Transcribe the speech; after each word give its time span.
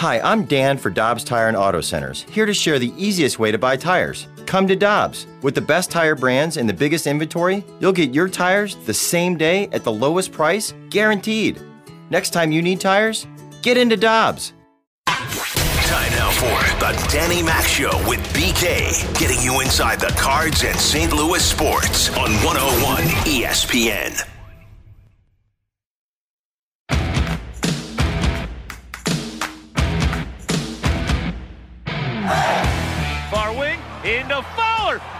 Hi, 0.00 0.18
I'm 0.20 0.46
Dan 0.46 0.78
for 0.78 0.88
Dobbs 0.88 1.24
Tire 1.24 1.48
and 1.48 1.56
Auto 1.58 1.82
Centers, 1.82 2.22
here 2.30 2.46
to 2.46 2.54
share 2.54 2.78
the 2.78 2.90
easiest 2.96 3.38
way 3.38 3.52
to 3.52 3.58
buy 3.58 3.76
tires. 3.76 4.28
Come 4.46 4.66
to 4.68 4.74
Dobbs. 4.74 5.26
With 5.42 5.54
the 5.54 5.60
best 5.60 5.90
tire 5.90 6.14
brands 6.14 6.56
and 6.56 6.66
the 6.66 6.72
biggest 6.72 7.06
inventory, 7.06 7.62
you'll 7.80 7.92
get 7.92 8.14
your 8.14 8.26
tires 8.26 8.76
the 8.86 8.94
same 8.94 9.36
day 9.36 9.68
at 9.72 9.84
the 9.84 9.92
lowest 9.92 10.32
price, 10.32 10.72
guaranteed. 10.88 11.60
Next 12.08 12.30
time 12.30 12.50
you 12.50 12.62
need 12.62 12.80
tires, 12.80 13.26
get 13.60 13.76
into 13.76 13.98
Dobbs. 13.98 14.54
Time 15.06 16.12
now 16.12 16.30
for 16.30 16.78
the 16.80 17.08
Danny 17.12 17.42
Mac 17.42 17.66
Show 17.66 17.92
with 18.08 18.20
BK, 18.32 19.18
getting 19.18 19.42
you 19.42 19.60
inside 19.60 20.00
the 20.00 20.14
cards 20.18 20.64
and 20.64 20.78
St. 20.78 21.12
Louis 21.12 21.44
sports 21.44 22.08
on 22.16 22.32
101 22.42 23.02
ESPN. 23.26 24.39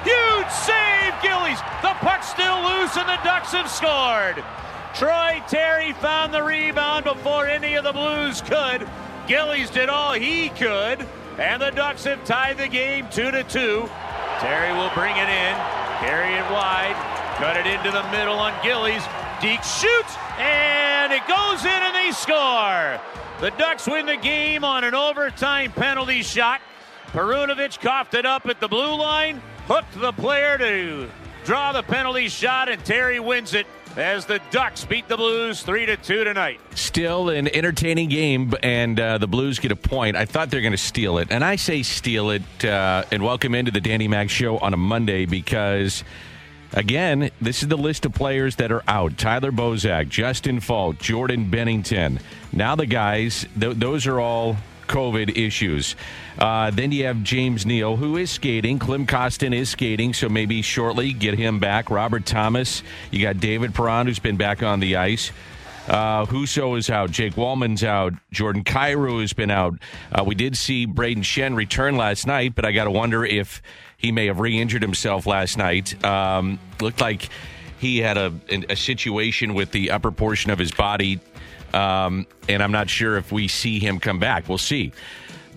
Huge 0.04 0.50
save, 0.50 1.14
Gillies. 1.22 1.60
The 1.82 1.94
puck's 2.00 2.28
still 2.28 2.60
loose, 2.62 2.96
and 2.96 3.08
the 3.08 3.20
Ducks 3.22 3.52
have 3.52 3.70
scored. 3.70 4.42
Troy 4.94 5.42
Terry 5.48 5.92
found 5.94 6.34
the 6.34 6.42
rebound 6.42 7.04
before 7.04 7.46
any 7.46 7.74
of 7.74 7.84
the 7.84 7.92
Blues 7.92 8.40
could. 8.40 8.88
Gillies 9.26 9.70
did 9.70 9.88
all 9.88 10.12
he 10.12 10.48
could, 10.50 11.06
and 11.38 11.62
the 11.62 11.70
Ducks 11.70 12.04
have 12.04 12.24
tied 12.24 12.58
the 12.58 12.68
game 12.68 13.06
two 13.10 13.30
to 13.30 13.44
two. 13.44 13.88
Terry 14.40 14.72
will 14.72 14.90
bring 14.94 15.16
it 15.16 15.28
in, 15.28 15.54
carry 16.00 16.34
it 16.34 16.50
wide, 16.50 16.96
cut 17.36 17.56
it 17.56 17.66
into 17.66 17.90
the 17.90 18.02
middle 18.10 18.38
on 18.38 18.54
Gillies. 18.62 19.02
Deke 19.40 19.62
shoots, 19.62 20.16
and 20.38 21.12
it 21.12 21.26
goes 21.28 21.64
in, 21.64 21.70
and 21.70 21.94
they 21.94 22.10
score. 22.12 23.00
The 23.40 23.50
Ducks 23.56 23.86
win 23.86 24.06
the 24.06 24.16
game 24.16 24.64
on 24.64 24.84
an 24.84 24.94
overtime 24.94 25.72
penalty 25.72 26.22
shot. 26.22 26.60
Perunovich 27.12 27.80
coughed 27.80 28.14
it 28.14 28.26
up 28.26 28.46
at 28.46 28.60
the 28.60 28.68
blue 28.68 28.94
line, 28.94 29.42
hooked 29.70 30.00
the 30.00 30.10
player 30.10 30.58
to 30.58 31.08
draw 31.44 31.70
the 31.70 31.84
penalty 31.84 32.28
shot, 32.28 32.68
and 32.68 32.84
Terry 32.84 33.20
wins 33.20 33.54
it 33.54 33.68
as 33.96 34.26
the 34.26 34.40
Ducks 34.50 34.84
beat 34.84 35.06
the 35.06 35.16
Blues 35.16 35.62
3 35.62 35.86
to 35.86 35.96
2 35.96 36.24
tonight. 36.24 36.60
Still 36.74 37.28
an 37.28 37.46
entertaining 37.46 38.08
game, 38.08 38.52
and 38.64 38.98
uh, 38.98 39.18
the 39.18 39.28
Blues 39.28 39.60
get 39.60 39.70
a 39.70 39.76
point. 39.76 40.16
I 40.16 40.24
thought 40.24 40.50
they're 40.50 40.60
going 40.60 40.72
to 40.72 40.76
steal 40.76 41.18
it, 41.18 41.28
and 41.30 41.44
I 41.44 41.54
say 41.54 41.84
steal 41.84 42.30
it. 42.30 42.64
Uh, 42.64 43.04
and 43.12 43.22
welcome 43.22 43.54
into 43.54 43.70
the 43.70 43.80
Danny 43.80 44.08
Mac 44.08 44.28
Show 44.28 44.58
on 44.58 44.74
a 44.74 44.76
Monday 44.76 45.24
because, 45.24 46.02
again, 46.72 47.30
this 47.40 47.62
is 47.62 47.68
the 47.68 47.78
list 47.78 48.04
of 48.04 48.12
players 48.12 48.56
that 48.56 48.72
are 48.72 48.82
out: 48.88 49.18
Tyler 49.18 49.52
Bozak, 49.52 50.08
Justin 50.08 50.58
Faulk, 50.58 50.98
Jordan 50.98 51.48
Binnington. 51.48 52.20
Now 52.52 52.74
the 52.74 52.86
guys; 52.86 53.46
th- 53.58 53.76
those 53.76 54.08
are 54.08 54.18
all 54.18 54.56
COVID 54.90 55.38
issues. 55.38 55.96
Uh, 56.38 56.70
then 56.70 56.92
you 56.92 57.06
have 57.06 57.22
James 57.22 57.64
Neal, 57.64 57.96
who 57.96 58.16
is 58.16 58.30
skating. 58.30 58.78
Klim 58.78 59.06
Kostin 59.06 59.54
is 59.54 59.70
skating, 59.70 60.12
so 60.12 60.28
maybe 60.28 60.60
shortly 60.60 61.12
get 61.12 61.38
him 61.38 61.60
back. 61.60 61.88
Robert 61.90 62.26
Thomas. 62.26 62.82
You 63.10 63.22
got 63.22 63.40
David 63.40 63.74
Perron, 63.74 64.06
who's 64.06 64.18
been 64.18 64.36
back 64.36 64.62
on 64.62 64.80
the 64.80 64.96
ice. 64.96 65.30
Uh, 65.88 66.26
Husso 66.26 66.76
is 66.76 66.90
out. 66.90 67.10
Jake 67.10 67.34
Walman's 67.34 67.82
out. 67.82 68.12
Jordan 68.32 68.64
Kyrou 68.64 69.20
has 69.20 69.32
been 69.32 69.50
out. 69.50 69.74
Uh, 70.12 70.24
we 70.24 70.34
did 70.34 70.56
see 70.56 70.86
Brayden 70.86 71.24
Schenn 71.24 71.56
return 71.56 71.96
last 71.96 72.26
night, 72.26 72.54
but 72.54 72.64
I 72.64 72.72
got 72.72 72.84
to 72.84 72.90
wonder 72.90 73.24
if 73.24 73.62
he 73.96 74.12
may 74.12 74.26
have 74.26 74.40
re 74.40 74.60
injured 74.60 74.82
himself 74.82 75.26
last 75.26 75.56
night. 75.56 76.02
Um, 76.04 76.58
looked 76.80 77.00
like 77.00 77.28
he 77.78 77.98
had 77.98 78.18
a, 78.18 78.32
a 78.68 78.76
situation 78.76 79.54
with 79.54 79.72
the 79.72 79.90
upper 79.90 80.12
portion 80.12 80.50
of 80.50 80.58
his 80.58 80.70
body 80.70 81.18
um, 81.74 82.26
and 82.48 82.62
I'm 82.62 82.72
not 82.72 82.90
sure 82.90 83.16
if 83.16 83.32
we 83.32 83.48
see 83.48 83.78
him 83.78 84.00
come 84.00 84.18
back. 84.18 84.48
We'll 84.48 84.58
see. 84.58 84.92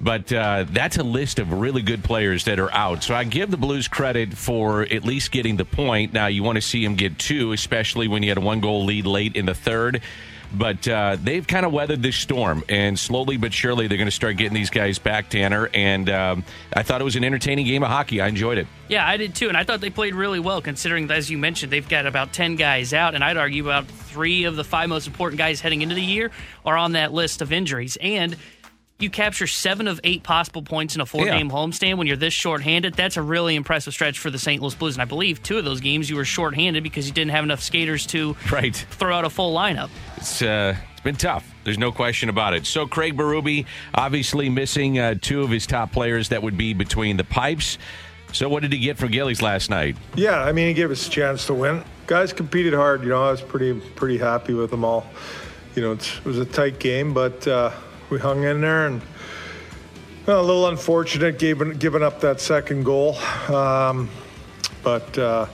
But 0.02 0.34
uh, 0.34 0.66
that's 0.70 0.98
a 0.98 1.04
list 1.04 1.40
of 1.40 1.54
really 1.54 1.82
good 1.82 2.04
players 2.04 2.46
that 2.46 2.60
are 2.60 2.72
out. 2.74 3.04
So 3.04 3.16
I 3.16 3.24
give 3.24 3.52
the 3.52 3.58
Blues 3.58 3.88
credit 3.88 4.34
for 4.34 4.82
at 4.82 5.06
least 5.06 5.32
getting 5.32 5.56
the 5.56 5.66
point. 5.66 6.12
Now, 6.14 6.28
you 6.28 6.44
want 6.44 6.58
to 6.58 6.62
see 6.62 6.84
him 6.84 6.96
get 6.96 7.18
two, 7.18 7.54
especially 7.54 8.08
when 8.08 8.22
you 8.22 8.30
had 8.30 8.38
a 8.38 8.42
one 8.42 8.60
goal 8.60 8.86
lead 8.86 9.06
late 9.06 9.36
in 9.36 9.46
the 9.46 9.54
third. 9.54 10.02
But 10.54 10.88
uh, 10.88 11.18
they've 11.22 11.46
kind 11.46 11.66
of 11.66 11.74
weathered 11.74 12.04
this 12.04 12.16
storm, 12.16 12.64
and 12.70 12.98
slowly 12.98 13.38
but 13.38 13.54
surely 13.54 13.88
they're 13.88 13.98
going 13.98 14.08
to 14.08 14.12
start 14.12 14.38
getting 14.38 14.54
these 14.54 14.70
guys 14.70 15.00
back, 15.00 15.30
Tanner. 15.30 15.70
And 15.74 16.10
um, 16.10 16.44
I 16.74 16.84
thought 16.84 17.02
it 17.02 17.04
was 17.04 17.16
an 17.16 17.24
entertaining 17.24 17.66
game 17.66 17.84
of 17.84 17.90
hockey. 17.90 18.22
I 18.22 18.28
enjoyed 18.28 18.58
it. 18.58 18.68
Yeah, 18.88 19.08
I 19.08 19.18
did 19.18 19.34
too, 19.34 19.48
and 19.48 19.58
I 19.58 19.64
thought 19.64 19.82
they 19.82 19.90
played 19.90 20.14
really 20.14 20.40
well 20.40 20.62
considering, 20.62 21.10
as 21.10 21.32
you 21.32 21.38
mentioned, 21.38 21.72
they've 21.72 21.88
got 21.88 22.06
about 22.06 22.34
10 22.34 22.56
guys 22.56 22.94
out, 22.94 23.16
and 23.16 23.24
I'd 23.24 23.38
argue 23.38 23.64
about 23.64 23.88
three 23.88 24.44
of 24.44 24.56
the 24.56 24.64
five 24.64 24.90
most 24.90 25.08
important 25.08 25.40
guys 25.40 25.60
heading 25.60 25.82
into 25.82 25.96
the 25.96 26.04
year 26.04 26.30
are 26.66 26.78
on 26.78 26.92
that 26.92 27.12
list 27.14 27.42
of 27.42 27.52
injuries. 27.52 27.98
And 28.00 28.36
you 29.04 29.10
capture 29.10 29.46
seven 29.46 29.88
of 29.88 30.00
eight 30.04 30.24
possible 30.24 30.64
points 30.64 30.96
in 30.96 31.02
a 31.02 31.06
four 31.06 31.26
game 31.26 31.50
homestand 31.50 31.98
when 31.98 32.08
you're 32.08 32.18
this 32.18 32.34
shorthanded. 32.34 32.96
That's 32.96 33.18
a 33.18 33.22
really 33.22 33.56
impressive 33.56 33.94
stretch 33.94 34.18
for 34.18 34.32
the 34.32 34.40
St. 34.40 34.62
Louis 34.62 34.74
Blues. 34.74 34.96
And 34.96 35.02
I 35.02 35.06
believe 35.06 35.44
two 35.44 35.58
of 35.58 35.66
those 35.66 35.82
games 35.82 36.10
you 36.10 36.16
were 36.16 36.26
shorthanded 36.26 36.82
because 36.82 37.06
you 37.06 37.14
didn't 37.14 37.32
have 37.32 37.44
enough 37.44 37.62
skaters 37.62 38.08
to 38.08 38.36
right. 38.52 38.76
throw 38.76 39.16
out 39.16 39.26
a 39.26 39.30
full 39.30 39.54
lineup. 39.54 39.90
It's 40.18 40.42
uh, 40.42 40.76
it's 40.94 41.02
been 41.02 41.16
tough. 41.16 41.54
There's 41.66 41.78
no 41.78 41.92
question 41.92 42.30
about 42.30 42.54
it. 42.54 42.66
So 42.66 42.88
Craig 42.88 43.16
Berube 43.16 43.66
obviously 43.94 44.50
missing 44.50 44.98
uh, 44.98 45.16
two 45.22 45.44
of 45.44 45.50
his 45.50 45.68
top 45.68 45.92
players 45.92 46.30
that 46.30 46.42
would 46.42 46.58
be 46.58 46.74
between 46.74 47.18
the 47.18 47.24
pipes. 47.24 47.78
So 48.32 48.50
what 48.50 48.64
did 48.64 48.74
he 48.74 48.80
get 48.80 48.98
from 48.98 49.12
Gillies 49.12 49.42
last 49.42 49.70
night? 49.70 49.96
Yeah, 50.16 50.42
I 50.42 50.54
mean 50.54 50.68
he 50.68 50.74
gave 50.74 50.90
us 50.90 51.06
a 51.08 51.10
chance 51.10 51.46
to 51.48 51.54
win. 51.54 51.84
Guys 52.08 52.34
competed 52.34 52.74
hard. 52.74 53.04
You 53.04 53.10
know, 53.10 53.24
I 53.24 53.32
was 53.32 53.42
pretty 53.42 53.80
pretty 53.80 54.18
happy 54.18 54.54
with 54.54 54.72
them 54.72 54.84
all. 54.84 55.06
You 55.76 55.82
know, 55.82 55.92
it 55.94 56.22
was 56.24 56.40
a 56.40 56.46
tight 56.46 56.80
game, 56.80 57.14
but 57.14 57.48
uh, 57.48 57.72
we 58.10 58.20
hung 58.20 58.44
in 58.44 58.62
there 58.62 58.88
and. 58.88 59.02
Well, 60.26 60.40
a 60.40 60.42
little 60.42 60.70
unfortunate 60.70 61.38
giving, 61.38 61.72
giving 61.72 62.02
up 62.02 62.22
that 62.22 62.40
second 62.40 62.86
goal. 62.86 63.18
Um, 63.50 64.10
but, 64.82 65.18
uh, 65.18 65.48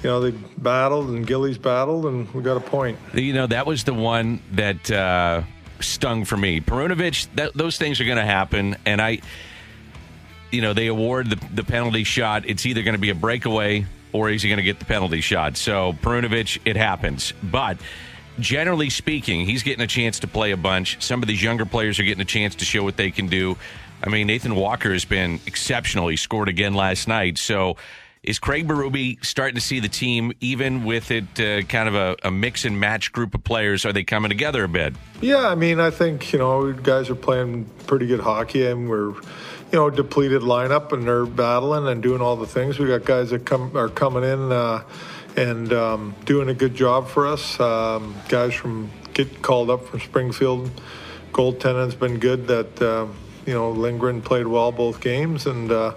you 0.00 0.08
know, 0.08 0.20
they 0.20 0.30
battled 0.58 1.08
and 1.08 1.26
Gillies 1.26 1.58
battled 1.58 2.06
and 2.06 2.32
we 2.32 2.40
got 2.40 2.56
a 2.56 2.60
point. 2.60 2.98
You 3.14 3.32
know, 3.32 3.48
that 3.48 3.66
was 3.66 3.82
the 3.82 3.94
one 3.94 4.40
that 4.52 4.88
uh, 4.92 5.42
stung 5.80 6.24
for 6.24 6.36
me. 6.36 6.60
Perunovich, 6.60 7.26
that, 7.34 7.54
those 7.54 7.78
things 7.78 8.00
are 8.00 8.04
going 8.04 8.18
to 8.18 8.24
happen. 8.24 8.76
And 8.86 9.02
I, 9.02 9.18
you 10.52 10.62
know, 10.62 10.72
they 10.72 10.86
award 10.86 11.30
the, 11.30 11.44
the 11.52 11.64
penalty 11.64 12.04
shot. 12.04 12.48
It's 12.48 12.64
either 12.64 12.82
going 12.82 12.94
to 12.94 13.00
be 13.00 13.10
a 13.10 13.14
breakaway 13.16 13.86
or 14.12 14.30
is 14.30 14.40
he 14.40 14.48
going 14.48 14.58
to 14.58 14.62
get 14.62 14.78
the 14.78 14.84
penalty 14.84 15.20
shot? 15.20 15.56
So, 15.56 15.94
Perunovich, 15.94 16.60
it 16.64 16.76
happens. 16.76 17.32
But 17.42 17.78
generally 18.38 18.90
speaking, 18.90 19.46
he's 19.46 19.62
getting 19.62 19.82
a 19.82 19.86
chance 19.86 20.20
to 20.20 20.26
play 20.26 20.52
a 20.52 20.56
bunch. 20.56 21.02
Some 21.02 21.22
of 21.22 21.28
these 21.28 21.42
younger 21.42 21.66
players 21.66 21.98
are 21.98 22.04
getting 22.04 22.22
a 22.22 22.26
chance 22.26 22.54
to 22.56 22.64
show 22.64 22.82
what 22.82 22.96
they 22.96 23.10
can 23.10 23.28
do. 23.28 23.56
I 24.04 24.08
mean, 24.10 24.26
Nathan 24.26 24.54
Walker 24.54 24.92
has 24.92 25.04
been 25.04 25.40
exceptional. 25.46 26.08
He 26.08 26.16
scored 26.16 26.48
again 26.48 26.74
last 26.74 27.08
night. 27.08 27.38
So, 27.38 27.76
is 28.22 28.40
Craig 28.40 28.66
Berube 28.66 29.24
starting 29.24 29.54
to 29.54 29.60
see 29.60 29.78
the 29.78 29.88
team, 29.88 30.32
even 30.40 30.84
with 30.84 31.12
it 31.12 31.38
uh, 31.38 31.62
kind 31.62 31.88
of 31.88 31.94
a, 31.94 32.16
a, 32.24 32.30
mix 32.30 32.64
and 32.64 32.78
match 32.80 33.12
group 33.12 33.34
of 33.34 33.44
players? 33.44 33.86
Are 33.86 33.92
they 33.92 34.02
coming 34.02 34.30
together 34.30 34.64
a 34.64 34.68
bit? 34.68 34.94
Yeah, 35.20 35.46
I 35.48 35.54
mean, 35.54 35.78
I 35.78 35.90
think 35.90 36.32
you 36.32 36.40
know 36.40 36.72
guys 36.72 37.08
are 37.08 37.14
playing 37.14 37.66
pretty 37.86 38.08
good 38.08 38.20
hockey, 38.20 38.66
and 38.66 38.90
we're 38.90 39.10
you 39.12 39.22
know 39.72 39.90
depleted 39.90 40.42
lineup, 40.42 40.92
and 40.92 41.06
they're 41.06 41.24
battling 41.24 41.86
and 41.86 42.02
doing 42.02 42.20
all 42.20 42.34
the 42.34 42.46
things. 42.46 42.80
We 42.80 42.88
got 42.88 43.04
guys 43.04 43.30
that 43.30 43.46
come 43.46 43.76
are 43.76 43.88
coming 43.88 44.24
in 44.24 44.50
uh, 44.50 44.82
and 45.36 45.72
um, 45.72 46.14
doing 46.24 46.48
a 46.48 46.54
good 46.54 46.74
job 46.74 47.08
for 47.08 47.26
us. 47.26 47.58
Um, 47.60 48.14
guys 48.28 48.54
from 48.54 48.90
get 49.14 49.42
called 49.42 49.70
up 49.70 49.86
from 49.86 50.00
Springfield, 50.00 50.70
goaltending's 51.32 51.94
been 51.94 52.18
good. 52.18 52.46
That 52.46 52.82
uh, 52.82 53.06
you 53.44 53.54
know 53.54 53.70
Lindgren 53.70 54.22
played 54.22 54.46
well 54.46 54.72
both 54.72 55.00
games, 55.00 55.46
and 55.46 55.70
uh, 55.70 55.94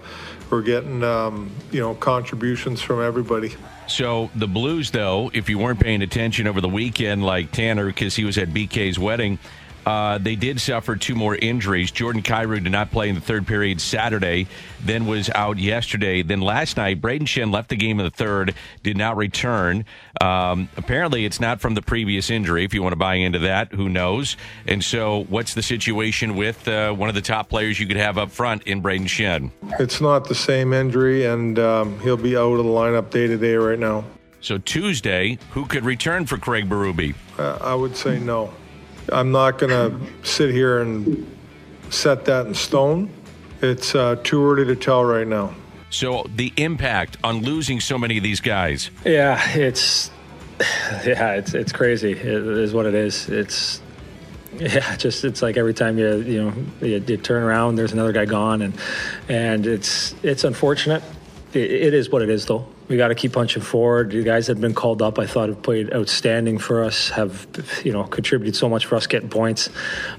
we're 0.50 0.62
getting 0.62 1.02
um, 1.02 1.50
you 1.70 1.80
know 1.80 1.94
contributions 1.94 2.80
from 2.80 3.02
everybody. 3.02 3.54
So 3.86 4.30
the 4.36 4.46
Blues, 4.46 4.92
though, 4.92 5.32
if 5.34 5.48
you 5.48 5.58
weren't 5.58 5.80
paying 5.80 6.02
attention 6.02 6.46
over 6.46 6.60
the 6.60 6.68
weekend, 6.68 7.24
like 7.24 7.50
Tanner, 7.50 7.86
because 7.86 8.14
he 8.14 8.24
was 8.24 8.38
at 8.38 8.50
BK's 8.50 8.98
wedding. 8.98 9.38
Uh, 9.86 10.18
they 10.18 10.36
did 10.36 10.60
suffer 10.60 10.96
two 10.96 11.14
more 11.14 11.36
injuries. 11.36 11.90
Jordan 11.90 12.22
Kyrou 12.22 12.62
did 12.62 12.72
not 12.72 12.90
play 12.90 13.08
in 13.08 13.14
the 13.14 13.20
third 13.20 13.46
period 13.46 13.80
Saturday, 13.80 14.46
then 14.84 15.06
was 15.06 15.30
out 15.30 15.58
yesterday. 15.58 16.22
Then 16.22 16.40
last 16.40 16.76
night, 16.76 17.00
Brayden 17.00 17.22
Schenn 17.22 17.52
left 17.52 17.70
the 17.70 17.76
game 17.76 17.98
in 17.98 18.04
the 18.04 18.10
third, 18.10 18.54
did 18.82 18.96
not 18.96 19.16
return. 19.16 19.84
Um, 20.20 20.68
apparently, 20.76 21.24
it's 21.24 21.40
not 21.40 21.60
from 21.60 21.74
the 21.74 21.82
previous 21.82 22.30
injury. 22.30 22.64
If 22.64 22.74
you 22.74 22.82
want 22.82 22.92
to 22.92 22.96
buy 22.98 23.14
into 23.14 23.40
that, 23.40 23.72
who 23.72 23.88
knows? 23.88 24.36
And 24.66 24.84
so, 24.84 25.24
what's 25.24 25.54
the 25.54 25.62
situation 25.62 26.36
with 26.36 26.68
uh, 26.68 26.92
one 26.92 27.08
of 27.08 27.14
the 27.14 27.22
top 27.22 27.48
players 27.48 27.80
you 27.80 27.86
could 27.86 27.96
have 27.96 28.18
up 28.18 28.30
front 28.30 28.64
in 28.64 28.82
Brayden 28.82 29.06
Schenn? 29.06 29.50
It's 29.78 30.00
not 30.00 30.28
the 30.28 30.34
same 30.34 30.72
injury, 30.72 31.24
and 31.24 31.58
um, 31.58 31.98
he'll 32.00 32.16
be 32.16 32.36
out 32.36 32.52
of 32.52 32.64
the 32.64 32.70
lineup 32.70 33.10
day 33.10 33.26
to 33.26 33.36
day 33.36 33.54
right 33.54 33.78
now. 33.78 34.04
So 34.40 34.58
Tuesday, 34.58 35.38
who 35.50 35.66
could 35.66 35.84
return 35.84 36.26
for 36.26 36.38
Craig 36.38 36.68
Berube? 36.68 37.14
Uh, 37.38 37.58
I 37.60 37.74
would 37.74 37.96
say 37.96 38.18
no. 38.18 38.52
I'm 39.12 39.32
not 39.32 39.58
going 39.58 39.70
to 39.70 40.28
sit 40.28 40.50
here 40.50 40.80
and 40.80 41.26
set 41.90 42.24
that 42.26 42.46
in 42.46 42.54
stone. 42.54 43.10
It's 43.62 43.94
uh, 43.94 44.16
too 44.22 44.44
early 44.44 44.64
to 44.66 44.76
tell 44.76 45.04
right 45.04 45.26
now. 45.26 45.54
So 45.90 46.24
the 46.36 46.52
impact 46.56 47.16
on 47.24 47.42
losing 47.42 47.80
so 47.80 47.98
many 47.98 48.16
of 48.16 48.22
these 48.22 48.40
guys. 48.40 48.90
Yeah, 49.04 49.40
it's 49.56 50.10
yeah, 51.04 51.34
it's 51.34 51.54
it's 51.54 51.72
crazy. 51.72 52.12
It 52.12 52.26
is 52.26 52.72
what 52.72 52.86
it 52.86 52.94
is. 52.94 53.28
It's 53.28 53.80
Yeah, 54.56 54.96
just 54.96 55.24
it's 55.24 55.42
like 55.42 55.56
every 55.56 55.74
time 55.74 55.98
you 55.98 56.16
you 56.18 56.42
know 56.44 56.54
you, 56.80 57.02
you 57.06 57.16
turn 57.16 57.42
around, 57.42 57.74
there's 57.74 57.92
another 57.92 58.12
guy 58.12 58.24
gone, 58.24 58.62
and 58.62 58.74
and 59.28 59.66
it's 59.66 60.14
it's 60.22 60.44
unfortunate. 60.44 61.02
It, 61.52 61.94
is 61.94 62.10
what 62.10 62.22
it 62.22 62.30
is, 62.30 62.46
though. 62.46 62.64
We 62.88 62.96
got 62.96 63.08
to 63.08 63.14
keep 63.16 63.32
punching 63.32 63.62
forward. 63.62 64.10
The 64.10 64.22
guys 64.22 64.46
that 64.46 64.54
have 64.54 64.60
been 64.60 64.74
called 64.74 65.02
up, 65.02 65.18
I 65.18 65.26
thought, 65.26 65.48
have 65.48 65.62
played 65.62 65.92
outstanding 65.92 66.58
for 66.58 66.84
us. 66.84 67.10
Have 67.10 67.46
you 67.84 67.92
know 67.92 68.04
contributed 68.04 68.54
so 68.54 68.68
much 68.68 68.86
for 68.86 68.94
us 68.94 69.06
getting 69.08 69.28
points. 69.28 69.68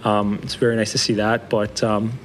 Um, 0.04 0.40
it's 0.44 0.56
very 0.56 0.76
nice 0.76 0.92
to 0.92 0.98
see 0.98 1.14
that, 1.16 1.50
but. 1.50 1.84
Um, 1.84 2.20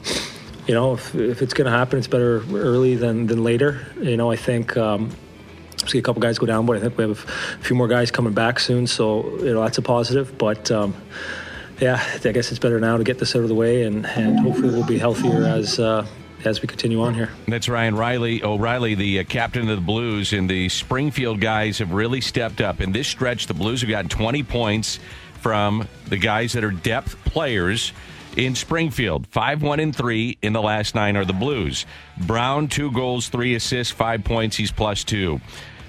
you 0.67 0.75
know, 0.75 0.95
if, 0.95 1.15
if 1.15 1.43
it's 1.43 1.55
going 1.55 1.67
to 1.67 1.71
happen, 1.71 1.97
it's 1.97 2.09
better 2.09 2.43
early 2.53 2.97
than, 2.97 3.29
than 3.29 3.45
later. 3.45 3.87
You 4.01 4.17
know, 4.17 4.33
I 4.33 4.37
think 4.37 4.77
um, 4.77 5.13
see 5.87 5.99
a 5.99 6.03
couple 6.03 6.21
guys 6.21 6.39
go 6.39 6.47
down, 6.47 6.67
but 6.67 6.77
I 6.77 6.81
think 6.81 6.99
we 6.99 7.05
have 7.05 7.25
a 7.25 7.63
few 7.63 7.77
more 7.77 7.89
guys 7.89 8.11
coming 8.11 8.33
back 8.33 8.59
soon, 8.59 8.87
so 8.87 9.39
you 9.39 9.55
know 9.55 9.63
that's 9.63 9.79
a 9.79 9.83
positive. 9.83 10.37
But 10.37 10.71
um, 10.71 10.95
yeah, 11.81 12.03
I 12.25 12.33
guess 12.33 12.51
it's 12.51 12.59
better 12.59 12.81
now 12.81 12.97
to 12.97 13.05
get 13.05 13.19
this 13.19 13.37
out 13.37 13.43
of 13.43 13.49
the 13.49 13.55
way, 13.55 13.83
and, 13.83 14.07
and 14.07 14.41
hopefully 14.41 14.71
we'll 14.71 14.87
be 14.87 14.99
healthier 14.99 15.45
as. 15.45 15.79
Uh, 15.79 16.07
as 16.45 16.61
we 16.63 16.69
continue 16.69 17.01
on 17.03 17.15
here. 17.15 17.31
That's 17.49 17.69
Ryan 17.69 17.97
Riley. 17.97 18.43
O'Reilly, 18.43 18.95
the 18.95 19.21
uh, 19.21 19.25
captain 19.25 19.69
of 19.69 19.77
the 19.77 19.83
Blues, 19.83 20.33
and 20.33 20.49
the 20.49 20.69
Springfield 20.69 21.41
guys 21.41 21.79
have 21.79 21.93
really 21.93 22.21
stepped 22.21 22.61
up. 22.61 22.81
In 22.81 22.93
this 22.93 23.09
stretch, 23.09 23.47
the 23.47 23.55
Blues 23.55 23.81
have 23.81 23.91
gotten 23.91 24.09
20 24.09 24.43
points 24.45 24.99
from 25.41 25.89
the 26.09 26.17
guys 26.17 26.53
that 26.55 26.65
are 26.65 26.71
depth 26.71 27.17
players 27.25 27.93
in 28.37 28.55
Springfield. 28.55 29.27
5 29.29 29.63
1 29.63 29.81
and 29.81 29.97
3 29.97 30.39
in 30.43 30.53
the 30.53 30.63
last 30.63 30.95
nine 30.95 31.17
are 31.17 31.25
the 31.25 31.33
Blues. 31.33 31.87
Brown, 32.27 32.69
two 32.69 32.91
goals, 32.93 33.29
three 33.29 33.55
assists, 33.55 33.93
five 33.93 34.25
points. 34.25 34.57
He's 34.57 34.73
plus 34.73 35.05
two. 35.05 35.41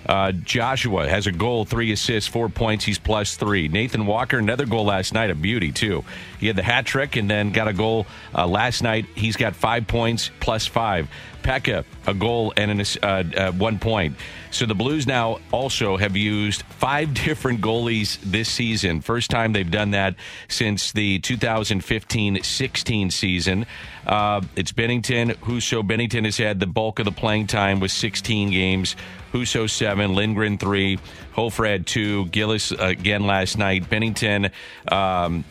Uh, 0.07 0.31
Joshua 0.31 1.07
has 1.07 1.27
a 1.27 1.31
goal, 1.31 1.65
three 1.65 1.91
assists, 1.91 2.29
four 2.29 2.49
points. 2.49 2.85
He's 2.85 2.97
plus 2.97 3.35
three. 3.35 3.67
Nathan 3.67 4.05
Walker, 4.05 4.37
another 4.37 4.65
goal 4.65 4.85
last 4.85 5.13
night, 5.13 5.29
a 5.29 5.35
beauty, 5.35 5.71
too. 5.71 6.03
He 6.39 6.47
had 6.47 6.55
the 6.55 6.63
hat 6.63 6.85
trick 6.85 7.15
and 7.15 7.29
then 7.29 7.51
got 7.51 7.67
a 7.67 7.73
goal 7.73 8.07
uh, 8.33 8.47
last 8.47 8.81
night. 8.81 9.05
He's 9.15 9.35
got 9.35 9.55
five 9.55 9.87
points, 9.87 10.31
plus 10.39 10.65
five. 10.65 11.09
Pekka, 11.47 11.85
a 12.05 12.13
goal 12.13 12.51
and 12.57 12.71
an, 12.71 12.81
uh, 13.01 13.23
uh, 13.37 13.51
one 13.53 13.79
point. 13.79 14.17
So 14.51 14.65
the 14.65 14.75
Blues 14.75 15.07
now 15.07 15.39
also 15.53 15.95
have 15.95 16.17
used 16.17 16.63
five 16.63 17.13
different 17.25 17.61
goalies 17.61 18.19
this 18.19 18.49
season. 18.49 18.99
First 18.99 19.31
time 19.31 19.53
they've 19.53 19.71
done 19.71 19.91
that 19.91 20.15
since 20.49 20.91
the 20.91 21.19
2015 21.19 22.43
16 22.43 23.11
season. 23.11 23.65
Uh, 24.05 24.41
it's 24.57 24.73
Binnington, 24.73 25.35
Husso. 25.35 25.87
Binnington 25.87 26.25
has 26.25 26.35
had 26.35 26.59
the 26.59 26.67
bulk 26.67 26.99
of 26.99 27.05
the 27.05 27.13
playing 27.13 27.47
time 27.47 27.79
with 27.79 27.91
16 27.91 28.51
games. 28.51 28.97
Husso 29.31 29.69
seven, 29.69 30.15
Lindgren 30.15 30.57
three, 30.57 30.99
Hofer 31.31 31.65
had 31.65 31.87
two, 31.87 32.25
Gillies 32.25 32.73
again 32.73 33.25
last 33.25 33.57
night. 33.57 33.89
Binnington, 33.89 34.51
um, 34.91 35.45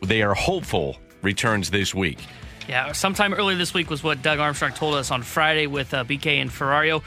they 0.00 0.22
are 0.22 0.34
hopeful 0.34 0.96
returns 1.22 1.70
this 1.70 1.92
week. 1.92 2.20
Yeah, 2.68 2.92
sometime 2.92 3.32
earlier 3.32 3.56
this 3.56 3.72
week 3.72 3.88
was 3.88 4.02
what 4.02 4.20
Doug 4.20 4.38
Armstrong 4.38 4.72
told 4.72 4.94
us 4.96 5.10
on 5.10 5.22
Friday 5.22 5.66
with 5.66 5.94
uh, 5.94 6.04
BK 6.04 6.42
and 6.42 6.50
Ferrario. 6.50 7.02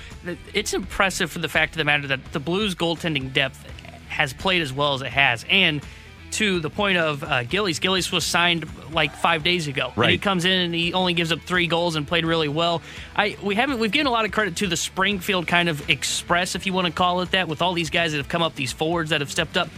It's 0.56 0.74
impressive 0.74 1.32
for 1.32 1.38
the 1.38 1.48
fact 1.48 1.74
of 1.74 1.78
the 1.78 1.84
matter 1.84 2.08
that 2.08 2.32
the 2.32 2.40
Blues 2.40 2.74
goaltending 2.74 3.32
depth 3.32 3.64
has 4.08 4.34
played 4.34 4.64
as 4.64 4.74
well 4.74 4.96
as 4.96 5.04
it 5.04 5.12
has, 5.12 5.46
and 5.48 5.86
to 6.32 6.60
the 6.62 6.70
point 6.70 6.98
of 6.98 7.24
uh, 7.24 7.44
Gillies. 7.44 7.80
Gillies 7.80 8.12
was 8.12 8.26
signed 8.26 8.66
like 8.92 9.14
five 9.14 9.44
days 9.44 9.68
ago. 9.68 9.92
Right. 9.96 10.06
And 10.06 10.12
he 10.14 10.18
comes 10.18 10.46
in 10.46 10.52
and 10.52 10.74
he 10.74 10.94
only 10.94 11.14
gives 11.14 11.32
up 11.32 11.42
three 11.42 11.68
goals 11.68 11.96
and 11.96 12.08
played 12.08 12.26
really 12.26 12.48
well. 12.48 12.82
I 13.16 13.38
we 13.44 13.54
haven't 13.54 13.80
we've 13.80 13.92
given 13.92 14.08
a 14.08 14.12
lot 14.12 14.26
of 14.26 14.32
credit 14.32 14.56
to 14.58 14.68
the 14.68 14.78
Springfield 14.78 15.46
kind 15.46 15.70
of 15.70 15.90
express, 15.90 16.56
if 16.56 16.66
you 16.66 16.74
want 16.74 16.88
to 16.88 16.94
call 16.94 17.22
it 17.22 17.32
that, 17.32 17.48
with 17.48 17.62
all 17.62 17.74
these 17.74 17.90
guys 17.90 18.14
that 18.14 18.18
have 18.18 18.30
come 18.30 18.42
up, 18.42 18.56
these 18.56 18.72
forwards 18.72 19.12
that 19.12 19.22
have 19.22 19.32
stepped 19.32 19.58
up. 19.58 19.70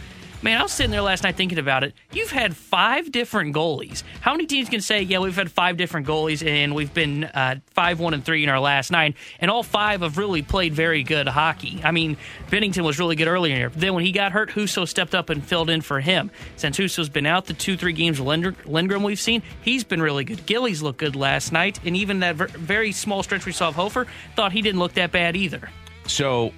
Man, 0.44 0.60
I 0.60 0.62
was 0.62 0.72
sitting 0.72 0.90
there 0.90 1.00
last 1.00 1.22
night 1.22 1.36
thinking 1.36 1.58
about 1.58 1.84
it. 1.84 1.94
You've 2.12 2.30
had 2.30 2.54
five 2.54 3.10
different 3.10 3.56
goalies. 3.56 4.02
How 4.20 4.32
many 4.32 4.44
teams 4.44 4.68
can 4.68 4.82
say, 4.82 5.00
yeah, 5.00 5.18
we've 5.18 5.34
had 5.34 5.50
five 5.50 5.78
different 5.78 6.06
goalies 6.06 6.46
and 6.46 6.74
we've 6.74 6.92
been 6.92 7.24
uh, 7.24 7.60
five, 7.70 7.98
one, 7.98 8.12
and 8.12 8.22
three 8.22 8.44
in 8.44 8.50
our 8.50 8.60
last 8.60 8.90
nine, 8.90 9.14
and 9.40 9.50
all 9.50 9.62
five 9.62 10.02
have 10.02 10.18
really 10.18 10.42
played 10.42 10.74
very 10.74 11.02
good 11.02 11.26
hockey. 11.28 11.80
I 11.82 11.92
mean, 11.92 12.18
Binnington 12.50 12.84
was 12.84 12.98
really 12.98 13.16
good 13.16 13.26
earlier. 13.26 13.54
in 13.54 13.58
Here. 13.58 13.70
Then 13.70 13.94
when 13.94 14.04
he 14.04 14.12
got 14.12 14.32
hurt, 14.32 14.50
Husso 14.50 14.86
stepped 14.86 15.14
up 15.14 15.30
and 15.30 15.42
filled 15.42 15.70
in 15.70 15.80
for 15.80 16.00
him. 16.00 16.30
Since 16.56 16.76
Husso's 16.76 17.08
been 17.08 17.24
out, 17.24 17.46
the 17.46 17.54
two, 17.54 17.78
three 17.78 17.94
games 17.94 18.20
Lindgren 18.20 19.02
we've 19.02 19.18
seen, 19.18 19.42
he's 19.62 19.82
been 19.82 20.02
really 20.02 20.24
good. 20.24 20.44
Gillies 20.44 20.82
looked 20.82 20.98
good 20.98 21.16
last 21.16 21.52
night, 21.52 21.80
and 21.86 21.96
even 21.96 22.20
that 22.20 22.36
very 22.36 22.92
small 22.92 23.22
stretch 23.22 23.46
we 23.46 23.52
saw 23.52 23.68
of 23.68 23.76
Hofer, 23.76 24.06
thought 24.36 24.52
he 24.52 24.60
didn't 24.60 24.78
look 24.78 24.92
that 24.92 25.10
bad 25.10 25.36
either. 25.36 25.70
So, 26.06 26.52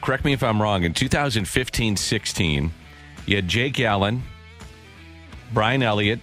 correct 0.00 0.24
me 0.24 0.32
if 0.32 0.42
I'm 0.42 0.62
wrong. 0.62 0.84
In 0.84 0.94
2015 0.94 1.98
16, 1.98 2.72
you 3.28 3.36
had 3.36 3.46
Jake 3.46 3.78
Allen, 3.80 4.22
Brian 5.52 5.82
Elliott, 5.82 6.20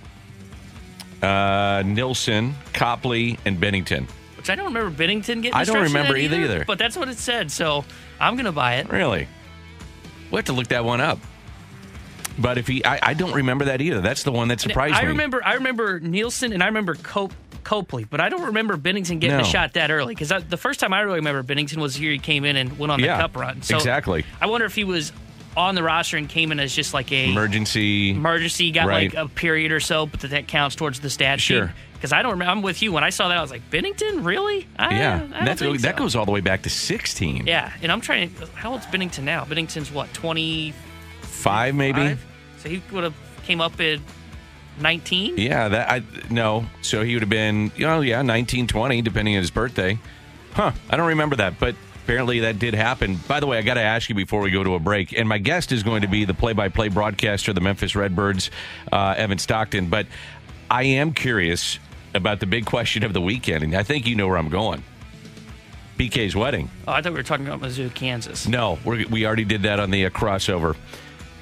uh, 1.22 1.84
Nilsson, 1.86 2.56
Copley, 2.74 3.38
and 3.46 3.60
Binnington. 3.60 4.10
Which 4.38 4.50
I 4.50 4.56
don't 4.56 4.66
remember 4.66 4.92
Binnington 4.92 5.42
getting. 5.42 5.54
I 5.54 5.63
don't 5.66 5.84
remember 5.84 6.18
either, 6.18 6.42
either, 6.42 6.66
But 6.66 6.80
that's 6.80 6.98
what 6.98 7.07
it 7.07 7.18
said, 7.18 7.52
so 7.52 7.86
I'm 8.19 8.36
going 8.36 8.46
to 8.46 8.52
buy 8.52 8.75
it. 8.75 8.90
Really? 8.90 9.28
We'll 10.31 10.40
have 10.40 10.46
to 10.46 10.54
look 10.54 10.68
that 10.69 10.84
one 10.84 11.00
up. 11.00 11.19
But 12.38 12.57
if 12.57 12.68
he, 12.68 12.84
I, 12.84 13.00
I 13.02 13.13
don't 13.13 13.34
remember 13.34 13.66
that 13.66 13.81
either. 13.81 14.02
That's 14.02 14.24
the 14.24 14.31
one 14.31 14.50
that 14.50 14.60
surprised 14.60 14.96
I 14.96 15.02
me. 15.02 15.06
I 15.06 15.10
remember, 15.10 15.46
I 15.46 15.54
remember 15.54 16.00
Nilsson 16.00 16.54
and 16.54 16.63
I 16.63 16.66
remember 16.68 16.96
Cope. 16.96 17.34
Copley, 17.63 18.04
but 18.04 18.22
I 18.22 18.30
don't 18.30 18.44
remember 18.44 18.78
Binnington 18.78 19.19
getting 19.19 19.38
no. 19.38 19.42
a 19.42 19.44
shot 19.44 19.74
that 19.74 19.90
early 19.90 20.13
because 20.13 20.31
the 20.48 20.56
first 20.56 20.80
time 20.80 20.94
I 20.94 21.02
really 21.02 21.18
remember 21.18 21.42
Binnington 21.42 21.78
was 21.78 21.96
here. 21.96 22.12
He 22.12 22.19
came 22.19 22.46
in 22.46 22.57
and 22.57 22.78
went 22.78 22.92
on 22.92 23.02
the 23.02 23.07
yeah, 23.07 23.19
cup 23.19 23.36
run. 23.36 23.63
So 23.63 23.75
exactly. 23.75 24.24
I 24.40 24.46
wonder 24.46 24.68
if 24.68 24.75
he 24.75 24.84
was 24.84 25.12
on 25.57 25.75
the 25.75 25.84
roster 25.84 26.18
and 26.18 26.28
came 26.28 26.52
in 26.52 26.60
as 26.60 26.74
just 26.74 26.94
like 26.94 27.12
a 27.12 27.30
emergency 27.30 28.12
emergency 28.12 28.72
got 28.72 28.88
right. 28.88 29.13
like 29.13 29.25
a 29.25 29.30
period 29.30 29.72
or 29.72 29.80
so, 29.80 30.06
but 30.06 30.19
that, 30.22 30.31
that 30.31 30.48
counts 30.48 30.75
towards 30.75 31.00
the 31.00 31.10
stat 31.10 31.40
sure. 31.40 31.74
Because 31.94 32.12
I 32.12 32.22
don't 32.22 32.31
remember. 32.31 32.52
I'm 32.52 32.62
with 32.62 32.81
you. 32.81 32.92
When 32.92 33.04
I 33.04 33.10
saw 33.10 33.30
that, 33.30 33.38
I 33.38 33.42
was 33.42 33.50
like, 33.50 33.68
Binnington, 33.72 34.25
really? 34.25 34.68
I, 34.78 34.96
yeah, 34.96 35.28
I 35.34 35.46
that's, 35.46 35.62
so. 35.62 35.74
that 35.74 35.96
goes 35.96 36.16
all 36.16 36.25
the 36.25 36.31
way 36.31 36.42
back 36.42 36.63
to 36.63 36.69
16. 36.69 37.48
Yeah, 37.48 37.72
and 37.81 37.92
I'm 37.92 38.02
trying. 38.02 38.30
How 38.54 38.74
old's 38.74 38.86
Binnington 38.86 39.24
now? 39.24 39.44
Binnington's 39.46 39.92
what 39.92 40.13
25, 40.13 40.75
five 41.22 41.74
maybe. 41.74 42.18
So 42.60 42.69
he 42.69 42.84
would 42.92 43.06
have 43.06 43.16
came 43.44 43.62
up 43.62 43.80
at 43.80 44.00
19. 44.80 45.38
Yeah, 45.38 45.69
that 45.69 45.90
I 45.90 46.04
no. 46.30 46.66
So 46.81 47.04
he 47.04 47.16
would 47.16 47.24
have 47.24 47.30
been, 47.30 47.72
you 47.75 47.86
know, 47.88 48.02
yeah, 48.02 48.22
19, 48.22 48.68
20, 48.68 49.02
depending 49.02 49.36
on 49.36 49.42
his 49.42 49.52
birthday. 49.52 49.98
Huh? 50.54 50.72
I 50.90 50.98
don't 50.98 51.07
remember 51.07 51.38
that, 51.38 51.60
but 51.60 51.75
apparently 52.06 52.42
that 52.42 52.60
did 52.60 52.75
happen. 52.75 53.18
By 53.28 53.40
the 53.40 53.48
way, 53.48 53.57
I 53.57 53.63
got 53.63 53.74
to 53.74 53.81
ask 53.81 54.10
you 54.10 54.16
before 54.16 54.40
we 54.40 54.52
go 54.52 54.63
to 54.63 54.75
a 54.75 54.80
break, 54.80 55.18
and 55.18 55.28
my 55.28 55.40
guest 55.40 55.72
is 55.72 55.81
going 55.81 56.04
to 56.04 56.07
be 56.07 56.24
the 56.24 56.36
play-by-play 56.36 56.90
broadcaster, 56.90 57.52
the 57.52 57.62
Memphis 57.62 57.96
Redbirds, 57.96 58.52
uh, 58.92 59.16
Evan 59.18 59.40
Stockton. 59.40 59.90
But 59.90 60.06
I 60.69 60.84
am 60.84 61.13
curious 61.13 61.80
about 62.13 62.40
the 62.40 62.46
big 62.46 62.68
question 62.68 63.04
of 63.04 63.13
the 63.13 63.22
weekend, 63.22 63.63
and 63.63 63.75
I 63.75 63.81
think 63.81 64.06
you 64.06 64.16
know 64.16 64.28
where 64.28 64.38
I'm 64.38 64.50
going. 64.50 64.83
BK's 65.97 66.35
wedding. 66.35 66.69
Oh, 66.88 66.92
I 66.92 67.02
thought 67.02 67.14
we 67.14 67.18
were 67.18 67.24
talking 67.24 67.47
about 67.47 67.62
Mizzou, 67.62 67.92
Kansas. 67.92 68.47
No, 68.47 68.78
we 68.85 69.26
already 69.26 69.45
did 69.45 69.64
that 69.64 69.80
on 69.80 69.90
the 69.90 70.06
uh, 70.06 70.09
crossover. 70.12 70.76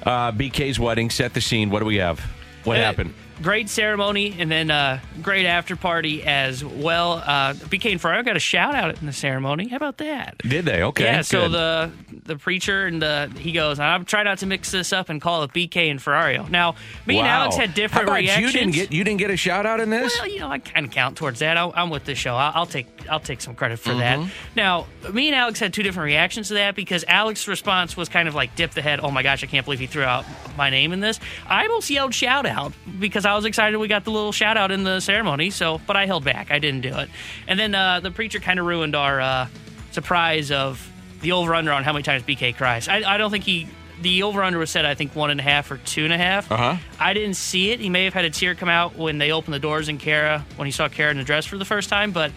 Uh, 0.02 0.32
BK's 0.32 0.80
wedding. 0.80 1.10
Set 1.10 1.34
the 1.34 1.42
scene. 1.42 1.68
What 1.68 1.80
do 1.80 1.84
we 1.84 1.96
have? 1.96 2.24
What 2.64 2.78
uh, 2.78 2.82
happened? 2.82 3.14
great 3.42 3.68
ceremony 3.68 4.36
and 4.38 4.50
then 4.50 4.70
uh, 4.70 5.00
great 5.22 5.46
after 5.46 5.76
party 5.76 6.22
as 6.22 6.64
well. 6.64 7.14
Uh, 7.14 7.54
BK 7.54 7.92
and 7.92 8.00
Ferrario 8.00 8.24
got 8.24 8.36
a 8.36 8.40
shout 8.40 8.74
out 8.74 8.98
in 9.00 9.06
the 9.06 9.12
ceremony. 9.12 9.68
How 9.68 9.76
about 9.76 9.98
that? 9.98 10.38
Did 10.38 10.64
they? 10.64 10.82
Okay. 10.82 11.04
Yeah. 11.04 11.18
Good. 11.18 11.26
So 11.26 11.48
the 11.48 11.90
the 12.24 12.36
preacher 12.36 12.86
and 12.86 13.02
the, 13.02 13.32
he 13.38 13.52
goes, 13.52 13.78
I'm 13.78 14.04
trying 14.04 14.24
not 14.24 14.38
to 14.38 14.46
mix 14.46 14.70
this 14.70 14.92
up 14.92 15.08
and 15.08 15.20
call 15.20 15.42
it 15.42 15.52
BK 15.52 15.90
and 15.90 16.00
Ferrario. 16.00 16.48
Now, 16.48 16.74
me 17.06 17.16
wow. 17.16 17.20
and 17.20 17.28
Alex 17.28 17.56
had 17.56 17.74
different 17.74 18.10
reactions. 18.10 18.54
You 18.54 18.60
didn't 18.60 18.74
get 18.74 18.92
you 18.92 19.04
didn't 19.04 19.18
get 19.18 19.30
a 19.30 19.36
shout 19.36 19.66
out 19.66 19.80
in 19.80 19.90
this. 19.90 20.18
Well, 20.18 20.28
you 20.28 20.40
know, 20.40 20.48
I 20.48 20.58
kind 20.58 20.86
of 20.86 20.92
count 20.92 21.16
towards 21.16 21.40
that. 21.40 21.56
I, 21.56 21.70
am 21.74 21.90
with 21.90 22.04
the 22.04 22.14
show. 22.14 22.34
I'll, 22.34 22.52
I'll, 22.54 22.66
take 22.66 22.86
I'll 23.10 23.20
take 23.20 23.40
some 23.40 23.54
credit 23.54 23.78
for 23.78 23.90
mm-hmm. 23.90 23.98
that. 23.98 24.30
Now, 24.56 24.86
me 25.12 25.28
and 25.28 25.36
Alex 25.36 25.60
had 25.60 25.74
two 25.74 25.82
different 25.82 26.06
reactions 26.06 26.48
to 26.48 26.54
that 26.54 26.74
because 26.74 27.04
Alex's 27.06 27.48
response 27.48 27.96
was 27.96 28.08
kind 28.08 28.28
of 28.28 28.34
like 28.34 28.56
dip 28.56 28.72
the 28.72 28.82
head. 28.82 29.00
Oh 29.02 29.10
my 29.10 29.22
gosh, 29.22 29.44
I 29.44 29.46
can't 29.46 29.64
believe 29.64 29.80
he 29.80 29.86
threw 29.86 30.04
out 30.04 30.24
my 30.56 30.70
name 30.70 30.92
in 30.92 31.00
this. 31.00 31.20
I 31.46 31.66
almost 31.66 31.90
yelled 31.90 32.14
shout 32.14 32.46
out 32.46 32.72
because 32.98 33.26
I 33.26 33.34
was 33.34 33.44
excited 33.44 33.76
we 33.76 33.88
got 33.88 34.04
the 34.04 34.10
little 34.10 34.32
shout 34.32 34.56
out 34.56 34.70
in 34.70 34.84
the 34.84 35.00
ceremony. 35.00 35.50
So, 35.50 35.80
but 35.86 35.96
I 35.96 36.06
held 36.06 36.24
back. 36.24 36.50
I 36.50 36.58
didn't 36.58 36.80
do 36.80 36.96
it. 36.96 37.10
And 37.46 37.58
then 37.58 37.74
uh, 37.74 38.00
the 38.00 38.10
preacher 38.10 38.40
kind 38.40 38.58
of 38.58 38.66
ruined 38.66 38.94
our 38.94 39.20
uh, 39.20 39.48
surprise 39.90 40.50
of 40.50 40.90
the 41.24 41.32
over 41.32 41.54
under 41.54 41.72
on 41.72 41.82
how 41.82 41.92
many 41.92 42.04
times 42.04 42.22
BK 42.22 42.56
cries. 42.56 42.86
I, 42.86 43.02
I 43.14 43.18
don't 43.18 43.30
think 43.30 43.44
he. 43.44 43.66
The 44.02 44.24
over 44.24 44.42
under 44.42 44.58
was 44.58 44.70
set, 44.70 44.84
I 44.84 44.94
think, 44.94 45.14
one 45.14 45.30
and 45.30 45.38
a 45.38 45.42
half 45.42 45.70
or 45.70 45.78
two 45.78 46.04
and 46.04 46.12
a 46.12 46.18
half. 46.18 46.50
Uh-huh. 46.50 46.76
I 46.98 47.14
didn't 47.14 47.34
see 47.34 47.70
it. 47.70 47.78
He 47.78 47.88
may 47.88 48.04
have 48.04 48.12
had 48.12 48.24
a 48.24 48.30
tear 48.30 48.56
come 48.56 48.68
out 48.68 48.96
when 48.96 49.18
they 49.18 49.30
opened 49.30 49.54
the 49.54 49.60
doors 49.60 49.88
in 49.88 49.98
Kara, 49.98 50.44
when 50.56 50.66
he 50.66 50.72
saw 50.72 50.88
Kara 50.88 51.12
in 51.12 51.16
the 51.16 51.24
dress 51.24 51.46
for 51.46 51.58
the 51.58 51.64
first 51.64 51.88
time. 51.88 52.10
But 52.10 52.32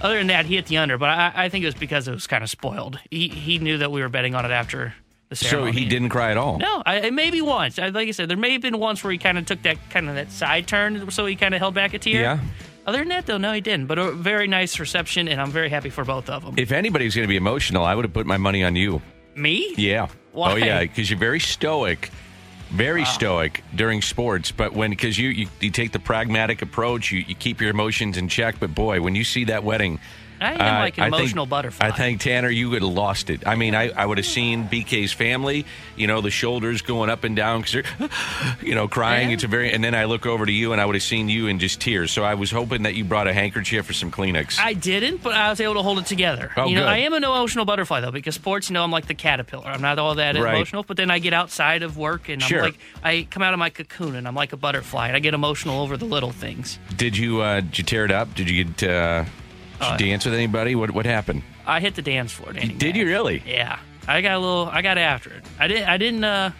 other 0.00 0.16
than 0.16 0.28
that, 0.28 0.46
he 0.46 0.54
hit 0.54 0.66
the 0.66 0.78
under. 0.78 0.96
But 0.96 1.10
I, 1.10 1.32
I 1.34 1.48
think 1.50 1.62
it 1.62 1.66
was 1.66 1.74
because 1.74 2.08
it 2.08 2.12
was 2.12 2.26
kind 2.26 2.42
of 2.42 2.48
spoiled. 2.48 2.98
He, 3.10 3.28
he 3.28 3.58
knew 3.58 3.78
that 3.78 3.92
we 3.92 4.00
were 4.00 4.08
betting 4.08 4.34
on 4.34 4.46
it 4.46 4.50
after 4.50 4.94
the 5.28 5.36
ceremony. 5.36 5.72
So 5.72 5.78
he 5.78 5.84
didn't 5.84 6.08
cry 6.08 6.30
at 6.30 6.38
all. 6.38 6.58
No, 6.58 6.82
I, 6.84 7.10
maybe 7.10 7.42
once. 7.42 7.78
I, 7.78 7.88
like 7.88 8.08
I 8.08 8.12
said, 8.12 8.30
there 8.30 8.38
may 8.38 8.52
have 8.52 8.62
been 8.62 8.78
once 8.78 9.04
where 9.04 9.12
he 9.12 9.18
kind 9.18 9.36
of 9.36 9.44
took 9.44 9.62
that 9.62 9.78
kind 9.90 10.08
of 10.08 10.14
that 10.14 10.32
side 10.32 10.66
turn, 10.66 11.10
so 11.10 11.26
he 11.26 11.36
kind 11.36 11.54
of 11.54 11.60
held 11.60 11.74
back 11.74 11.92
a 11.92 11.98
tear. 11.98 12.22
Yeah. 12.22 12.40
Other 12.86 12.98
than 12.98 13.08
that, 13.08 13.26
though, 13.26 13.38
no, 13.38 13.52
he 13.52 13.60
didn't. 13.60 13.86
But 13.86 13.98
a 13.98 14.12
very 14.12 14.46
nice 14.46 14.78
reception, 14.78 15.28
and 15.28 15.40
I'm 15.40 15.50
very 15.50 15.68
happy 15.70 15.90
for 15.90 16.04
both 16.04 16.28
of 16.28 16.44
them. 16.44 16.54
If 16.58 16.70
anybody's 16.72 17.14
going 17.14 17.24
to 17.26 17.28
be 17.28 17.36
emotional, 17.36 17.84
I 17.84 17.94
would 17.94 18.04
have 18.04 18.12
put 18.12 18.26
my 18.26 18.36
money 18.36 18.62
on 18.62 18.76
you. 18.76 19.00
Me? 19.34 19.72
Yeah. 19.76 20.08
Why? 20.32 20.52
Oh 20.52 20.56
yeah, 20.56 20.80
because 20.80 21.08
you're 21.10 21.18
very 21.18 21.40
stoic. 21.40 22.10
very 22.70 23.04
stoic 23.04 23.62
during 23.74 24.02
sports, 24.02 24.50
but 24.50 24.72
when 24.72 24.90
because 24.90 25.18
you, 25.18 25.28
you 25.28 25.48
you 25.60 25.70
take 25.70 25.92
the 25.92 25.98
pragmatic 25.98 26.60
approach, 26.62 27.12
you, 27.12 27.20
you 27.20 27.34
keep 27.34 27.60
your 27.60 27.70
emotions 27.70 28.16
in 28.16 28.28
check. 28.28 28.56
But 28.58 28.74
boy, 28.74 29.00
when 29.00 29.14
you 29.14 29.24
see 29.24 29.44
that 29.44 29.62
wedding, 29.64 30.00
I 30.44 30.52
am 30.52 30.76
uh, 30.76 30.78
like 30.80 30.98
an 30.98 31.04
think- 31.04 31.14
emotional 31.14 31.46
butterfly. 31.46 31.86
I 31.86 31.90
think 31.90 32.20
Tanner, 32.20 32.50
you 32.50 32.70
would 32.70 32.82
have 32.82 32.90
lost 32.92 33.30
it. 33.30 33.46
I 33.46 33.54
mean, 33.56 33.74
I, 33.74 33.90
I 33.90 34.06
would 34.06 34.18
have 34.18 34.26
seen 34.26 34.68
BK's 34.68 35.12
family, 35.12 35.64
you 35.96 36.06
know, 36.06 36.20
the 36.20 36.30
shoulders 36.30 36.82
going 36.82 37.10
up 37.10 37.24
and 37.24 37.34
down 37.34 37.62
because 37.62 37.72
they're, 37.98 38.08
you 38.62 38.74
know, 38.74 38.88
crying. 38.88 39.28
Yeah. 39.30 39.34
It's 39.34 39.44
a 39.44 39.48
very, 39.48 39.72
and 39.72 39.82
then 39.82 39.94
I 39.94 40.04
look 40.04 40.26
over 40.26 40.44
to 40.46 40.52
you 40.52 40.72
and 40.72 40.80
I 40.80 40.84
would 40.86 40.94
have 40.94 41.02
seen 41.02 41.28
you 41.28 41.46
in 41.46 41.58
just 41.58 41.80
tears. 41.80 42.10
So 42.12 42.22
I 42.24 42.34
was 42.34 42.50
hoping 42.50 42.82
that 42.82 42.94
you 42.94 43.04
brought 43.04 43.26
a 43.26 43.32
handkerchief 43.32 43.88
or 43.88 43.92
some 43.92 44.10
Kleenex. 44.10 44.58
I 44.60 44.74
didn't, 44.74 45.22
but 45.22 45.34
I 45.34 45.48
was 45.50 45.60
able 45.60 45.74
to 45.74 45.82
hold 45.82 45.98
it 45.98 46.06
together. 46.06 46.52
Oh, 46.56 46.66
you 46.66 46.74
know, 46.74 46.82
good. 46.82 46.88
I 46.88 46.98
am 46.98 47.12
an 47.14 47.24
emotional 47.24 47.64
butterfly 47.64 48.00
though, 48.00 48.10
because 48.10 48.34
sports, 48.34 48.68
you 48.68 48.74
know, 48.74 48.82
I'm 48.84 48.90
like 48.90 49.06
the 49.06 49.14
caterpillar. 49.14 49.66
I'm 49.66 49.80
not 49.82 49.98
all 49.98 50.14
that 50.16 50.36
Right. 50.36 50.54
emotional, 50.54 50.82
but 50.82 50.96
then 50.96 51.10
I 51.10 51.18
get 51.20 51.32
outside 51.32 51.82
of 51.82 51.96
work 51.96 52.28
and 52.28 52.42
Sure. 52.42 52.58
I'm 52.58 52.64
like, 52.64 52.78
I 53.02 53.26
come 53.30 53.42
out 53.42 53.52
of 53.52 53.58
my 53.58 53.70
cocoon 53.70 54.14
and 54.16 54.26
I'm 54.28 54.34
like 54.34 54.52
a 54.52 54.56
butterfly, 54.56 55.08
and 55.08 55.16
I 55.16 55.20
get 55.20 55.34
emotional 55.34 55.80
over 55.80 55.96
the 55.96 56.04
little 56.04 56.30
things. 56.32 56.78
did 56.96 57.16
you 57.16 57.40
uh, 57.40 57.60
did 57.60 57.78
you 57.78 57.84
tear 57.84 58.04
it 58.04 58.10
up? 58.10 58.34
Did 58.34 58.50
you 58.50 58.64
get 58.64 58.82
uh, 58.88 59.24
did 59.92 60.00
you 60.00 60.06
dance 60.10 60.24
with 60.24 60.34
anybody? 60.34 60.74
What 60.74 60.90
what 60.90 61.06
happened? 61.06 61.42
I 61.66 61.80
hit 61.80 61.94
the 61.94 62.02
dance 62.02 62.32
floor. 62.32 62.52
Danny 62.52 62.74
Did 62.74 62.96
you 62.96 63.06
really? 63.06 63.42
Yeah, 63.46 63.78
I 64.06 64.20
got 64.20 64.36
a 64.36 64.38
little. 64.38 64.68
I 64.70 64.82
got 64.82 64.98
after 64.98 65.30
it. 65.30 65.44
I 65.58 65.68
didn't. 65.68 65.88
I 65.88 65.96
didn't. 65.96 66.24
uh 66.24 66.50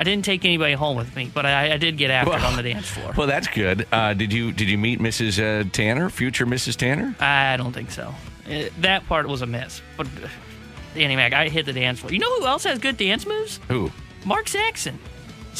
I 0.00 0.04
didn't 0.04 0.24
take 0.24 0.44
anybody 0.44 0.74
home 0.74 0.96
with 0.96 1.14
me, 1.16 1.28
but 1.32 1.44
I, 1.44 1.72
I 1.72 1.76
did 1.76 1.96
get 1.96 2.10
after 2.12 2.36
it 2.36 2.44
on 2.44 2.54
the 2.56 2.62
dance 2.62 2.86
floor. 2.86 3.12
Well, 3.16 3.26
that's 3.26 3.48
good. 3.48 3.84
Uh, 3.90 4.14
did 4.14 4.32
you 4.32 4.52
did 4.52 4.68
you 4.68 4.78
meet 4.78 5.00
Mrs. 5.00 5.38
Uh, 5.42 5.68
Tanner, 5.72 6.08
future 6.08 6.46
Mrs. 6.46 6.76
Tanner? 6.76 7.16
I 7.18 7.56
don't 7.56 7.72
think 7.72 7.90
so. 7.90 8.14
Uh, 8.48 8.64
that 8.80 9.06
part 9.06 9.26
was 9.28 9.42
a 9.42 9.46
miss. 9.46 9.82
But 9.96 10.06
uh, 10.06 10.28
Danny 10.94 11.16
Mac, 11.16 11.32
I 11.32 11.48
hit 11.48 11.66
the 11.66 11.72
dance 11.72 11.98
floor. 11.98 12.12
You 12.12 12.20
know 12.20 12.38
who 12.38 12.46
else 12.46 12.62
has 12.64 12.78
good 12.78 12.96
dance 12.96 13.26
moves? 13.26 13.58
Who? 13.68 13.90
Mark 14.24 14.46
Saxon. 14.46 14.98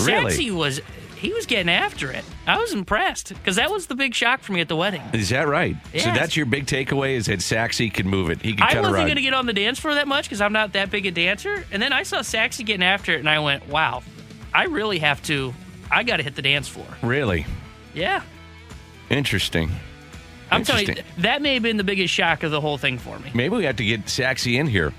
Really? 0.01 0.33
Saxy 0.33 0.51
was 0.53 0.81
he 1.19 1.33
was 1.33 1.47
getting 1.47 1.69
after 1.69 2.11
it. 2.11 2.25
I 2.47 2.59
was 2.59 2.73
impressed 2.73 3.31
because 3.31 3.57
that 3.57 3.71
was 3.71 3.87
the 3.87 3.95
big 3.95 4.15
shock 4.15 4.41
for 4.41 4.53
me 4.53 4.61
at 4.61 4.69
the 4.69 4.77
wedding. 4.77 5.03
Is 5.13 5.31
that 5.31 5.49
right? 5.49 5.77
So 5.93 6.13
that's 6.13 6.37
your 6.37 6.47
big 6.47 6.67
takeaway 6.67 7.15
is 7.15 7.27
that 7.27 7.41
Saxy 7.41 7.93
can 7.93 8.09
move 8.09 8.31
it. 8.31 8.41
He 8.41 8.55
can 8.55 8.63
I 8.63 8.81
wasn't 8.81 9.07
going 9.07 9.17
to 9.17 9.23
get 9.23 9.35
on 9.35 9.47
the 9.47 9.53
dance 9.53 9.81
floor 9.81 9.95
that 9.95 10.07
much 10.07 10.27
because 10.27 10.41
I'm 10.41 10.53
not 10.53 10.73
that 10.75 10.91
big 10.91 11.07
a 11.07 11.11
dancer. 11.11 11.65
And 11.73 11.83
then 11.83 11.93
I 11.93 12.05
saw 12.05 12.19
Saxy 12.19 12.65
getting 12.65 12.85
after 12.85 13.13
it, 13.13 13.19
and 13.19 13.29
I 13.29 13.41
went, 13.41 13.69
"Wow, 13.69 14.03
I 14.55 14.65
really 14.65 14.99
have 15.01 15.21
to. 15.25 15.53
I 15.91 16.05
got 16.05 16.19
to 16.19 16.23
hit 16.23 16.37
the 16.37 16.43
dance 16.43 16.69
floor." 16.69 16.87
Really 17.03 17.47
Yeah, 17.95 18.23
interesting. 19.11 19.71
I'm 20.51 20.65
telling 20.65 20.89
you, 20.89 20.95
that 21.19 21.43
may 21.43 21.55
have 21.55 21.63
been 21.63 21.77
the 21.77 21.85
biggest 21.85 22.15
shock 22.15 22.43
of 22.43 22.51
the 22.51 22.61
whole 22.61 22.79
thing 22.79 22.99
for 22.99 23.19
me. 23.19 23.31
Maybe 23.35 23.55
we 23.57 23.65
have 23.65 23.77
to 23.77 23.85
get 23.85 24.09
Saxy 24.09 24.59
in 24.59 24.67
here. 24.67 24.95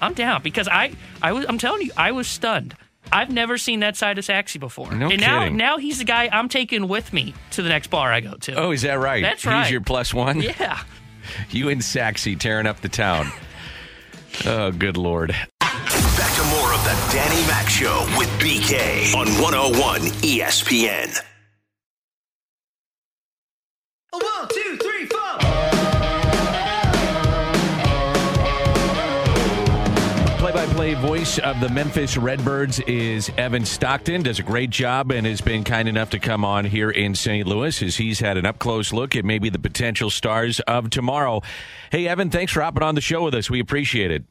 I'm 0.00 0.14
down 0.14 0.42
because 0.42 0.68
I, 0.68 0.92
I 1.20 1.32
was, 1.32 1.44
I'm 1.48 1.58
telling 1.58 1.82
you, 1.82 1.90
I 1.96 2.12
was 2.12 2.28
stunned. 2.28 2.76
I've 3.12 3.30
never 3.30 3.58
seen 3.58 3.80
that 3.80 3.96
side 3.96 4.18
of 4.18 4.24
Saxy 4.24 4.58
before. 4.60 4.92
No 4.92 5.10
and 5.10 5.20
now, 5.20 5.40
kidding. 5.40 5.56
now 5.56 5.78
he's 5.78 5.98
the 5.98 6.04
guy 6.04 6.28
I'm 6.32 6.48
taking 6.48 6.88
with 6.88 7.12
me 7.12 7.34
to 7.52 7.62
the 7.62 7.68
next 7.68 7.88
bar 7.88 8.12
I 8.12 8.20
go 8.20 8.34
to. 8.34 8.54
Oh, 8.54 8.70
is 8.70 8.82
that 8.82 8.98
right? 8.98 9.22
That's 9.22 9.44
right. 9.46 9.62
He's 9.64 9.70
your 9.72 9.80
plus 9.80 10.12
one. 10.14 10.40
yeah. 10.40 10.80
You 11.50 11.68
and 11.68 11.82
Saxy 11.82 12.38
tearing 12.38 12.66
up 12.66 12.80
the 12.80 12.88
town. 12.88 13.30
oh, 14.46 14.70
good 14.72 14.96
lord. 14.96 15.28
Back 15.60 16.34
to 16.36 16.44
more 16.44 16.72
of 16.72 16.82
the 16.84 17.10
Danny 17.12 17.46
Mac 17.46 17.68
Show 17.68 18.06
with 18.16 18.28
BK 18.40 19.14
on 19.14 19.26
101 19.42 20.00
ESPN. 20.22 21.18
Play-by-play 30.68 30.94
voice 30.94 31.38
of 31.38 31.60
the 31.60 31.68
Memphis 31.70 32.16
Redbirds 32.18 32.80
is 32.80 33.30
Evan 33.38 33.64
Stockton. 33.64 34.22
Does 34.22 34.38
a 34.38 34.42
great 34.42 34.68
job 34.68 35.10
and 35.10 35.26
has 35.26 35.40
been 35.40 35.64
kind 35.64 35.88
enough 35.88 36.10
to 36.10 36.18
come 36.18 36.44
on 36.44 36.66
here 36.66 36.90
in 36.90 37.14
St. 37.14 37.46
Louis 37.46 37.82
as 37.82 37.96
he's 37.96 38.20
had 38.20 38.36
an 38.36 38.44
up-close 38.44 38.92
look 38.92 39.16
at 39.16 39.24
maybe 39.24 39.48
the 39.48 39.58
potential 39.58 40.10
stars 40.10 40.60
of 40.60 40.90
tomorrow. 40.90 41.40
Hey, 41.90 42.06
Evan, 42.06 42.28
thanks 42.28 42.52
for 42.52 42.60
hopping 42.60 42.82
on 42.82 42.94
the 42.94 43.00
show 43.00 43.24
with 43.24 43.34
us. 43.34 43.48
We 43.48 43.60
appreciate 43.60 44.10
it. 44.10 44.24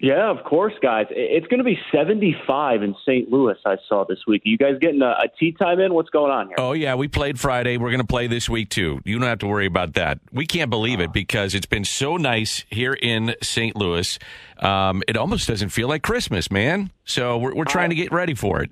Yeah, 0.00 0.30
of 0.30 0.42
course, 0.44 0.72
guys. 0.80 1.06
It's 1.10 1.46
going 1.48 1.58
to 1.58 1.64
be 1.64 1.78
75 1.92 2.82
in 2.82 2.96
St. 3.06 3.30
Louis, 3.30 3.56
I 3.66 3.76
saw 3.86 4.04
this 4.04 4.20
week. 4.26 4.40
you 4.46 4.56
guys 4.56 4.78
getting 4.80 5.02
a, 5.02 5.10
a 5.10 5.28
tee 5.38 5.52
time 5.52 5.78
in? 5.78 5.92
What's 5.92 6.08
going 6.08 6.32
on 6.32 6.46
here? 6.48 6.56
Oh 6.58 6.72
yeah, 6.72 6.94
we 6.94 7.06
played 7.06 7.38
Friday. 7.38 7.76
We're 7.76 7.90
going 7.90 8.00
to 8.00 8.06
play 8.06 8.26
this 8.26 8.48
week 8.48 8.70
too. 8.70 9.00
You 9.04 9.18
don't 9.18 9.28
have 9.28 9.40
to 9.40 9.46
worry 9.46 9.66
about 9.66 9.92
that. 9.94 10.18
We 10.32 10.46
can't 10.46 10.70
believe 10.70 11.00
it 11.00 11.12
because 11.12 11.54
it's 11.54 11.66
been 11.66 11.84
so 11.84 12.16
nice 12.16 12.64
here 12.70 12.94
in 12.94 13.34
St. 13.42 13.76
Louis. 13.76 14.18
Um, 14.58 15.02
it 15.06 15.18
almost 15.18 15.46
doesn't 15.46 15.68
feel 15.68 15.88
like 15.88 16.02
Christmas, 16.02 16.50
man. 16.50 16.90
So 17.04 17.36
we're, 17.36 17.54
we're 17.54 17.64
trying 17.64 17.90
to 17.90 17.96
get 17.96 18.10
ready 18.10 18.34
for 18.34 18.62
it. 18.62 18.70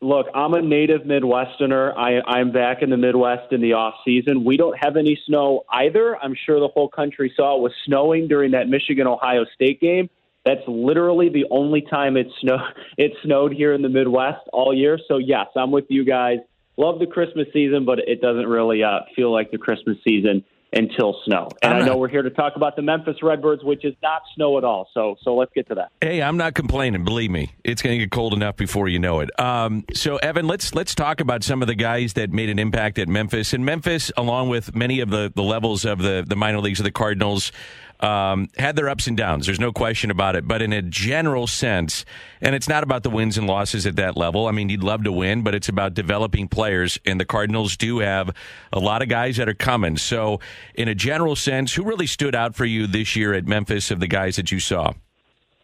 Look, 0.00 0.28
I'm 0.34 0.54
a 0.54 0.62
native 0.62 1.02
Midwesterner. 1.02 1.94
I, 1.94 2.22
I'm 2.26 2.52
back 2.52 2.80
in 2.80 2.88
the 2.88 2.96
Midwest 2.96 3.52
in 3.52 3.60
the 3.60 3.74
off 3.74 3.96
season. 4.02 4.44
We 4.44 4.56
don't 4.56 4.76
have 4.78 4.96
any 4.96 5.20
snow 5.26 5.64
either. 5.70 6.16
I'm 6.16 6.34
sure 6.46 6.58
the 6.58 6.68
whole 6.68 6.88
country 6.88 7.30
saw 7.36 7.58
it 7.58 7.60
was 7.60 7.72
snowing 7.84 8.26
during 8.26 8.52
that 8.52 8.66
Michigan 8.66 9.06
Ohio 9.06 9.44
State 9.54 9.78
game. 9.78 10.08
That's 10.44 10.62
literally 10.66 11.28
the 11.28 11.44
only 11.50 11.82
time 11.82 12.16
it 12.16 12.26
snow 12.40 12.56
it 12.96 13.12
snowed 13.24 13.52
here 13.52 13.72
in 13.74 13.82
the 13.82 13.88
Midwest 13.88 14.40
all 14.52 14.74
year. 14.74 14.98
So 15.08 15.18
yes, 15.18 15.46
I'm 15.56 15.70
with 15.70 15.86
you 15.88 16.04
guys. 16.04 16.38
Love 16.76 16.98
the 16.98 17.06
Christmas 17.06 17.46
season, 17.52 17.84
but 17.84 17.98
it 17.98 18.20
doesn't 18.22 18.46
really 18.46 18.82
uh, 18.82 19.00
feel 19.14 19.30
like 19.32 19.50
the 19.50 19.58
Christmas 19.58 19.98
season 20.02 20.42
until 20.72 21.16
snow. 21.26 21.48
And 21.62 21.74
I'm 21.74 21.82
I 21.82 21.84
know 21.84 21.92
not- 21.92 21.98
we're 21.98 22.08
here 22.08 22.22
to 22.22 22.30
talk 22.30 22.54
about 22.56 22.76
the 22.76 22.82
Memphis 22.82 23.16
Redbirds, 23.22 23.62
which 23.64 23.84
is 23.84 23.94
not 24.02 24.22
snow 24.34 24.56
at 24.56 24.64
all. 24.64 24.88
So 24.94 25.16
so 25.22 25.34
let's 25.34 25.52
get 25.54 25.68
to 25.68 25.74
that. 25.74 25.90
Hey, 26.00 26.22
I'm 26.22 26.36
not 26.38 26.54
complaining. 26.54 27.04
Believe 27.04 27.30
me, 27.30 27.52
it's 27.64 27.82
going 27.82 27.98
to 27.98 28.04
get 28.04 28.10
cold 28.10 28.32
enough 28.32 28.56
before 28.56 28.88
you 28.88 28.98
know 28.98 29.20
it. 29.20 29.38
Um, 29.38 29.84
so, 29.92 30.16
Evan, 30.16 30.46
let's 30.46 30.74
let's 30.74 30.94
talk 30.94 31.20
about 31.20 31.42
some 31.44 31.60
of 31.60 31.68
the 31.68 31.74
guys 31.74 32.14
that 32.14 32.30
made 32.30 32.48
an 32.48 32.58
impact 32.58 32.98
at 32.98 33.08
Memphis. 33.08 33.52
And 33.52 33.64
Memphis, 33.64 34.10
along 34.16 34.48
with 34.48 34.74
many 34.74 35.00
of 35.00 35.10
the, 35.10 35.30
the 35.34 35.42
levels 35.42 35.84
of 35.84 35.98
the 35.98 36.24
the 36.26 36.36
minor 36.36 36.60
leagues 36.60 36.80
of 36.80 36.84
the 36.84 36.92
Cardinals, 36.92 37.52
um, 38.00 38.48
had 38.56 38.76
their 38.76 38.88
ups 38.88 39.06
and 39.06 39.16
downs. 39.16 39.46
There's 39.46 39.60
no 39.60 39.72
question 39.72 40.10
about 40.10 40.36
it. 40.36 40.48
But 40.48 40.62
in 40.62 40.72
a 40.72 40.82
general 40.82 41.46
sense, 41.46 42.04
and 42.40 42.54
it's 42.54 42.68
not 42.68 42.82
about 42.82 43.02
the 43.02 43.10
wins 43.10 43.38
and 43.38 43.46
losses 43.46 43.86
at 43.86 43.96
that 43.96 44.16
level. 44.16 44.46
I 44.46 44.52
mean, 44.52 44.68
you'd 44.68 44.82
love 44.82 45.04
to 45.04 45.12
win, 45.12 45.42
but 45.42 45.54
it's 45.54 45.68
about 45.68 45.94
developing 45.94 46.48
players. 46.48 46.98
And 47.04 47.20
the 47.20 47.24
Cardinals 47.24 47.76
do 47.76 47.98
have 47.98 48.34
a 48.72 48.78
lot 48.78 49.02
of 49.02 49.08
guys 49.08 49.36
that 49.36 49.48
are 49.48 49.54
coming. 49.54 49.96
So, 49.96 50.40
in 50.74 50.88
a 50.88 50.94
general 50.94 51.36
sense, 51.36 51.74
who 51.74 51.84
really 51.84 52.06
stood 52.06 52.34
out 52.34 52.54
for 52.54 52.64
you 52.64 52.86
this 52.86 53.14
year 53.14 53.34
at 53.34 53.46
Memphis 53.46 53.90
of 53.90 54.00
the 54.00 54.08
guys 54.08 54.36
that 54.36 54.50
you 54.50 54.60
saw? 54.60 54.94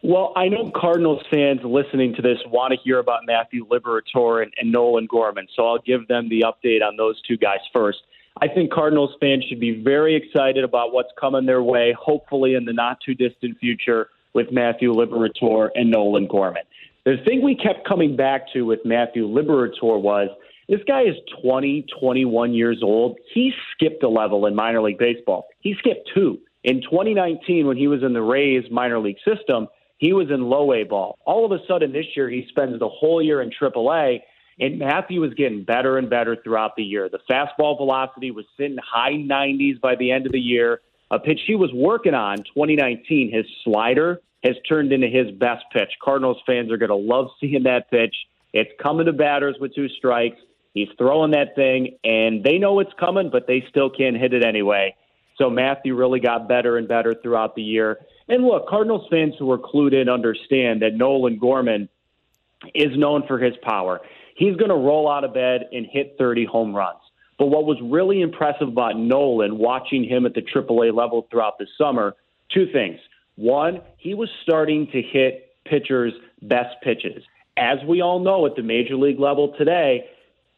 Well, 0.03 0.31
I 0.35 0.47
know 0.47 0.71
Cardinals 0.75 1.23
fans 1.31 1.61
listening 1.63 2.13
to 2.15 2.21
this 2.21 2.37
want 2.47 2.71
to 2.71 2.79
hear 2.83 2.99
about 2.99 3.21
Matthew 3.25 3.65
Liberatore 3.65 4.43
and, 4.43 4.53
and 4.57 4.71
Nolan 4.71 5.07
Gorman, 5.07 5.47
so 5.55 5.65
I'll 5.65 5.79
give 5.79 6.07
them 6.07 6.29
the 6.29 6.45
update 6.45 6.85
on 6.87 6.97
those 6.97 7.19
two 7.23 7.35
guys 7.35 7.59
first. 7.73 7.97
I 8.41 8.47
think 8.47 8.71
Cardinals 8.71 9.15
fans 9.19 9.45
should 9.47 9.59
be 9.59 9.81
very 9.83 10.15
excited 10.15 10.63
about 10.63 10.93
what's 10.93 11.09
coming 11.19 11.45
their 11.45 11.63
way, 11.63 11.95
hopefully 11.99 12.55
in 12.55 12.65
the 12.65 12.73
not 12.73 12.99
too 13.05 13.13
distant 13.13 13.57
future, 13.59 14.09
with 14.33 14.51
Matthew 14.51 14.93
Liberatore 14.93 15.69
and 15.73 15.89
Nolan 15.89 16.27
Gorman. 16.27 16.63
The 17.05 17.15
thing 17.25 17.41
we 17.41 17.55
kept 17.55 17.87
coming 17.87 18.15
back 18.15 18.51
to 18.53 18.63
with 18.63 18.79
Matthew 18.85 19.27
Liberatore 19.27 20.01
was 20.01 20.29
this 20.69 20.81
guy 20.87 21.03
is 21.03 21.15
20, 21.41 21.85
21 21.99 22.53
years 22.53 22.79
old. 22.83 23.17
He 23.33 23.53
skipped 23.71 24.03
a 24.03 24.09
level 24.09 24.45
in 24.45 24.53
minor 24.53 24.81
league 24.81 24.97
baseball. 24.97 25.47
He 25.61 25.73
skipped 25.79 26.09
two. 26.13 26.39
In 26.63 26.81
2019, 26.81 27.65
when 27.65 27.77
he 27.77 27.87
was 27.87 28.03
in 28.03 28.13
the 28.13 28.21
Rays 28.21 28.65
minor 28.69 28.99
league 28.99 29.17
system, 29.25 29.67
he 29.97 30.13
was 30.13 30.29
in 30.29 30.41
low 30.43 30.73
A 30.73 30.83
ball. 30.83 31.17
All 31.25 31.45
of 31.45 31.51
a 31.51 31.65
sudden 31.65 31.93
this 31.93 32.05
year, 32.15 32.29
he 32.29 32.45
spends 32.49 32.77
the 32.77 32.89
whole 32.89 33.21
year 33.21 33.41
in 33.41 33.51
Triple 33.57 33.91
A, 33.91 34.21
and 34.59 34.79
Matthew 34.79 35.21
was 35.21 35.33
getting 35.33 35.63
better 35.63 35.97
and 35.97 36.09
better 36.09 36.35
throughout 36.35 36.75
the 36.75 36.83
year. 36.83 37.09
The 37.09 37.19
fastball 37.29 37.77
velocity 37.77 38.31
was 38.31 38.45
sitting 38.57 38.77
high 38.77 39.13
90s 39.13 39.79
by 39.79 39.95
the 39.95 40.11
end 40.11 40.25
of 40.25 40.31
the 40.31 40.39
year. 40.39 40.81
A 41.11 41.19
pitch 41.19 41.39
he 41.45 41.55
was 41.55 41.71
working 41.73 42.13
on, 42.13 42.37
2019, 42.37 43.31
his 43.31 43.45
slider 43.63 44.21
has 44.43 44.55
turned 44.67 44.91
into 44.91 45.07
his 45.07 45.31
best 45.31 45.63
pitch. 45.71 45.91
Cardinals 46.03 46.37
fans 46.45 46.71
are 46.71 46.77
going 46.77 46.89
to 46.89 46.95
love 46.95 47.27
seeing 47.39 47.63
that 47.63 47.89
pitch. 47.89 48.15
It's 48.53 48.71
coming 48.81 49.05
to 49.05 49.13
batters 49.13 49.55
with 49.59 49.75
two 49.75 49.89
strikes. 49.89 50.37
He's 50.73 50.89
throwing 50.97 51.31
that 51.31 51.55
thing, 51.55 51.97
and 52.03 52.43
they 52.43 52.57
know 52.57 52.79
it's 52.79 52.93
coming, 52.99 53.29
but 53.31 53.47
they 53.47 53.63
still 53.69 53.89
can't 53.89 54.17
hit 54.17 54.33
it 54.33 54.43
anyway. 54.43 54.95
So 55.37 55.49
Matthew 55.49 55.95
really 55.95 56.19
got 56.19 56.47
better 56.47 56.77
and 56.77 56.87
better 56.87 57.15
throughout 57.21 57.55
the 57.55 57.63
year. 57.63 57.99
And 58.27 58.43
look, 58.43 58.67
Cardinals 58.67 59.07
fans 59.09 59.35
who 59.37 59.51
are 59.51 59.57
clued 59.57 59.93
in 59.93 60.09
understand 60.09 60.81
that 60.81 60.93
Nolan 60.93 61.37
Gorman 61.37 61.89
is 62.73 62.97
known 62.97 63.25
for 63.27 63.37
his 63.37 63.53
power. 63.61 64.01
He's 64.37 64.55
going 64.55 64.69
to 64.69 64.75
roll 64.75 65.09
out 65.09 65.23
of 65.23 65.33
bed 65.33 65.67
and 65.71 65.87
hit 65.91 66.15
30 66.19 66.45
home 66.45 66.75
runs. 66.75 66.99
But 67.39 67.47
what 67.47 67.65
was 67.65 67.77
really 67.83 68.21
impressive 68.21 68.67
about 68.67 68.97
Nolan, 68.97 69.57
watching 69.57 70.03
him 70.03 70.25
at 70.27 70.35
the 70.35 70.41
AAA 70.41 70.95
level 70.95 71.27
throughout 71.29 71.57
the 71.57 71.65
summer, 71.77 72.15
two 72.53 72.67
things. 72.71 72.99
One, 73.35 73.81
he 73.97 74.13
was 74.13 74.29
starting 74.43 74.87
to 74.91 75.01
hit 75.01 75.55
pitchers' 75.65 76.13
best 76.43 76.75
pitches. 76.83 77.23
As 77.57 77.79
we 77.87 78.01
all 78.01 78.19
know 78.19 78.45
at 78.45 78.55
the 78.55 78.61
major 78.61 78.95
league 78.95 79.19
level 79.19 79.55
today, 79.57 80.05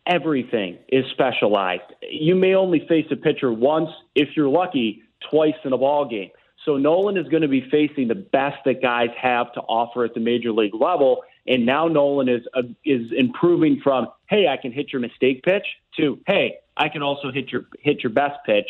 everything 0.05 0.77
is 0.89 1.05
specialized. 1.11 1.83
You 2.01 2.35
may 2.35 2.55
only 2.55 2.85
face 2.87 3.05
a 3.11 3.15
pitcher 3.15 3.51
once, 3.51 3.89
if 4.13 4.29
you're 4.35 4.49
lucky, 4.49 5.03
twice 5.29 5.55
in 5.63 5.71
a 5.71 5.77
ball 5.77 6.05
game. 6.05 6.31
So 6.65 6.75
Nolan 6.75 7.15
is 7.17 7.27
going 7.29 7.43
to 7.43 7.47
be 7.47 7.65
facing 7.71 8.09
the 8.09 8.15
best 8.15 8.57
that 8.65 8.81
guys 8.81 9.09
have 9.21 9.53
to 9.53 9.61
offer 9.61 10.03
at 10.03 10.13
the 10.13 10.19
major 10.19 10.51
league 10.51 10.75
level, 10.75 11.23
And 11.49 11.65
now 11.65 11.87
Nolan 11.87 12.29
is 12.29 12.43
uh, 12.53 12.61
is 12.85 13.11
improving 13.11 13.81
from 13.83 14.07
hey, 14.29 14.47
I 14.47 14.55
can 14.55 14.71
hit 14.71 14.93
your 14.93 15.01
mistake 15.01 15.43
pitch 15.43 15.65
to 15.97 16.19
hey, 16.27 16.57
I 16.77 16.87
can 16.87 17.01
also 17.01 17.31
hit 17.31 17.51
your 17.51 17.63
hit 17.81 18.03
your 18.03 18.11
best 18.13 18.37
pitch. 18.45 18.69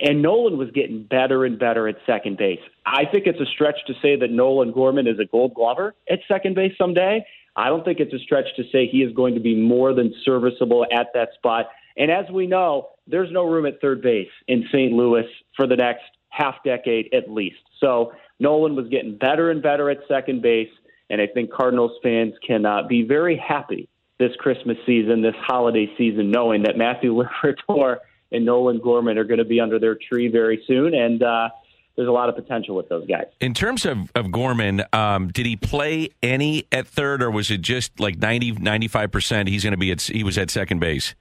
And 0.00 0.22
Nolan 0.22 0.56
was 0.56 0.70
getting 0.70 1.04
better 1.04 1.44
and 1.44 1.58
better 1.58 1.86
at 1.86 1.96
second 2.06 2.36
base. 2.36 2.60
I 2.86 3.04
think 3.12 3.26
it's 3.26 3.40
a 3.40 3.46
stretch 3.46 3.76
to 3.86 3.94
say 4.00 4.16
that 4.16 4.30
Nolan 4.30 4.72
Gorman 4.72 5.06
is 5.06 5.18
a 5.20 5.24
Gold 5.24 5.54
Glover 5.54 5.94
at 6.10 6.20
second 6.26 6.54
base 6.54 6.72
someday. 6.78 7.24
I 7.56 7.68
don't 7.68 7.84
think 7.84 8.00
it's 8.00 8.12
a 8.12 8.18
stretch 8.18 8.46
to 8.56 8.64
say 8.72 8.88
he 8.88 9.02
is 9.02 9.14
going 9.14 9.34
to 9.34 9.40
be 9.40 9.54
more 9.54 9.94
than 9.94 10.12
serviceable 10.24 10.86
at 10.92 11.08
that 11.14 11.28
spot. 11.34 11.66
And 11.96 12.10
as 12.10 12.28
we 12.30 12.46
know, 12.46 12.88
there's 13.06 13.30
no 13.30 13.44
room 13.44 13.66
at 13.66 13.80
third 13.80 14.02
base 14.02 14.30
in 14.48 14.64
St. 14.72 14.92
Louis 14.92 15.26
for 15.56 15.66
the 15.66 15.76
next 15.76 16.02
half 16.30 16.56
decade 16.64 17.14
at 17.14 17.30
least. 17.30 17.60
So 17.78 18.12
Nolan 18.40 18.74
was 18.74 18.88
getting 18.88 19.16
better 19.16 19.50
and 19.50 19.62
better 19.62 19.90
at 19.90 19.98
second 20.08 20.42
base, 20.42 20.70
and 21.14 21.22
I 21.22 21.28
think 21.28 21.52
Cardinals 21.52 21.92
fans 22.02 22.34
can 22.44 22.66
uh, 22.66 22.82
be 22.88 23.04
very 23.04 23.36
happy 23.36 23.88
this 24.18 24.32
Christmas 24.40 24.76
season, 24.84 25.22
this 25.22 25.36
holiday 25.38 25.88
season, 25.96 26.32
knowing 26.32 26.64
that 26.64 26.76
Matthew 26.76 27.14
Liberatore 27.14 27.98
and 28.32 28.44
Nolan 28.44 28.80
Gorman 28.80 29.16
are 29.16 29.22
going 29.22 29.38
to 29.38 29.44
be 29.44 29.60
under 29.60 29.78
their 29.78 29.94
tree 29.94 30.26
very 30.26 30.64
soon, 30.66 30.92
and 30.92 31.22
uh, 31.22 31.50
there's 31.94 32.08
a 32.08 32.12
lot 32.12 32.28
of 32.28 32.34
potential 32.34 32.74
with 32.74 32.88
those 32.88 33.06
guys. 33.06 33.26
In 33.40 33.54
terms 33.54 33.86
of, 33.86 34.10
of 34.16 34.32
Gorman, 34.32 34.82
um, 34.92 35.28
did 35.28 35.46
he 35.46 35.54
play 35.54 36.08
any 36.20 36.66
at 36.72 36.88
third, 36.88 37.22
or 37.22 37.30
was 37.30 37.48
it 37.52 37.60
just 37.60 38.00
like 38.00 38.18
90, 38.18 38.54
95% 38.54 39.48
he's 39.48 39.62
going 39.62 39.70
to 39.70 39.76
be 39.76 39.92
at, 39.92 40.02
he 40.02 40.24
was 40.24 40.36
at 40.36 40.50
second 40.50 40.80
base? 40.80 41.14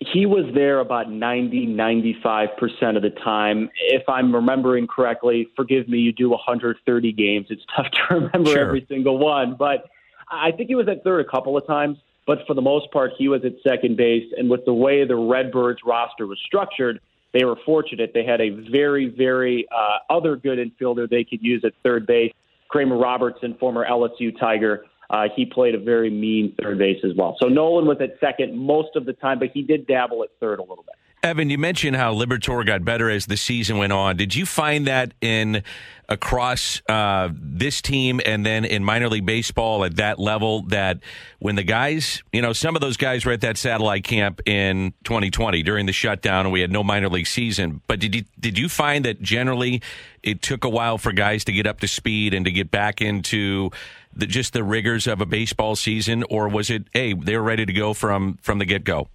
He 0.00 0.26
was 0.26 0.44
there 0.54 0.80
about 0.80 1.10
90, 1.10 1.68
95% 1.68 2.96
of 2.96 3.02
the 3.02 3.10
time. 3.24 3.70
If 3.88 4.06
I'm 4.08 4.34
remembering 4.34 4.86
correctly, 4.86 5.48
forgive 5.56 5.88
me, 5.88 5.98
you 5.98 6.12
do 6.12 6.30
130 6.30 7.12
games. 7.12 7.46
It's 7.48 7.62
tough 7.76 7.86
to 7.90 8.14
remember 8.14 8.50
sure. 8.50 8.66
every 8.66 8.86
single 8.88 9.18
one. 9.18 9.56
But 9.58 9.88
I 10.30 10.52
think 10.52 10.68
he 10.68 10.74
was 10.74 10.88
at 10.88 11.02
third 11.02 11.24
a 11.24 11.28
couple 11.28 11.56
of 11.56 11.66
times. 11.66 11.98
But 12.26 12.38
for 12.46 12.54
the 12.54 12.62
most 12.62 12.90
part, 12.90 13.12
he 13.16 13.28
was 13.28 13.42
at 13.44 13.52
second 13.66 13.96
base. 13.96 14.24
And 14.36 14.50
with 14.50 14.64
the 14.64 14.74
way 14.74 15.06
the 15.06 15.16
Redbirds 15.16 15.80
roster 15.84 16.26
was 16.26 16.38
structured, 16.44 17.00
they 17.32 17.44
were 17.44 17.56
fortunate. 17.64 18.10
They 18.12 18.24
had 18.24 18.40
a 18.40 18.50
very, 18.70 19.08
very 19.08 19.66
uh, 19.74 20.12
other 20.12 20.36
good 20.36 20.58
infielder 20.58 21.08
they 21.08 21.24
could 21.24 21.42
use 21.42 21.62
at 21.64 21.72
third 21.82 22.06
base. 22.06 22.32
Kramer 22.68 22.98
Robertson, 22.98 23.56
former 23.60 23.86
LSU 23.88 24.36
Tiger, 24.38 24.84
uh, 25.10 25.24
he 25.34 25.46
played 25.46 25.74
a 25.74 25.78
very 25.78 26.10
mean 26.10 26.54
third 26.60 26.78
base 26.78 27.02
as 27.04 27.12
well. 27.16 27.36
So 27.40 27.48
Nolan 27.48 27.86
was 27.86 27.98
at 28.00 28.18
second 28.20 28.56
most 28.56 28.96
of 28.96 29.06
the 29.06 29.12
time, 29.12 29.38
but 29.38 29.50
he 29.52 29.62
did 29.62 29.86
dabble 29.86 30.22
at 30.22 30.30
third 30.40 30.58
a 30.58 30.62
little 30.62 30.84
bit. 30.84 30.94
Evan, 31.22 31.50
you 31.50 31.58
mentioned 31.58 31.96
how 31.96 32.14
Liberatore 32.14 32.64
got 32.64 32.84
better 32.84 33.10
as 33.10 33.26
the 33.26 33.36
season 33.36 33.78
went 33.78 33.92
on. 33.92 34.16
Did 34.16 34.34
you 34.34 34.46
find 34.46 34.86
that 34.86 35.12
in 35.20 35.64
across 36.08 36.80
uh, 36.88 37.30
this 37.32 37.82
team 37.82 38.20
and 38.24 38.46
then 38.46 38.64
in 38.64 38.84
minor 38.84 39.08
league 39.08 39.26
baseball 39.26 39.84
at 39.84 39.96
that 39.96 40.20
level 40.20 40.62
that 40.68 41.00
when 41.40 41.56
the 41.56 41.64
guys, 41.64 42.22
you 42.32 42.40
know, 42.40 42.52
some 42.52 42.76
of 42.76 42.80
those 42.80 42.96
guys 42.96 43.24
were 43.24 43.32
at 43.32 43.40
that 43.40 43.56
satellite 43.56 44.04
camp 44.04 44.40
in 44.46 44.94
2020 45.02 45.64
during 45.64 45.86
the 45.86 45.92
shutdown 45.92 46.46
and 46.46 46.52
we 46.52 46.60
had 46.60 46.70
no 46.70 46.84
minor 46.84 47.08
league 47.08 47.26
season. 47.26 47.80
But 47.88 47.98
did 47.98 48.14
you 48.14 48.24
did 48.38 48.56
you 48.56 48.68
find 48.68 49.04
that 49.04 49.20
generally 49.20 49.82
it 50.22 50.42
took 50.42 50.64
a 50.64 50.68
while 50.68 50.96
for 50.96 51.10
guys 51.10 51.44
to 51.46 51.52
get 51.52 51.66
up 51.66 51.80
to 51.80 51.88
speed 51.88 52.34
and 52.34 52.44
to 52.44 52.52
get 52.52 52.70
back 52.70 53.00
into 53.00 53.70
the, 54.16 54.26
just 54.26 54.52
the 54.52 54.64
rigors 54.64 55.06
of 55.06 55.20
a 55.20 55.26
baseball 55.26 55.76
season, 55.76 56.24
or 56.30 56.48
was 56.48 56.70
it 56.70 56.84
hey 56.92 57.14
they 57.14 57.36
were 57.36 57.42
ready 57.42 57.66
to 57.66 57.72
go 57.72 57.94
from 57.94 58.38
from 58.42 58.58
the 58.58 58.64
get 58.64 58.84
go? 58.84 59.08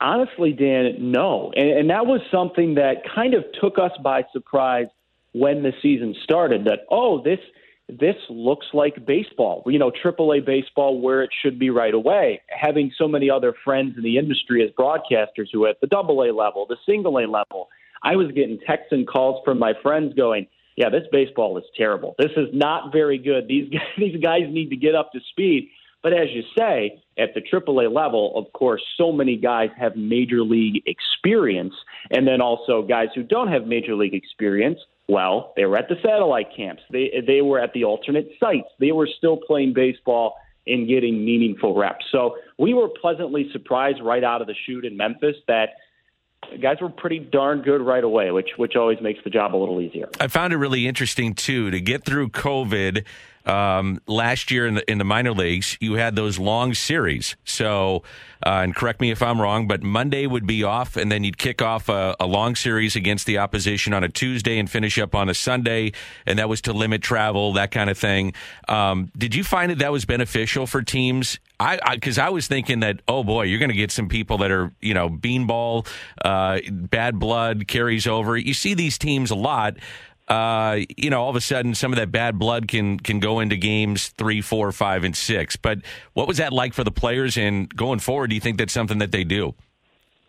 Honestly, 0.00 0.52
Dan, 0.52 1.10
no. 1.10 1.52
And, 1.56 1.70
and 1.70 1.90
that 1.90 2.06
was 2.06 2.20
something 2.30 2.74
that 2.74 2.96
kind 3.14 3.34
of 3.34 3.44
took 3.60 3.78
us 3.78 3.92
by 4.02 4.24
surprise 4.32 4.88
when 5.32 5.62
the 5.62 5.72
season 5.80 6.14
started. 6.22 6.66
That, 6.66 6.80
oh, 6.90 7.22
this 7.22 7.40
this 7.88 8.16
looks 8.28 8.66
like 8.72 9.06
baseball, 9.06 9.62
you 9.66 9.78
know, 9.78 9.92
AAA 9.92 10.44
baseball 10.44 11.00
where 11.00 11.22
it 11.22 11.30
should 11.40 11.56
be 11.58 11.70
right 11.70 11.94
away. 11.94 12.42
Having 12.48 12.92
so 12.98 13.06
many 13.06 13.30
other 13.30 13.54
friends 13.64 13.96
in 13.96 14.02
the 14.02 14.18
industry 14.18 14.64
as 14.64 14.70
broadcasters 14.70 15.46
who 15.52 15.66
at 15.66 15.80
the 15.80 15.86
double 15.86 16.22
A 16.22 16.34
level, 16.34 16.66
the 16.68 16.76
single 16.84 17.18
A 17.18 17.26
level, 17.26 17.68
I 18.02 18.16
was 18.16 18.32
getting 18.32 18.58
texts 18.66 18.88
and 18.90 19.06
calls 19.06 19.40
from 19.44 19.60
my 19.60 19.72
friends 19.82 20.14
going, 20.14 20.48
yeah, 20.76 20.90
this 20.90 21.04
baseball 21.10 21.56
is 21.58 21.64
terrible. 21.76 22.14
This 22.18 22.32
is 22.36 22.48
not 22.52 22.92
very 22.92 23.18
good. 23.18 23.48
These 23.48 23.70
guys, 23.70 23.88
these 23.98 24.22
guys 24.22 24.42
need 24.48 24.70
to 24.70 24.76
get 24.76 24.94
up 24.94 25.12
to 25.12 25.20
speed. 25.30 25.70
But 26.02 26.12
as 26.12 26.28
you 26.30 26.42
say, 26.56 27.02
at 27.18 27.34
the 27.34 27.40
AAA 27.40 27.92
level, 27.92 28.32
of 28.36 28.52
course, 28.52 28.82
so 28.96 29.10
many 29.10 29.36
guys 29.36 29.70
have 29.76 29.96
major 29.96 30.42
league 30.42 30.82
experience. 30.86 31.74
And 32.10 32.28
then 32.28 32.40
also 32.40 32.82
guys 32.82 33.08
who 33.14 33.24
don't 33.24 33.48
have 33.48 33.66
major 33.66 33.96
league 33.96 34.14
experience, 34.14 34.78
well, 35.08 35.52
they 35.56 35.64
were 35.64 35.76
at 35.76 35.88
the 35.88 35.96
satellite 36.02 36.48
camps. 36.54 36.82
They, 36.92 37.24
they 37.26 37.40
were 37.40 37.58
at 37.58 37.72
the 37.72 37.84
alternate 37.84 38.30
sites. 38.38 38.68
They 38.78 38.92
were 38.92 39.08
still 39.18 39.36
playing 39.36 39.72
baseball 39.72 40.36
and 40.66 40.86
getting 40.88 41.24
meaningful 41.24 41.76
reps. 41.76 42.04
So 42.12 42.36
we 42.58 42.74
were 42.74 42.88
pleasantly 42.88 43.48
surprised 43.52 43.98
right 44.02 44.22
out 44.22 44.40
of 44.40 44.46
the 44.46 44.54
chute 44.66 44.84
in 44.84 44.96
Memphis 44.96 45.36
that 45.48 45.70
guys 46.60 46.76
were 46.80 46.88
pretty 46.88 47.18
darn 47.18 47.62
good 47.62 47.80
right 47.80 48.04
away, 48.04 48.30
which 48.30 48.50
which 48.56 48.76
always 48.76 49.00
makes 49.00 49.20
the 49.24 49.30
job 49.30 49.54
a 49.54 49.58
little 49.58 49.80
easier. 49.80 50.08
I 50.20 50.28
found 50.28 50.52
it 50.52 50.56
really 50.56 50.86
interesting 50.86 51.34
too 51.34 51.70
to 51.70 51.80
get 51.80 52.04
through 52.04 52.30
COVID 52.30 53.04
um, 53.46 54.00
last 54.06 54.50
year 54.50 54.66
in 54.66 54.74
the 54.74 54.90
in 54.90 54.98
the 54.98 55.04
minor 55.04 55.32
leagues, 55.32 55.76
you 55.80 55.94
had 55.94 56.16
those 56.16 56.38
long 56.38 56.74
series. 56.74 57.36
So, 57.44 58.02
uh, 58.44 58.60
and 58.62 58.74
correct 58.74 59.00
me 59.00 59.10
if 59.10 59.22
I'm 59.22 59.40
wrong, 59.40 59.68
but 59.68 59.82
Monday 59.82 60.26
would 60.26 60.46
be 60.46 60.64
off, 60.64 60.96
and 60.96 61.10
then 61.10 61.24
you'd 61.24 61.38
kick 61.38 61.62
off 61.62 61.88
a, 61.88 62.16
a, 62.18 62.26
long 62.26 62.56
series 62.56 62.96
against 62.96 63.24
the 63.26 63.38
opposition 63.38 63.94
on 63.94 64.02
a 64.02 64.08
Tuesday 64.08 64.58
and 64.58 64.68
finish 64.68 64.98
up 64.98 65.14
on 65.14 65.28
a 65.28 65.34
Sunday, 65.34 65.92
and 66.26 66.38
that 66.38 66.48
was 66.48 66.60
to 66.62 66.72
limit 66.72 67.02
travel, 67.02 67.52
that 67.54 67.70
kind 67.70 67.88
of 67.88 67.96
thing. 67.96 68.34
Um, 68.68 69.12
did 69.16 69.34
you 69.34 69.44
find 69.44 69.70
that 69.70 69.78
that 69.78 69.92
was 69.92 70.04
beneficial 70.04 70.66
for 70.66 70.82
teams? 70.82 71.38
I 71.58 71.94
because 71.94 72.18
I, 72.18 72.26
I, 72.26 72.30
was 72.30 72.48
thinking 72.48 72.80
that 72.80 73.00
oh 73.08 73.24
boy, 73.24 73.44
you're 73.44 73.60
going 73.60 73.70
to 73.70 73.76
get 73.76 73.90
some 73.90 74.08
people 74.08 74.38
that 74.38 74.50
are 74.50 74.72
you 74.80 74.92
know 74.92 75.08
beanball, 75.08 75.86
uh, 76.24 76.60
bad 76.70 77.18
blood 77.18 77.68
carries 77.68 78.06
over. 78.06 78.36
You 78.36 78.54
see 78.54 78.74
these 78.74 78.98
teams 78.98 79.30
a 79.30 79.36
lot 79.36 79.76
uh, 80.28 80.78
you 80.96 81.10
know, 81.10 81.22
all 81.22 81.30
of 81.30 81.36
a 81.36 81.40
sudden 81.40 81.74
some 81.74 81.92
of 81.92 81.98
that 81.98 82.10
bad 82.10 82.38
blood 82.38 82.68
can 82.68 82.98
can 82.98 83.20
go 83.20 83.40
into 83.40 83.56
games 83.56 84.08
three, 84.08 84.40
four, 84.40 84.72
five, 84.72 85.04
and 85.04 85.16
six. 85.16 85.56
But 85.56 85.78
what 86.14 86.26
was 86.26 86.38
that 86.38 86.52
like 86.52 86.74
for 86.74 86.84
the 86.84 86.90
players? 86.90 87.36
And 87.36 87.74
going 87.74 88.00
forward, 88.00 88.30
do 88.30 88.34
you 88.34 88.40
think 88.40 88.58
that's 88.58 88.72
something 88.72 88.98
that 88.98 89.12
they 89.12 89.24
do? 89.24 89.54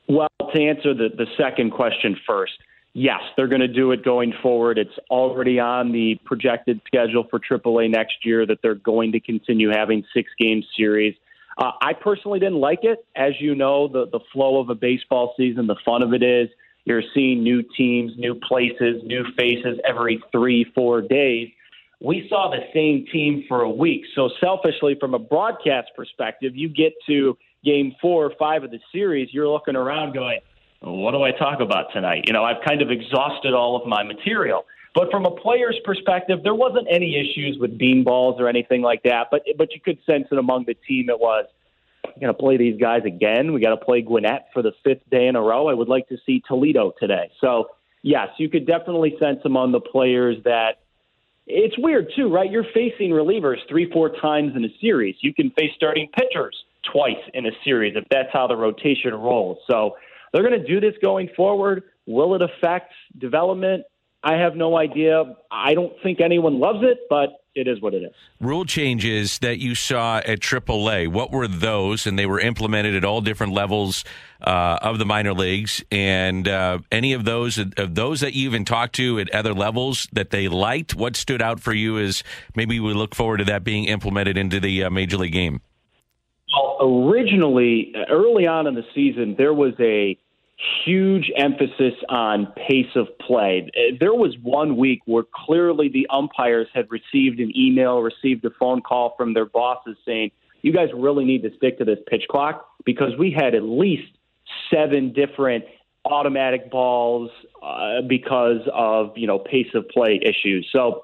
Well, 0.08 0.30
to 0.40 0.62
answer 0.62 0.94
the, 0.94 1.10
the 1.16 1.26
second 1.38 1.72
question 1.72 2.16
first, 2.26 2.54
yes, 2.94 3.20
they're 3.36 3.48
going 3.48 3.62
to 3.62 3.68
do 3.68 3.92
it 3.92 4.04
going 4.04 4.34
forward. 4.42 4.78
It's 4.78 4.98
already 5.10 5.60
on 5.60 5.92
the 5.92 6.18
projected 6.26 6.80
schedule 6.86 7.26
for 7.30 7.40
AAA 7.40 7.90
next 7.90 8.24
year 8.24 8.46
that 8.46 8.60
they're 8.62 8.76
going 8.76 9.12
to 9.14 9.20
continue 9.20 9.70
having 9.70 10.06
six 10.14 10.30
game 10.40 10.64
series. 10.78 11.16
Uh, 11.58 11.72
I 11.82 11.94
personally 11.94 12.40
didn't 12.40 12.60
like 12.60 12.84
it. 12.84 13.06
As 13.16 13.34
you 13.40 13.56
know, 13.56 13.88
the, 13.88 14.06
the 14.12 14.20
flow 14.32 14.60
of 14.60 14.70
a 14.70 14.76
baseball 14.76 15.34
season, 15.36 15.68
the 15.68 15.76
fun 15.84 16.04
of 16.04 16.14
it 16.14 16.24
is 16.24 16.50
you're 16.88 17.04
seeing 17.14 17.44
new 17.44 17.64
teams, 17.76 18.14
new 18.18 18.36
places, 18.36 19.02
new 19.04 19.24
faces 19.38 19.78
every 19.88 20.24
three, 20.32 20.66
four 20.74 21.02
days. 21.02 21.50
We 22.00 22.28
saw 22.30 22.50
the 22.50 22.64
same 22.74 23.06
team 23.12 23.44
for 23.48 23.62
a 23.62 23.70
week. 23.70 24.04
So, 24.16 24.30
selfishly, 24.40 24.96
from 25.00 25.14
a 25.14 25.20
broadcast 25.20 25.90
perspective, 25.96 26.56
you 26.56 26.70
get 26.70 26.94
to 27.08 27.38
game 27.66 27.96
four 28.02 28.26
or 28.26 28.32
five 28.40 28.64
of 28.64 28.72
the 28.72 28.80
series, 28.92 29.30
you're 29.34 29.50
looking 29.50 29.76
around 29.76 30.14
going, 30.14 30.40
what 30.82 31.12
do 31.12 31.24
I 31.24 31.32
talk 31.32 31.60
about 31.60 31.88
tonight? 31.92 32.24
You 32.28 32.34
know, 32.34 32.44
I've 32.44 32.64
kind 32.66 32.82
of 32.82 32.90
exhausted 32.92 33.54
all 33.54 33.76
of 33.76 33.88
my 33.88 34.04
material. 34.04 34.66
But 34.96 35.12
from 35.12 35.26
a 35.26 35.32
player's 35.32 35.78
perspective, 35.84 36.40
there 36.44 36.56
wasn't 36.56 36.88
any 36.90 37.20
issues 37.20 37.58
with 37.60 37.78
bean 37.78 38.04
balls 38.04 38.40
or 38.40 38.48
anything 38.48 38.82
like 38.82 39.04
that. 39.04 39.28
But 39.30 39.42
but 39.58 39.74
you 39.74 39.82
could 39.82 40.00
sense 40.06 40.28
it 40.32 40.38
among 40.38 40.66
the 40.66 40.76
team. 40.88 41.10
It 41.10 41.20
was 41.20 41.46
going 42.20 42.34
to 42.34 42.40
play 42.40 42.58
these 42.58 42.80
guys 42.80 43.02
again. 43.06 43.54
We 43.54 43.62
got 43.62 43.72
to 43.72 43.86
play 43.86 44.02
Gwinnett 44.02 44.48
for 44.54 44.62
the 44.62 44.72
fifth 44.84 45.10
day 45.10 45.28
in 45.28 45.36
a 45.36 45.42
row. 45.42 45.68
I 45.68 45.74
would 45.74 45.88
like 45.88 46.08
to 46.10 46.18
see 46.26 46.42
Toledo 46.48 46.94
today. 47.00 47.32
So, 47.42 47.70
yes, 48.04 48.30
you 48.38 48.50
could 48.50 48.66
definitely 48.66 49.16
sense 49.20 49.40
among 49.46 49.72
the 49.72 49.80
players 49.80 50.38
that 50.44 50.80
it's 51.46 51.78
weird, 51.78 52.12
too, 52.16 52.34
right? 52.34 52.52
You're 52.52 52.66
facing 52.74 53.12
relievers 53.12 53.58
three, 53.70 53.90
four 53.92 54.10
times 54.10 54.54
in 54.56 54.66
a 54.66 54.70
series. 54.82 55.16
You 55.22 55.34
can 55.34 55.52
face 55.52 55.72
starting 55.76 56.10
pitchers 56.18 56.56
twice 56.92 57.24
in 57.34 57.46
a 57.46 57.52
series 57.64 57.96
if 57.96 58.04
that's 58.10 58.30
how 58.34 58.48
the 58.48 58.56
rotation 58.56 59.14
rolls. 59.14 59.58
So, 59.70 59.96
they're 60.34 60.44
going 60.48 60.62
to 60.62 60.68
do 60.68 60.80
this 60.80 60.94
going 61.02 61.30
forward. 61.36 61.84
Will 62.06 62.36
it 62.36 62.42
affect 62.42 62.94
development? 63.18 63.84
I 64.28 64.34
have 64.34 64.58
no 64.58 64.78
idea. 64.78 65.24
I 65.50 65.74
don't 65.74 65.94
think 66.04 66.20
anyone 66.20 66.60
loves 66.60 66.80
it, 66.82 66.98
but 67.10 67.30
it 67.56 67.66
is 67.66 67.82
what 67.82 67.94
it 67.94 68.04
is. 68.04 68.12
Rule 68.42 68.66
changes 68.66 69.40
that 69.40 69.58
you 69.58 69.74
saw 69.74 70.18
at 70.18 70.42
AAA, 70.42 71.08
what 71.08 71.32
were 71.32 71.48
those? 71.48 72.06
And 72.06 72.20
they 72.20 72.26
were 72.26 72.42
implemented 72.42 72.94
at 72.94 73.06
all 73.06 73.22
different 73.22 73.54
levels 73.54 74.04
uh, 74.42 74.80
of 74.82 75.00
the 75.00 75.06
minor 75.06 75.34
leagues. 75.34 75.82
And 75.94 76.46
uh, 76.46 76.80
any 76.92 77.14
of 77.14 77.24
those 77.24 77.58
of 77.58 77.96
those 77.96 78.20
that 78.20 78.34
you 78.34 78.50
even 78.50 78.66
talked 78.66 78.96
to 78.96 79.18
at 79.18 79.34
other 79.34 79.54
levels 79.54 80.10
that 80.12 80.32
they 80.32 80.50
liked, 80.50 80.94
what 80.94 81.16
stood 81.16 81.42
out 81.42 81.62
for 81.62 81.72
you 81.72 81.96
is 81.96 82.22
maybe 82.54 82.82
we 82.82 82.94
look 82.94 83.16
forward 83.16 83.38
to 83.38 83.46
that 83.46 83.64
being 83.64 83.86
implemented 83.86 84.38
into 84.38 84.60
the 84.60 84.84
uh, 84.84 84.90
major 84.90 85.16
league 85.16 85.32
game. 85.32 85.62
Well, 86.54 86.78
originally, 86.82 87.94
early 88.10 88.46
on 88.46 88.68
in 88.68 88.76
the 88.76 88.84
season, 88.94 89.36
there 89.38 89.54
was 89.54 89.74
a 89.80 90.18
huge 90.86 91.32
emphasis 91.38 91.94
on 92.10 92.48
pace 92.56 92.96
of 92.96 93.08
play. 93.20 93.70
There 94.00 94.14
was 94.14 94.36
one 94.42 94.78
week 94.78 95.02
where 95.06 95.24
clearly 95.46 95.90
the 95.90 96.08
umpires 96.10 96.68
had 96.74 96.88
received 96.90 97.40
an 97.40 97.52
email, 97.56 98.00
received 98.00 98.44
a 98.46 98.50
phone 98.60 98.82
call 98.82 99.14
from 99.18 99.34
their 99.34 99.46
bosses 99.46 99.98
saying, 100.06 100.32
you 100.64 100.74
guys 100.74 100.90
really 100.96 101.26
need 101.26 101.44
to 101.44 101.56
stick 101.56 101.78
to 101.78 101.86
this 101.86 102.00
pitch 102.08 102.24
clock 102.30 102.68
because 102.86 103.12
we 103.20 103.32
had 103.32 103.54
at 103.54 103.64
least 103.64 104.12
seven 104.74 105.14
different 105.14 105.66
automatic 106.06 106.72
balls 106.72 107.30
uh, 107.62 108.02
because 108.08 108.62
of 108.74 109.12
you 109.16 109.28
know 109.28 109.40
pace 109.40 109.68
of 109.76 109.88
play 109.90 110.20
issues. 110.24 110.68
So 110.72 111.04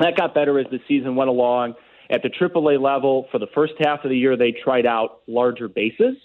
that 0.00 0.16
got 0.16 0.34
better 0.34 0.58
as 0.58 0.66
the 0.70 0.80
season 0.88 1.16
went 1.16 1.28
along. 1.28 1.74
At 2.10 2.22
the 2.22 2.30
AAA 2.30 2.80
level, 2.80 3.26
for 3.30 3.38
the 3.38 3.48
first 3.54 3.74
half 3.80 4.02
of 4.02 4.10
the 4.10 4.16
year, 4.16 4.34
they 4.34 4.52
tried 4.52 4.86
out 4.86 5.20
larger 5.26 5.68
bases. 5.68 6.16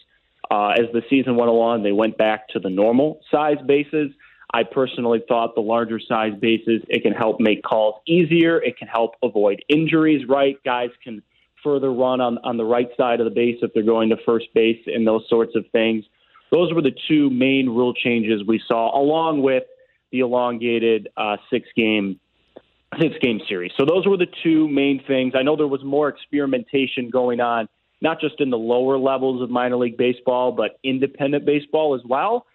Uh, 0.51 0.69
as 0.69 0.85
the 0.93 1.01
season 1.09 1.35
went 1.35 1.49
along, 1.49 1.83
they 1.83 1.91
went 1.91 2.17
back 2.17 2.47
to 2.49 2.59
the 2.59 2.69
normal 2.69 3.21
size 3.31 3.57
bases. 3.65 4.11
I 4.53 4.63
personally 4.63 5.23
thought 5.27 5.55
the 5.55 5.61
larger 5.61 5.99
size 5.99 6.33
bases 6.39 6.81
it 6.87 7.01
can 7.01 7.13
help 7.13 7.39
make 7.39 7.63
calls 7.63 8.01
easier. 8.07 8.61
It 8.61 8.77
can 8.77 8.87
help 8.87 9.15
avoid 9.23 9.63
injuries. 9.67 10.27
Right, 10.27 10.57
guys 10.63 10.89
can 11.03 11.23
further 11.63 11.91
run 11.91 12.21
on 12.21 12.37
on 12.43 12.57
the 12.57 12.65
right 12.65 12.89
side 12.97 13.19
of 13.19 13.25
the 13.25 13.31
base 13.31 13.57
if 13.61 13.73
they're 13.73 13.83
going 13.83 14.09
to 14.09 14.17
first 14.25 14.47
base 14.53 14.81
and 14.85 15.07
those 15.07 15.23
sorts 15.27 15.55
of 15.55 15.65
things. 15.71 16.05
Those 16.51 16.71
were 16.71 16.83
the 16.83 16.95
two 17.07 17.31
main 17.31 17.67
rule 17.67 17.95
changes 17.95 18.41
we 18.45 18.61
saw, 18.67 18.95
along 18.95 19.41
with 19.41 19.63
the 20.11 20.19
elongated 20.19 21.09
uh, 21.17 21.37
six 21.49 21.67
game 21.75 22.19
six 23.01 23.15
game 23.21 23.39
series. 23.49 23.71
So 23.75 23.85
those 23.85 24.05
were 24.05 24.17
the 24.17 24.27
two 24.43 24.67
main 24.67 25.03
things. 25.07 25.33
I 25.35 25.41
know 25.41 25.55
there 25.55 25.67
was 25.67 25.83
more 25.83 26.09
experimentation 26.09 27.09
going 27.09 27.39
on, 27.39 27.67
not 28.03 28.19
just 28.19 28.39
in 28.39 28.49
the 28.51 28.57
lower 28.57 28.97
levels 28.97 29.41
of 29.41 29.49
minor 29.49 29.77
league 29.77 29.97
baseball, 29.97 30.51
but 30.51 30.77
independent 30.83 31.45
baseball 31.45 31.95
as 31.95 32.01
well. 32.05 32.45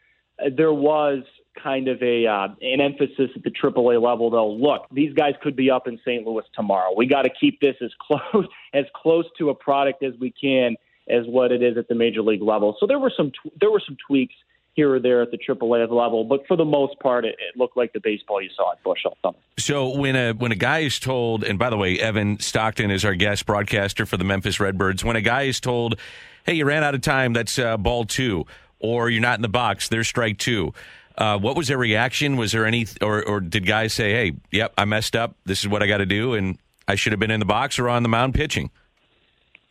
There 0.57 0.73
was 0.73 1.25
kind 1.61 1.89
of 1.89 2.01
a 2.03 2.27
uh, 2.27 2.49
an 2.61 2.81
emphasis 2.81 3.31
at 3.35 3.43
the 3.43 3.51
AAA 3.51 4.01
level, 4.01 4.31
though. 4.31 4.51
Look, 4.51 4.87
these 4.93 5.13
guys 5.15 5.35
could 5.43 5.57
be 5.57 5.71
up 5.71 5.89
in 5.89 5.99
St. 6.05 6.25
Louis 6.25 6.45
tomorrow. 6.55 6.93
We 6.97 7.07
got 7.07 7.23
to 7.23 7.31
keep 7.31 7.61
this 7.61 7.75
as 7.83 7.91
close 8.01 8.47
as 8.75 8.85
close 8.95 9.25
to 9.39 9.49
a 9.51 9.55
product 9.55 10.05
as 10.05 10.13
we 10.21 10.31
can 10.31 10.77
as 11.09 11.25
what 11.27 11.51
it 11.51 11.63
is 11.63 11.79
at 11.79 11.89
the 11.89 11.95
major 11.95 12.21
league 12.21 12.43
level. 12.43 12.77
So 12.79 12.87
there 12.87 12.99
were 12.99 13.13
some 13.17 13.33
there 13.59 13.71
were 13.71 13.83
some 13.85 13.97
tweaks 14.07 14.35
here 14.79 14.95
or 14.95 15.01
there 15.01 15.21
at 15.23 15.33
the 15.33 15.39
AAA 15.39 15.91
level, 15.91 16.23
but 16.23 16.47
for 16.47 16.57
the 16.57 16.65
most 16.65 16.97
part, 17.01 17.25
it, 17.25 17.35
it 17.41 17.59
looked 17.59 17.77
like 17.77 17.93
the 17.93 17.99
baseball 17.99 18.41
you 18.41 18.49
saw 18.55 18.71
at 18.71 18.81
Busch 18.85 19.01
all 19.05 19.19
summer. 19.21 19.37
So 19.59 19.99
when 19.99 20.15
a 20.15 20.33
when 20.35 20.53
a 20.53 20.55
guy 20.55 20.79
is 20.81 21.01
told, 21.01 21.43
and 21.43 21.59
by 21.59 21.69
the 21.69 21.77
way, 21.77 21.99
Evan 21.99 22.39
Stockton 22.39 22.93
is 22.93 23.05
our 23.05 23.17
guest 23.17 23.45
broadcaster 23.45 24.07
for 24.07 24.17
the 24.17 24.23
Memphis 24.23 24.61
Redbirds. 24.61 25.05
When 25.05 25.17
a 25.17 25.21
guy 25.21 25.43
is 25.43 25.59
told, 25.59 25.99
"Hey, 26.47 26.55
you 26.55 26.65
ran 26.65 26.85
out 26.85 26.95
of 26.95 27.01
time. 27.01 27.33
That's 27.33 27.59
uh, 27.59 27.77
ball 27.77 28.05
two, 28.05 28.47
or 28.79 29.11
you're 29.11 29.21
not 29.21 29.37
in 29.37 29.43
the 29.43 29.49
box. 29.49 29.89
There's 29.89 30.07
strike 30.07 30.39
two. 30.39 30.73
Uh, 31.17 31.37
what 31.39 31.57
was 31.57 31.67
their 31.67 31.79
reaction? 31.79 32.37
Was 32.37 32.53
there 32.53 32.65
any, 32.65 32.87
or, 33.03 33.25
or 33.25 33.41
did 33.41 33.67
guys 33.67 33.93
say, 33.93 34.13
"Hey, 34.13 34.37
yep, 34.53 34.75
I 34.79 34.85
messed 34.85 35.17
up. 35.17 35.35
This 35.45 35.59
is 35.59 35.69
what 35.69 35.83
I 35.83 35.89
got 35.89 35.99
to 35.99 36.07
do, 36.07 36.35
and 36.35 36.57
I 36.87 36.95
should 36.95 37.13
have 37.13 37.19
been 37.19 37.33
in 37.33 37.41
the 37.41 37.47
box 37.47 37.81
or 37.81 37.89
on 37.89 38.05
the 38.05 38.09
mound 38.09 38.35
pitching"? 38.35 38.71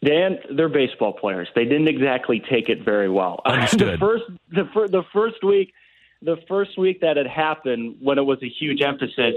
Dan, 0.06 0.38
they're 0.56 0.70
baseball 0.70 1.14
players. 1.14 1.48
They 1.56 1.64
didn't 1.64 1.88
exactly 1.88 2.42
take 2.50 2.70
it 2.70 2.84
very 2.84 3.10
well. 3.10 3.42
The 3.72 3.98
first, 4.00 4.24
the, 4.52 4.70
fir- 4.74 4.88
the 4.88 5.04
first 5.12 5.44
week, 5.44 5.74
the 6.22 6.38
first 6.48 6.78
week 6.78 7.02
that 7.02 7.18
had 7.18 7.28
happened, 7.28 7.98
when 8.00 8.18
it 8.18 8.26
was 8.26 8.40
a 8.44 8.50
huge 8.50 8.82
emphasis, 8.82 9.36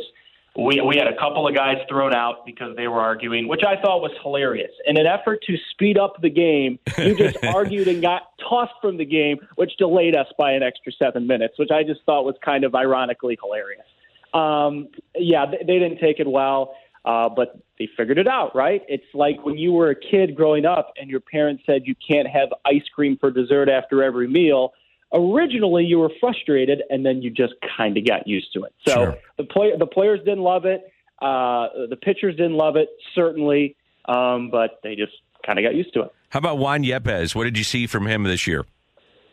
we 0.57 0.81
we 0.81 0.97
had 0.97 1.07
a 1.07 1.17
couple 1.17 1.47
of 1.47 1.55
guys 1.55 1.77
thrown 1.89 2.15
out 2.15 2.45
because 2.45 2.77
they 2.77 2.89
were 2.89 3.01
arguing, 3.01 3.47
which 3.47 3.63
I 3.67 3.81
thought 3.81 4.01
was 4.01 4.11
hilarious. 4.23 4.71
In 4.87 4.99
an 4.99 5.07
effort 5.07 5.41
to 5.47 5.57
speed 5.71 5.97
up 5.97 6.21
the 6.21 6.31
game, 6.31 6.79
you 6.99 7.15
just 7.15 7.37
argued 7.55 7.87
and 7.87 8.03
got 8.03 8.33
tossed 8.49 8.75
from 8.81 8.97
the 8.97 9.05
game, 9.05 9.39
which 9.57 9.77
delayed 9.79 10.17
us 10.17 10.27
by 10.37 10.53
an 10.53 10.63
extra 10.63 10.93
seven 10.93 11.27
minutes, 11.27 11.55
which 11.59 11.71
I 11.71 11.85
just 11.85 12.01
thought 12.05 12.25
was 12.25 12.35
kind 12.45 12.65
of 12.65 12.75
ironically 12.75 13.39
hilarious. 13.41 13.87
Um, 14.35 14.89
yeah, 15.15 15.47
they, 15.47 15.59
they 15.59 15.79
didn't 15.79 15.99
take 15.99 16.19
it 16.19 16.27
well. 16.27 16.75
Uh, 17.05 17.29
but 17.29 17.59
they 17.79 17.89
figured 17.97 18.19
it 18.19 18.29
out, 18.29 18.55
right? 18.55 18.83
It's 18.87 19.07
like 19.15 19.45
when 19.45 19.57
you 19.57 19.73
were 19.73 19.91
a 19.91 19.95
kid 19.95 20.35
growing 20.35 20.67
up 20.67 20.93
and 21.01 21.09
your 21.09 21.21
parents 21.21 21.63
said 21.65 21.83
you 21.87 21.95
can't 22.07 22.29
have 22.29 22.51
ice 22.67 22.87
cream 22.95 23.17
for 23.19 23.31
dessert 23.31 23.71
after 23.71 24.03
every 24.03 24.29
meal. 24.29 24.73
Originally, 25.13 25.85
you 25.85 25.99
were 25.99 26.11
frustrated, 26.21 26.83
and 26.91 27.05
then 27.05 27.21
you 27.23 27.31
just 27.31 27.55
kind 27.77 27.97
of 27.97 28.07
got 28.07 28.29
used 28.29 28.53
to 28.53 28.65
it. 28.65 28.75
So 28.87 28.95
Sure. 28.95 29.19
the 29.39 29.45
play, 29.45 29.73
the 29.77 29.87
players 29.87 30.21
didn't 30.21 30.45
love 30.45 30.67
it. 30.67 30.93
Uh, 31.21 31.87
the 31.89 31.97
pitchers 31.97 32.37
didn't 32.37 32.57
love 32.57 32.77
it, 32.77 32.89
certainly, 33.15 33.77
um, 34.05 34.51
but 34.51 34.79
they 34.83 34.95
just 34.95 35.13
kind 35.45 35.59
of 35.59 35.65
got 35.65 35.75
used 35.75 35.93
to 35.95 36.03
it. 36.03 36.13
How 36.29 36.39
about 36.39 36.59
Juan 36.59 36.85
Yepez? 36.85 37.35
What 37.35 37.45
did 37.45 37.59
you 37.59 37.65
see 37.65 37.87
from 37.87 38.07
him 38.07 38.23
this 38.23 38.47
year? 38.47 38.65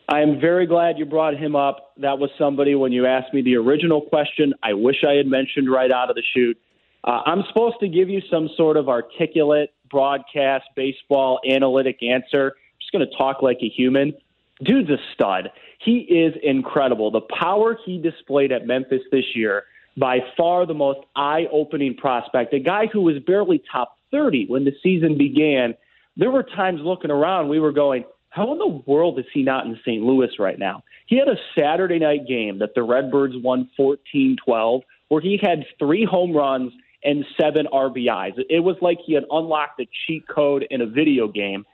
I 0.08 0.20
am 0.20 0.40
very 0.40 0.66
glad 0.66 0.98
you 0.98 1.04
brought 1.04 1.36
him 1.36 1.54
up. 1.54 1.92
That 1.98 2.18
was 2.18 2.30
somebody 2.38 2.74
when 2.74 2.92
you 2.92 3.06
asked 3.06 3.32
me 3.34 3.42
the 3.42 3.56
original 3.56 4.00
question, 4.00 4.54
I 4.62 4.72
wish 4.72 5.04
I 5.06 5.12
had 5.12 5.26
mentioned 5.26 5.70
right 5.70 5.92
out 5.92 6.08
of 6.08 6.16
the 6.16 6.22
chute. 6.34 6.58
Uh, 7.04 7.22
I'm 7.26 7.44
supposed 7.48 7.76
to 7.80 7.88
give 7.88 8.08
you 8.08 8.20
some 8.30 8.48
sort 8.56 8.76
of 8.76 8.88
articulate 8.88 9.72
broadcast 9.90 10.66
baseball 10.74 11.40
analytic 11.48 12.02
answer. 12.02 12.54
I'm 12.56 12.80
just 12.80 12.92
going 12.92 13.08
to 13.08 13.16
talk 13.16 13.42
like 13.42 13.58
a 13.62 13.68
human. 13.68 14.14
Dude's 14.62 14.90
a 14.90 14.98
stud. 15.14 15.50
He 15.78 15.98
is 15.98 16.34
incredible. 16.42 17.10
The 17.10 17.20
power 17.20 17.78
he 17.84 17.98
displayed 17.98 18.50
at 18.52 18.66
Memphis 18.66 19.02
this 19.12 19.24
year, 19.34 19.64
by 19.96 20.20
far 20.36 20.66
the 20.66 20.74
most 20.74 21.00
eye 21.16 21.46
opening 21.52 21.94
prospect, 21.94 22.52
a 22.52 22.58
guy 22.58 22.86
who 22.86 23.02
was 23.02 23.18
barely 23.20 23.62
top 23.70 23.96
30 24.10 24.46
when 24.46 24.64
the 24.64 24.74
season 24.82 25.16
began. 25.16 25.74
There 26.16 26.30
were 26.30 26.42
times 26.42 26.80
looking 26.82 27.10
around, 27.10 27.48
we 27.48 27.60
were 27.60 27.72
going, 27.72 28.04
how 28.30 28.52
in 28.52 28.58
the 28.58 28.82
world 28.86 29.18
is 29.18 29.24
he 29.32 29.42
not 29.42 29.66
in 29.66 29.78
St. 29.84 30.02
Louis 30.02 30.30
right 30.38 30.58
now? 30.58 30.82
He 31.06 31.16
had 31.16 31.28
a 31.28 31.36
Saturday 31.56 31.98
night 31.98 32.26
game 32.26 32.58
that 32.58 32.74
the 32.74 32.82
Redbirds 32.82 33.34
won 33.36 33.70
14 33.76 34.36
12, 34.44 34.82
where 35.08 35.20
he 35.20 35.38
had 35.40 35.64
three 35.78 36.04
home 36.04 36.36
runs 36.36 36.72
and 37.04 37.24
seven 37.40 37.66
RBIs. 37.72 38.32
It 38.50 38.60
was 38.60 38.76
like 38.80 38.98
he 39.04 39.14
had 39.14 39.24
unlocked 39.30 39.80
a 39.80 39.88
cheat 40.06 40.26
code 40.28 40.66
in 40.70 40.80
a 40.80 40.86
video 40.86 41.28
game. 41.28 41.64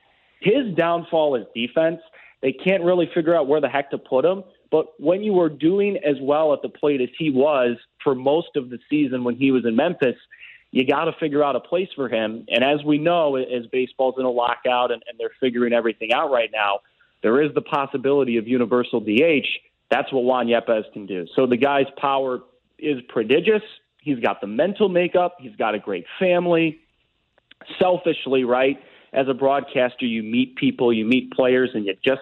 His 0.41 0.75
downfall 0.77 1.37
is 1.37 1.47
defense. 1.55 2.01
They 2.43 2.53
can't 2.53 2.85
really 2.85 3.09
figure 3.15 3.35
out 3.35 3.49
where 3.49 3.61
the 3.61 3.69
heck 3.69 3.91
to 3.91 3.99
put 3.99 4.25
him. 4.25 4.45
But 4.71 5.01
when 5.01 5.23
you 5.23 5.33
were 5.33 5.49
doing 5.49 5.97
as 5.99 6.17
well 6.21 6.53
at 6.53 6.61
the 6.61 6.69
plate 6.69 7.01
as 7.01 7.09
he 7.19 7.31
was 7.31 7.77
for 8.03 8.15
most 8.15 8.57
of 8.57 8.71
the 8.71 8.79
season 8.91 9.25
when 9.25 9.37
he 9.37 9.51
was 9.51 9.65
in 9.65 9.77
Memphis, 9.77 10.17
you 10.71 10.85
got 10.85 11.05
to 11.05 11.13
figure 11.21 11.43
out 11.45 11.55
a 11.55 11.61
place 11.61 11.89
for 11.95 12.09
him. 12.09 12.45
And 12.49 12.65
as 12.65 12.85
we 12.85 12.99
know, 12.99 13.37
as 13.37 13.67
baseball's 13.71 14.17
in 14.19 14.25
a 14.25 14.31
lockout 14.31 14.91
and, 14.91 15.03
and 15.09 15.19
they're 15.19 15.31
figuring 15.41 15.73
everything 15.73 16.13
out 16.13 16.31
right 16.31 16.51
now, 16.53 16.81
there 17.23 17.41
is 17.41 17.55
the 17.55 17.63
possibility 17.63 18.37
of 18.37 18.49
universal 18.49 19.01
DH. 19.01 19.47
That's 19.91 20.13
what 20.13 20.25
Juan 20.25 20.49
Yepez 20.49 20.93
can 20.93 21.07
do. 21.07 21.27
So 21.37 21.47
the 21.47 21.57
guy's 21.57 21.87
power 21.97 22.41
is 22.79 22.99
prodigious. 23.09 23.63
He's 24.05 24.21
got 24.21 24.41
the 24.43 24.47
mental 24.47 24.91
makeup. 24.91 25.37
He's 25.41 25.57
got 25.57 25.75
a 25.75 25.79
great 25.79 26.05
family. 26.21 26.81
Selfishly, 27.81 28.45
right? 28.45 28.79
As 29.15 29.27
a 29.29 29.35
broadcaster, 29.35 30.05
you 30.05 30.23
meet 30.23 30.57
people, 30.57 30.93
you 30.93 31.07
meet 31.07 31.33
players, 31.33 31.71
and 31.73 31.87
you 31.87 31.95
just 32.05 32.21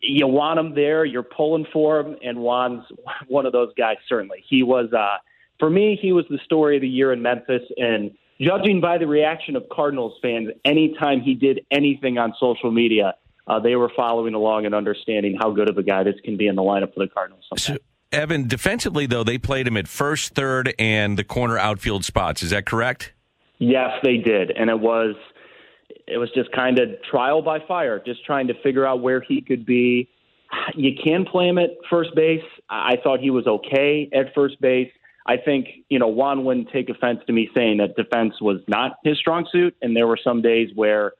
you 0.00 0.28
want 0.28 0.58
them 0.58 0.74
there. 0.74 1.04
You're 1.04 1.24
pulling 1.24 1.66
for 1.72 2.00
them, 2.00 2.16
and 2.22 2.38
Juan's 2.38 2.84
one 3.28 3.46
of 3.46 3.52
those 3.52 3.72
guys. 3.76 3.96
Certainly, 4.08 4.44
he 4.48 4.62
was. 4.62 4.92
Uh, 4.92 5.16
for 5.58 5.68
me, 5.68 5.98
he 6.00 6.12
was 6.12 6.24
the 6.30 6.38
story 6.44 6.76
of 6.76 6.82
the 6.82 6.88
year 6.88 7.12
in 7.12 7.20
Memphis, 7.20 7.62
and 7.76 8.12
judging 8.40 8.80
by 8.80 8.98
the 8.98 9.08
reaction 9.08 9.56
of 9.56 9.64
Cardinals 9.72 10.16
fans, 10.22 10.50
anytime 10.64 11.20
he 11.20 11.34
did 11.34 11.66
anything 11.72 12.16
on 12.16 12.32
social 12.38 12.70
media, 12.70 13.14
uh, 13.48 13.58
they 13.58 13.74
were 13.74 13.90
following 13.96 14.34
along 14.34 14.66
and 14.66 14.74
understanding 14.74 15.36
how 15.40 15.50
good 15.50 15.68
of 15.68 15.76
a 15.76 15.82
guy 15.82 16.04
this 16.04 16.14
can 16.22 16.36
be 16.36 16.46
in 16.46 16.54
the 16.54 16.62
lineup 16.62 16.94
for 16.94 17.00
the 17.00 17.08
Cardinals. 17.08 17.44
So, 17.56 17.76
Evan, 18.10 18.48
defensively 18.48 19.06
though, 19.06 19.24
they 19.24 19.38
played 19.38 19.66
him 19.66 19.76
at 19.76 19.88
first, 19.88 20.34
third, 20.34 20.74
and 20.78 21.18
the 21.18 21.24
corner 21.24 21.58
outfield 21.58 22.04
spots. 22.04 22.42
Is 22.42 22.50
that 22.50 22.64
correct? 22.64 23.12
Yes, 23.58 23.90
they 24.02 24.18
did, 24.18 24.52
and 24.52 24.70
it 24.70 24.78
was 24.78 25.14
it 26.06 26.18
was 26.18 26.30
just 26.34 26.50
kind 26.52 26.78
of 26.78 26.88
trial 27.10 27.42
by 27.42 27.58
fire, 27.66 28.00
just 28.04 28.24
trying 28.24 28.46
to 28.48 28.54
figure 28.62 28.86
out 28.86 29.02
where 29.02 29.20
he 29.20 29.40
could 29.40 29.66
be. 29.66 30.08
You 30.74 30.92
can 31.02 31.26
play 31.26 31.48
him 31.48 31.58
at 31.58 31.70
first 31.90 32.14
base. 32.14 32.44
I 32.70 32.96
thought 33.02 33.20
he 33.20 33.30
was 33.30 33.46
okay 33.46 34.08
at 34.14 34.34
first 34.34 34.60
base. 34.60 34.90
I 35.26 35.36
think 35.36 35.66
you 35.90 35.98
know 35.98 36.08
Juan 36.08 36.44
wouldn't 36.44 36.70
take 36.72 36.88
offense 36.88 37.20
to 37.26 37.32
me 37.32 37.50
saying 37.54 37.78
that 37.78 37.96
defense 37.96 38.34
was 38.40 38.60
not 38.66 38.92
his 39.04 39.18
strong 39.18 39.46
suit, 39.52 39.76
and 39.82 39.94
there 39.94 40.06
were 40.06 40.18
some 40.22 40.40
days 40.40 40.70
where 40.74 41.12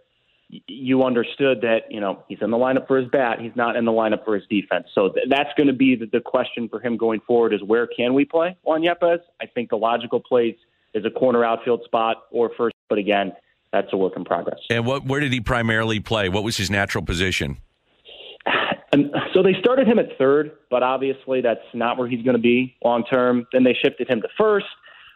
you 0.48 1.04
understood 1.04 1.60
that 1.60 1.90
you 1.90 2.00
know 2.00 2.22
he's 2.28 2.38
in 2.40 2.50
the 2.50 2.56
lineup 2.56 2.86
for 2.86 2.98
his 2.98 3.08
bat, 3.10 3.40
he's 3.40 3.54
not 3.54 3.76
in 3.76 3.84
the 3.84 3.92
lineup 3.92 4.24
for 4.24 4.34
his 4.34 4.44
defense. 4.48 4.86
So 4.94 5.10
th- 5.10 5.26
that's 5.28 5.50
going 5.56 5.66
to 5.66 5.72
be 5.72 5.96
the, 5.96 6.06
the 6.06 6.20
question 6.20 6.68
for 6.68 6.80
him 6.80 6.96
going 6.96 7.20
forward: 7.26 7.52
is 7.52 7.62
where 7.62 7.86
can 7.86 8.14
we 8.14 8.24
play 8.24 8.56
Juan 8.62 8.82
Yepez? 8.82 9.18
I 9.40 9.46
think 9.46 9.70
the 9.70 9.76
logical 9.76 10.20
place 10.20 10.56
is 10.94 11.04
a 11.04 11.10
corner 11.10 11.44
outfield 11.44 11.82
spot 11.84 12.24
or 12.30 12.50
first, 12.56 12.74
but 12.88 12.98
again, 12.98 13.32
that's 13.72 13.88
a 13.92 13.96
work 13.96 14.14
in 14.16 14.24
progress. 14.24 14.58
And 14.70 14.86
what? 14.86 15.04
Where 15.04 15.20
did 15.20 15.32
he 15.32 15.40
primarily 15.40 16.00
play? 16.00 16.28
What 16.28 16.44
was 16.44 16.56
his 16.56 16.70
natural 16.70 17.04
position? 17.04 17.58
And 18.92 19.04
um, 19.14 19.20
so 19.34 19.42
they 19.42 19.54
started 19.60 19.86
him 19.86 19.98
at 19.98 20.16
third, 20.16 20.52
but 20.70 20.82
obviously 20.82 21.42
that's 21.42 21.60
not 21.74 21.98
where 21.98 22.08
he's 22.08 22.22
going 22.22 22.36
to 22.36 22.42
be 22.42 22.74
long 22.82 23.04
term. 23.04 23.46
Then 23.52 23.64
they 23.64 23.74
shifted 23.74 24.08
him 24.08 24.22
to 24.22 24.28
first, 24.38 24.66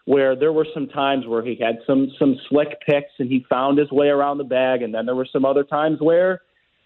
where 0.05 0.35
there 0.35 0.53
were 0.53 0.67
some 0.75 0.88
times 0.88 1.27
where 1.27 1.45
he 1.45 1.57
had 1.61 1.79
some 1.87 2.11
some 2.19 2.37
slick 2.49 2.81
picks 2.87 3.12
and 3.19 3.31
he 3.31 3.47
found 3.49 3.79
his 3.79 3.91
way 3.91 4.09
around 4.09 4.38
the 4.38 4.45
bag, 4.45 4.83
and 4.83 4.95
then 4.95 5.07
there 5.07 5.15
were 5.15 5.29
some 5.33 5.45
other 5.45 5.65
times 5.65 6.01
where 6.01 6.43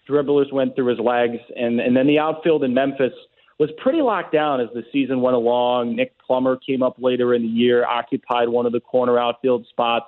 dribblers 0.07 0.51
went 0.53 0.75
through 0.75 0.87
his 0.87 0.99
legs, 0.99 1.37
and 1.55 1.79
and 1.79 1.95
then 1.95 2.07
the 2.07 2.19
outfield 2.19 2.63
in 2.63 2.73
Memphis 2.73 3.13
was 3.59 3.69
pretty 3.77 4.01
locked 4.01 4.31
down 4.31 4.61
as 4.61 4.67
the 4.73 4.83
season 4.91 5.21
went 5.21 5.35
along. 5.35 5.95
Nick 5.95 6.15
Plummer 6.19 6.57
came 6.57 6.83
up 6.83 6.95
later 6.99 7.33
in 7.33 7.41
the 7.41 7.47
year, 7.47 7.85
occupied 7.87 8.49
one 8.49 8.67
of 8.67 8.71
the 8.71 8.79
corner 8.79 9.17
outfield 9.17 9.65
spots. 9.67 10.05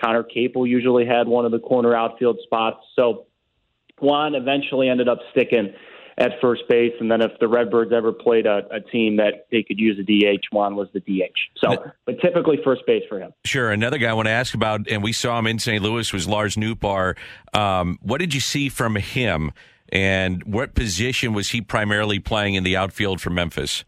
Conner 0.00 0.22
Capel 0.22 0.66
usually 0.66 1.04
had 1.04 1.26
one 1.26 1.44
of 1.44 1.50
the 1.50 1.58
corner 1.58 1.96
outfield 1.96 2.38
spots. 2.44 2.78
So 2.94 3.26
Juan 3.98 4.34
eventually 4.34 4.88
ended 4.88 5.08
up 5.08 5.18
sticking 5.32 5.74
at 6.18 6.32
first 6.40 6.62
base. 6.68 6.92
And 7.00 7.10
then 7.10 7.22
if 7.22 7.32
the 7.40 7.48
Redbirds 7.48 7.92
ever 7.92 8.12
played 8.12 8.46
a, 8.46 8.62
a 8.70 8.80
team 8.80 9.16
that 9.16 9.46
they 9.50 9.62
could 9.62 9.78
use 9.78 9.98
a 9.98 10.02
DH, 10.02 10.44
Juan 10.52 10.76
was 10.76 10.88
the 10.92 11.00
DH. 11.00 11.38
So, 11.56 11.90
but 12.06 12.20
typically 12.20 12.58
first 12.64 12.82
base 12.86 13.02
for 13.08 13.18
him. 13.18 13.32
Sure. 13.44 13.70
Another 13.70 13.98
guy 13.98 14.10
I 14.10 14.12
want 14.12 14.26
to 14.26 14.32
ask 14.32 14.54
about, 14.54 14.88
and 14.88 15.02
we 15.02 15.12
saw 15.12 15.38
him 15.38 15.46
in 15.46 15.58
St. 15.58 15.82
Louis, 15.82 16.12
was 16.12 16.28
Lars 16.28 16.56
Nootbaar. 16.56 17.16
Um, 17.54 17.98
what 18.02 18.18
did 18.18 18.34
you 18.34 18.40
see 18.40 18.68
from 18.68 18.96
him, 18.96 19.52
and 19.88 20.42
what 20.44 20.74
position 20.74 21.32
was 21.32 21.50
he 21.50 21.60
primarily 21.60 22.18
playing 22.18 22.54
in 22.54 22.64
the 22.64 22.76
outfield 22.76 23.20
for 23.20 23.30
Memphis? 23.30 23.84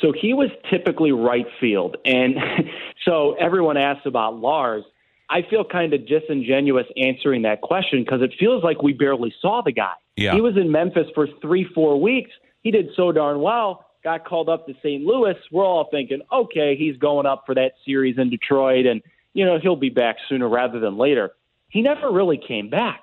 So 0.00 0.12
he 0.12 0.34
was 0.34 0.50
typically 0.70 1.12
right 1.12 1.46
field. 1.60 1.96
And 2.04 2.34
so 3.04 3.34
everyone 3.34 3.76
asks 3.76 4.04
about 4.04 4.36
Lars. 4.36 4.84
I 5.32 5.40
feel 5.48 5.64
kind 5.64 5.94
of 5.94 6.06
disingenuous 6.06 6.86
answering 6.94 7.42
that 7.42 7.62
question 7.62 8.04
because 8.04 8.20
it 8.20 8.34
feels 8.38 8.62
like 8.62 8.82
we 8.82 8.92
barely 8.92 9.34
saw 9.40 9.62
the 9.64 9.72
guy. 9.72 9.94
Yeah. 10.16 10.34
He 10.34 10.42
was 10.42 10.58
in 10.58 10.70
Memphis 10.70 11.06
for 11.14 11.26
three, 11.40 11.66
four 11.74 11.98
weeks. 11.98 12.30
He 12.60 12.70
did 12.70 12.88
so 12.94 13.12
darn 13.12 13.40
well, 13.40 13.86
got 14.04 14.26
called 14.26 14.50
up 14.50 14.66
to 14.66 14.74
St. 14.82 15.02
Louis. 15.02 15.34
We're 15.50 15.64
all 15.64 15.88
thinking, 15.90 16.20
okay, 16.30 16.76
he's 16.76 16.98
going 16.98 17.24
up 17.24 17.44
for 17.46 17.54
that 17.54 17.72
series 17.86 18.18
in 18.18 18.28
Detroit, 18.28 18.84
and, 18.84 19.00
you 19.32 19.46
know, 19.46 19.58
he'll 19.58 19.74
be 19.74 19.88
back 19.88 20.16
sooner 20.28 20.46
rather 20.46 20.78
than 20.78 20.98
later. 20.98 21.32
He 21.70 21.80
never 21.80 22.12
really 22.12 22.38
came 22.46 22.68
back. 22.68 23.00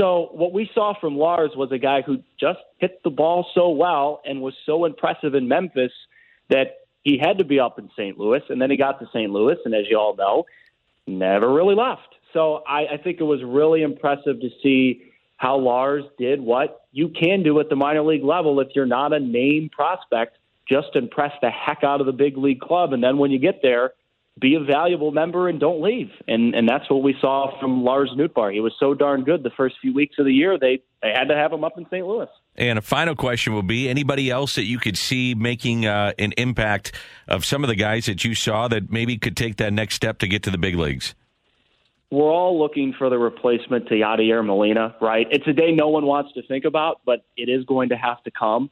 So 0.00 0.30
what 0.32 0.52
we 0.52 0.68
saw 0.74 0.94
from 1.00 1.16
Lars 1.16 1.52
was 1.54 1.70
a 1.70 1.78
guy 1.78 2.02
who 2.02 2.18
just 2.40 2.58
hit 2.78 3.00
the 3.04 3.10
ball 3.10 3.46
so 3.54 3.70
well 3.70 4.20
and 4.24 4.42
was 4.42 4.54
so 4.66 4.84
impressive 4.84 5.36
in 5.36 5.46
Memphis 5.46 5.92
that 6.50 6.78
he 7.02 7.18
had 7.18 7.38
to 7.38 7.44
be 7.44 7.60
up 7.60 7.78
in 7.78 7.88
St. 7.96 8.18
Louis, 8.18 8.42
and 8.48 8.60
then 8.60 8.68
he 8.68 8.76
got 8.76 8.98
to 8.98 9.06
St. 9.12 9.30
Louis, 9.30 9.56
and 9.64 9.74
as 9.76 9.84
you 9.88 9.96
all 9.96 10.16
know, 10.16 10.44
never 11.08 11.52
really 11.52 11.74
left. 11.74 12.14
So 12.32 12.62
I, 12.68 12.94
I 12.94 12.96
think 13.02 13.20
it 13.20 13.24
was 13.24 13.42
really 13.42 13.82
impressive 13.82 14.40
to 14.40 14.48
see 14.62 15.02
how 15.36 15.56
Lars 15.56 16.04
did 16.18 16.40
what 16.40 16.82
you 16.92 17.08
can 17.08 17.42
do 17.42 17.58
at 17.60 17.68
the 17.68 17.76
minor 17.76 18.02
league 18.02 18.24
level 18.24 18.60
if 18.60 18.68
you're 18.74 18.86
not 18.86 19.12
a 19.12 19.20
name 19.20 19.70
prospect. 19.70 20.38
Just 20.68 20.94
impress 20.94 21.32
the 21.40 21.50
heck 21.50 21.82
out 21.82 22.00
of 22.00 22.06
the 22.06 22.12
big 22.12 22.36
league 22.36 22.60
club, 22.60 22.92
and 22.92 23.02
then 23.02 23.16
when 23.16 23.30
you 23.30 23.38
get 23.38 23.62
there, 23.62 23.92
be 24.40 24.54
a 24.54 24.60
valuable 24.60 25.10
member 25.10 25.48
and 25.48 25.58
don't 25.58 25.82
leave. 25.82 26.10
And 26.26 26.54
and 26.54 26.68
that's 26.68 26.88
what 26.90 27.02
we 27.02 27.14
saw 27.20 27.58
from 27.60 27.84
Lars 27.84 28.10
Nootbaar. 28.16 28.52
He 28.52 28.60
was 28.60 28.72
so 28.78 28.94
darn 28.94 29.24
good 29.24 29.42
the 29.42 29.50
first 29.56 29.76
few 29.80 29.94
weeks 29.94 30.16
of 30.18 30.24
the 30.24 30.32
year. 30.32 30.58
They 30.58 30.82
they 31.02 31.12
had 31.14 31.26
to 31.28 31.36
have 31.36 31.52
him 31.52 31.64
up 31.64 31.78
in 31.78 31.86
St. 31.86 32.06
Louis. 32.06 32.28
And 32.56 32.78
a 32.78 32.82
final 32.82 33.14
question 33.14 33.52
will 33.52 33.62
be 33.62 33.88
anybody 33.88 34.30
else 34.30 34.56
that 34.56 34.64
you 34.64 34.78
could 34.78 34.98
see 34.98 35.34
making 35.34 35.86
uh, 35.86 36.12
an 36.18 36.32
impact 36.36 36.92
of 37.28 37.44
some 37.44 37.62
of 37.62 37.68
the 37.68 37.76
guys 37.76 38.06
that 38.06 38.24
you 38.24 38.34
saw 38.34 38.66
that 38.68 38.90
maybe 38.90 39.16
could 39.16 39.36
take 39.36 39.56
that 39.56 39.72
next 39.72 39.94
step 39.94 40.18
to 40.18 40.28
get 40.28 40.42
to 40.44 40.50
the 40.50 40.58
big 40.58 40.74
leagues? 40.74 41.14
We're 42.10 42.32
all 42.32 42.58
looking 42.58 42.94
for 42.96 43.10
the 43.10 43.18
replacement 43.18 43.86
to 43.88 43.94
Yadier 43.94 44.44
Molina, 44.44 44.96
right? 45.00 45.26
It's 45.30 45.46
a 45.46 45.52
day 45.52 45.72
no 45.72 45.88
one 45.88 46.06
wants 46.06 46.32
to 46.32 46.42
think 46.42 46.64
about, 46.64 47.00
but 47.04 47.22
it 47.36 47.50
is 47.50 47.64
going 47.66 47.90
to 47.90 47.96
have 47.96 48.22
to 48.24 48.30
come. 48.30 48.70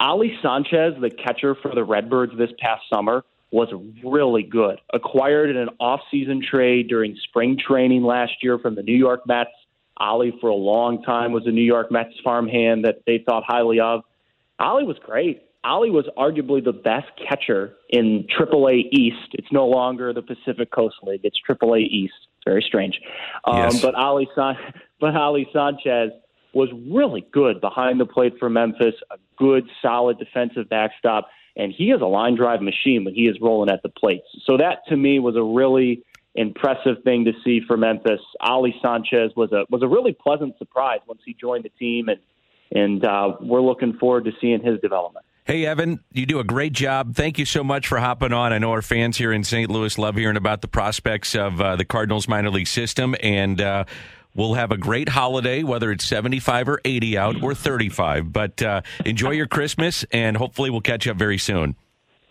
Ali 0.00 0.38
Sanchez, 0.42 0.94
the 1.00 1.10
catcher 1.10 1.54
for 1.54 1.74
the 1.74 1.84
Redbirds 1.84 2.36
this 2.38 2.50
past 2.58 2.82
summer, 2.90 3.24
was 3.50 3.68
really 4.04 4.42
good. 4.42 4.78
Acquired 4.92 5.50
in 5.50 5.56
an 5.56 5.70
off-season 5.80 6.42
trade 6.48 6.88
during 6.88 7.16
spring 7.24 7.58
training 7.58 8.02
last 8.02 8.32
year 8.42 8.58
from 8.58 8.74
the 8.74 8.82
New 8.82 8.96
York 8.96 9.26
Mets. 9.26 9.50
Ali, 9.96 10.32
for 10.40 10.48
a 10.48 10.54
long 10.54 11.02
time, 11.02 11.32
was 11.32 11.46
a 11.46 11.50
New 11.50 11.62
York 11.62 11.90
Mets 11.90 12.14
farmhand 12.22 12.84
that 12.84 13.02
they 13.06 13.18
thought 13.26 13.42
highly 13.46 13.80
of. 13.80 14.02
Ali 14.58 14.84
was 14.84 14.96
great. 15.04 15.42
Ali 15.64 15.90
was 15.90 16.06
arguably 16.16 16.64
the 16.64 16.72
best 16.72 17.08
catcher 17.28 17.74
in 17.90 18.26
AAA 18.38 18.88
East. 18.92 19.32
It's 19.32 19.50
no 19.50 19.66
longer 19.66 20.12
the 20.12 20.22
Pacific 20.22 20.70
Coast 20.70 20.96
League; 21.02 21.22
it's 21.24 21.38
AAA 21.48 21.88
East. 21.88 22.14
It's 22.36 22.44
very 22.44 22.62
strange. 22.62 23.00
Um, 23.44 23.56
Yes. 23.56 23.82
But 23.82 23.94
Ali, 23.94 24.28
San- 24.34 24.56
but 25.00 25.16
Ali 25.16 25.48
Sanchez 25.52 26.12
was 26.52 26.68
really 26.90 27.26
good 27.32 27.60
behind 27.60 28.00
the 28.00 28.06
plate 28.06 28.34
for 28.38 28.48
Memphis. 28.48 28.94
A 29.10 29.16
good, 29.36 29.68
solid 29.82 30.18
defensive 30.18 30.68
backstop, 30.68 31.28
and 31.58 31.74
he 31.76 31.90
is 31.90 32.00
a 32.00 32.06
line 32.06 32.36
drive 32.36 32.62
machine 32.62 33.04
when 33.04 33.14
he 33.14 33.22
is 33.22 33.36
rolling 33.42 33.68
at 33.68 33.82
the 33.82 33.88
plate. 33.88 34.22
So 34.46 34.56
that 34.56 34.86
to 34.88 34.96
me 34.96 35.18
was 35.18 35.36
a 35.36 35.42
really 35.42 36.04
impressive 36.34 37.02
thing 37.02 37.24
to 37.24 37.32
see 37.44 37.60
for 37.66 37.76
Memphis. 37.76 38.20
Ali 38.40 38.74
Sanchez 38.80 39.32
was 39.36 39.52
a 39.52 39.64
was 39.68 39.82
a 39.82 39.88
really 39.88 40.12
pleasant 40.12 40.56
surprise 40.56 41.00
once 41.06 41.20
he 41.26 41.34
joined 41.34 41.64
the 41.64 41.70
team, 41.70 42.08
and 42.08 42.20
and 42.70 43.04
uh, 43.04 43.36
we're 43.40 43.60
looking 43.60 43.94
forward 43.94 44.24
to 44.24 44.32
seeing 44.40 44.62
his 44.62 44.80
development. 44.80 45.26
Hey, 45.44 45.64
Evan, 45.64 46.00
you 46.12 46.26
do 46.26 46.40
a 46.40 46.44
great 46.44 46.74
job. 46.74 47.14
Thank 47.14 47.38
you 47.38 47.46
so 47.46 47.64
much 47.64 47.86
for 47.86 47.98
hopping 47.98 48.34
on. 48.34 48.52
I 48.52 48.58
know 48.58 48.72
our 48.72 48.82
fans 48.82 49.16
here 49.16 49.32
in 49.32 49.44
St. 49.44 49.70
Louis 49.70 49.96
love 49.96 50.14
hearing 50.16 50.36
about 50.36 50.60
the 50.60 50.68
prospects 50.68 51.34
of 51.34 51.58
uh, 51.58 51.74
the 51.74 51.86
Cardinals 51.86 52.28
minor 52.28 52.50
league 52.50 52.66
system, 52.66 53.16
and 53.22 53.58
uh, 53.58 53.84
we'll 54.38 54.54
have 54.54 54.72
a 54.72 54.78
great 54.78 55.10
holiday, 55.10 55.62
whether 55.62 55.92
it's 55.92 56.04
75 56.06 56.68
or 56.70 56.80
80 56.84 57.18
out 57.18 57.42
or 57.42 57.54
35. 57.54 58.32
But 58.32 58.62
uh, 58.62 58.80
enjoy 59.04 59.32
your 59.32 59.46
Christmas, 59.48 60.06
and 60.12 60.36
hopefully 60.38 60.70
we'll 60.70 60.80
catch 60.80 61.06
up 61.06 61.18
very 61.18 61.36
soon. 61.36 61.76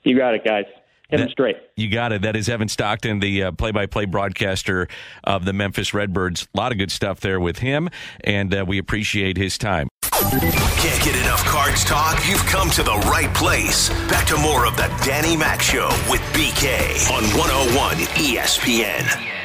You 0.03 0.17
got 0.17 0.33
it, 0.33 0.43
guys. 0.43 0.65
Hit 1.09 1.19
him 1.19 1.25
That- 1.27 1.31
straight. 1.31 1.57
You 1.75 1.89
got 1.91 2.11
it. 2.11 2.23
That 2.23 2.35
is 2.35 2.49
Evan 2.49 2.67
Stockton, 2.69 3.19
the 3.19 3.43
uh, 3.43 3.51
play-by-play 3.51 4.05
broadcaster 4.05 4.87
of 5.23 5.45
the 5.45 5.53
Memphis 5.53 5.93
Redbirds. 5.93 6.47
A 6.53 6.57
lot 6.57 6.71
of 6.71 6.77
good 6.79 6.91
stuff 6.91 7.19
there 7.19 7.39
with 7.39 7.59
him, 7.59 7.89
and 8.23 8.53
uh, 8.53 8.65
we 8.67 8.77
appreciate 8.79 9.37
his 9.37 9.57
time. 9.57 9.87
Can't 10.01 11.03
get 11.03 11.15
enough 11.15 11.45
cards 11.45 11.85
talk? 11.85 12.27
You've 12.27 12.43
come 12.45 12.69
to 12.71 12.83
the 12.83 12.95
right 13.11 13.33
place. 13.35 13.89
Back 14.09 14.25
to 14.27 14.37
more 14.37 14.65
of 14.65 14.75
the 14.75 14.87
Danny 15.05 15.37
Mac 15.37 15.61
Show 15.61 15.87
with 16.09 16.21
BK 16.33 17.09
on 17.11 17.23
101 17.37 17.95
ESPN. 18.17 19.36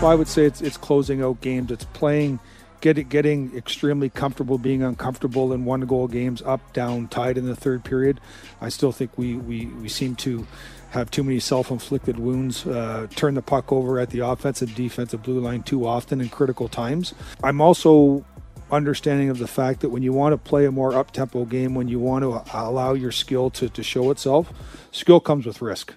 Well, 0.00 0.10
I 0.10 0.14
would 0.14 0.28
say 0.28 0.46
it's 0.46 0.62
it's 0.62 0.78
closing 0.78 1.22
out 1.22 1.42
games. 1.42 1.70
It's 1.70 1.84
playing, 1.84 2.38
getting 2.80 3.06
getting 3.08 3.54
extremely 3.54 4.08
comfortable, 4.08 4.56
being 4.56 4.82
uncomfortable 4.82 5.52
in 5.52 5.66
one 5.66 5.82
goal 5.82 6.08
games, 6.08 6.40
up, 6.40 6.72
down, 6.72 7.08
tied 7.08 7.36
in 7.36 7.44
the 7.44 7.54
third 7.54 7.84
period. 7.84 8.18
I 8.62 8.70
still 8.70 8.92
think 8.92 9.18
we 9.18 9.34
we, 9.34 9.66
we 9.66 9.90
seem 9.90 10.16
to 10.16 10.46
have 10.92 11.10
too 11.10 11.22
many 11.22 11.38
self-inflicted 11.38 12.18
wounds, 12.18 12.66
uh, 12.66 13.08
turn 13.14 13.34
the 13.34 13.42
puck 13.42 13.70
over 13.70 13.98
at 13.98 14.08
the 14.08 14.20
offensive 14.20 14.74
defensive 14.74 15.22
blue 15.22 15.38
line 15.38 15.62
too 15.64 15.86
often 15.86 16.22
in 16.22 16.30
critical 16.30 16.66
times. 16.66 17.12
I'm 17.44 17.60
also 17.60 18.24
understanding 18.70 19.28
of 19.28 19.38
the 19.38 19.46
fact 19.46 19.80
that 19.80 19.90
when 19.90 20.02
you 20.02 20.14
want 20.14 20.32
to 20.32 20.38
play 20.38 20.64
a 20.64 20.72
more 20.72 20.94
up-tempo 20.94 21.44
game, 21.44 21.74
when 21.74 21.88
you 21.88 21.98
want 21.98 22.22
to 22.22 22.42
allow 22.58 22.94
your 22.94 23.12
skill 23.12 23.50
to, 23.50 23.68
to 23.68 23.82
show 23.82 24.10
itself, 24.10 24.50
skill 24.92 25.20
comes 25.20 25.44
with 25.44 25.60
risk 25.60 25.92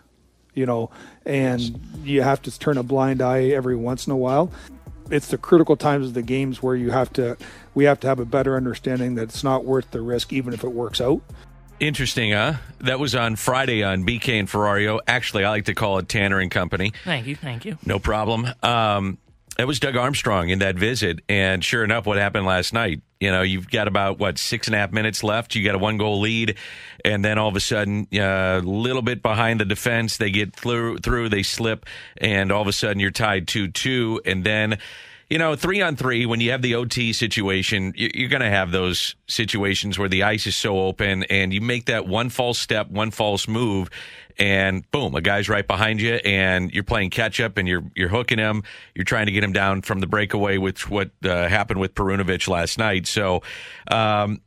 you 0.53 0.65
know, 0.65 0.89
and 1.25 1.79
you 2.03 2.21
have 2.21 2.41
to 2.43 2.59
turn 2.59 2.77
a 2.77 2.83
blind 2.83 3.21
eye 3.21 3.45
every 3.45 3.75
once 3.75 4.07
in 4.07 4.13
a 4.13 4.17
while. 4.17 4.51
It's 5.09 5.27
the 5.27 5.37
critical 5.37 5.75
times 5.75 6.07
of 6.07 6.13
the 6.13 6.21
games 6.21 6.63
where 6.63 6.75
you 6.75 6.91
have 6.91 7.11
to, 7.13 7.37
we 7.75 7.83
have 7.85 7.99
to 8.01 8.07
have 8.07 8.19
a 8.19 8.25
better 8.25 8.55
understanding 8.55 9.15
that 9.15 9.23
it's 9.23 9.43
not 9.43 9.65
worth 9.65 9.91
the 9.91 10.01
risk, 10.01 10.31
even 10.31 10.53
if 10.53 10.63
it 10.63 10.71
works 10.71 11.01
out. 11.01 11.21
Interesting, 11.79 12.31
huh? 12.31 12.53
That 12.79 12.99
was 12.99 13.13
on 13.13 13.35
Friday 13.35 13.83
on 13.83 14.05
BK 14.05 14.39
and 14.39 14.47
Ferrario. 14.47 14.99
Actually, 15.07 15.43
I 15.43 15.49
like 15.49 15.65
to 15.65 15.73
call 15.73 15.97
it 15.97 16.07
Tanner 16.07 16.39
and 16.39 16.49
Company. 16.49 16.93
Thank 17.03 17.27
you, 17.27 17.35
thank 17.35 17.65
you. 17.65 17.77
No 17.85 17.99
problem. 17.99 18.47
Um, 18.61 19.17
it 19.57 19.65
was 19.65 19.79
Doug 19.79 19.95
Armstrong 19.95 20.49
in 20.49 20.59
that 20.59 20.75
visit, 20.75 21.19
and 21.29 21.63
sure 21.63 21.83
enough, 21.83 22.05
what 22.05 22.17
happened 22.17 22.45
last 22.45 22.73
night? 22.73 23.01
You 23.19 23.31
know, 23.31 23.41
you've 23.43 23.69
got 23.69 23.87
about 23.87 24.19
what 24.19 24.37
six 24.37 24.67
and 24.67 24.75
a 24.75 24.79
half 24.79 24.91
minutes 24.91 25.23
left. 25.23 25.55
You 25.55 25.63
got 25.63 25.75
a 25.75 25.79
one 25.79 25.97
goal 25.97 26.19
lead, 26.19 26.57
and 27.05 27.23
then 27.23 27.37
all 27.37 27.49
of 27.49 27.55
a 27.55 27.59
sudden, 27.59 28.07
a 28.13 28.61
little 28.63 29.01
bit 29.01 29.21
behind 29.21 29.59
the 29.59 29.65
defense, 29.65 30.17
they 30.17 30.31
get 30.31 30.55
through. 30.55 30.97
Through 30.97 31.29
they 31.29 31.43
slip, 31.43 31.85
and 32.17 32.51
all 32.51 32.61
of 32.61 32.67
a 32.67 32.73
sudden, 32.73 32.99
you're 32.99 33.11
tied 33.11 33.47
two 33.47 33.67
two, 33.67 34.21
and 34.25 34.43
then. 34.43 34.79
You 35.33 35.39
know, 35.39 35.55
three 35.55 35.81
on 35.81 35.95
three, 35.95 36.27
when 36.27 36.41
you 36.41 36.51
have 36.51 36.61
the 36.61 36.75
OT 36.75 37.11
situation, 37.11 37.91
you- 37.95 38.11
you're 38.13 38.29
going 38.29 38.43
to 38.43 38.51
have 38.51 38.69
those 38.69 39.15
situations 39.25 39.97
where 39.97 40.07
the 40.07 40.21
ice 40.21 40.45
is 40.45 40.55
so 40.55 40.81
open 40.81 41.23
and 41.23 41.51
you 41.51 41.59
make 41.59 41.85
that 41.85 42.05
one 42.05 42.29
false 42.29 42.59
step, 42.59 42.91
one 42.91 43.09
false 43.09 43.47
move, 43.47 43.89
and 44.37 44.83
boom, 44.91 45.15
a 45.15 45.21
guy's 45.21 45.49
right 45.49 45.65
behind 45.65 45.99
you, 46.01 46.19
and 46.23 46.71
you're 46.71 46.83
playing 46.83 47.09
catch 47.09 47.39
up, 47.39 47.57
and 47.57 47.67
you're 47.67 47.83
you're 47.95 48.09
hooking 48.09 48.37
him. 48.37 48.61
You're 48.93 49.05
trying 49.05 49.25
to 49.25 49.31
get 49.31 49.43
him 49.43 49.53
down 49.53 49.81
from 49.81 50.01
the 50.01 50.07
breakaway, 50.07 50.59
which 50.59 50.87
what 50.87 51.09
uh, 51.25 51.47
happened 51.47 51.79
with 51.79 51.95
Perunovich 51.95 52.47
last 52.47 52.77
night. 52.77 53.07
So. 53.07 53.41
Um, 53.89 54.39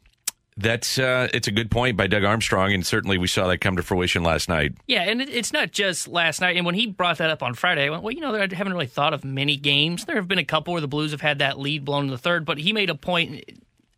that's 0.57 0.99
uh, 0.99 1.29
it's 1.35 1.49
a 1.49 1.51
good 1.51 1.71
point 1.71 1.97
by 1.97 2.07
Doug 2.07 2.25
Armstrong, 2.25 2.73
and 2.73 2.85
certainly 2.87 3.19
we 3.19 3.27
saw 3.27 3.47
that 3.49 3.59
come 3.59 3.77
to 3.77 3.83
fruition 3.83 4.23
last 4.23 4.49
night. 4.49 4.73
Yeah, 4.87 5.03
and 5.03 5.21
it, 5.21 5.29
it's 5.29 5.53
not 5.53 5.71
just 5.73 6.09
last 6.09 6.40
night. 6.40 6.57
And 6.57 6.64
when 6.64 6.75
he 6.75 6.87
brought 6.87 7.19
that 7.19 7.31
up 7.31 7.42
on 7.42 7.55
Friday, 7.55 7.87
I 7.87 7.90
went, 7.90 8.03
well, 8.03 8.12
you 8.12 8.21
know, 8.21 8.35
I 8.35 8.40
haven't 8.40 8.73
really 8.73 8.87
thought 8.87 9.12
of 9.12 9.25
many 9.25 9.57
games. 9.57 10.05
There 10.07 10.16
have 10.16 10.29
been 10.29 10.38
a 10.38 10.45
couple 10.45 10.73
where 10.73 10.81
the 10.81 10.88
Blues 10.88 11.11
have 11.11 11.21
had 11.21 11.40
that 11.40 11.59
lead 11.59 11.85
blown 11.85 12.05
in 12.07 12.11
the 12.11 12.19
third, 12.19 12.45
but 12.45 12.59
he 12.59 12.73
made 12.73 12.88
a 12.90 12.95
point 12.95 13.45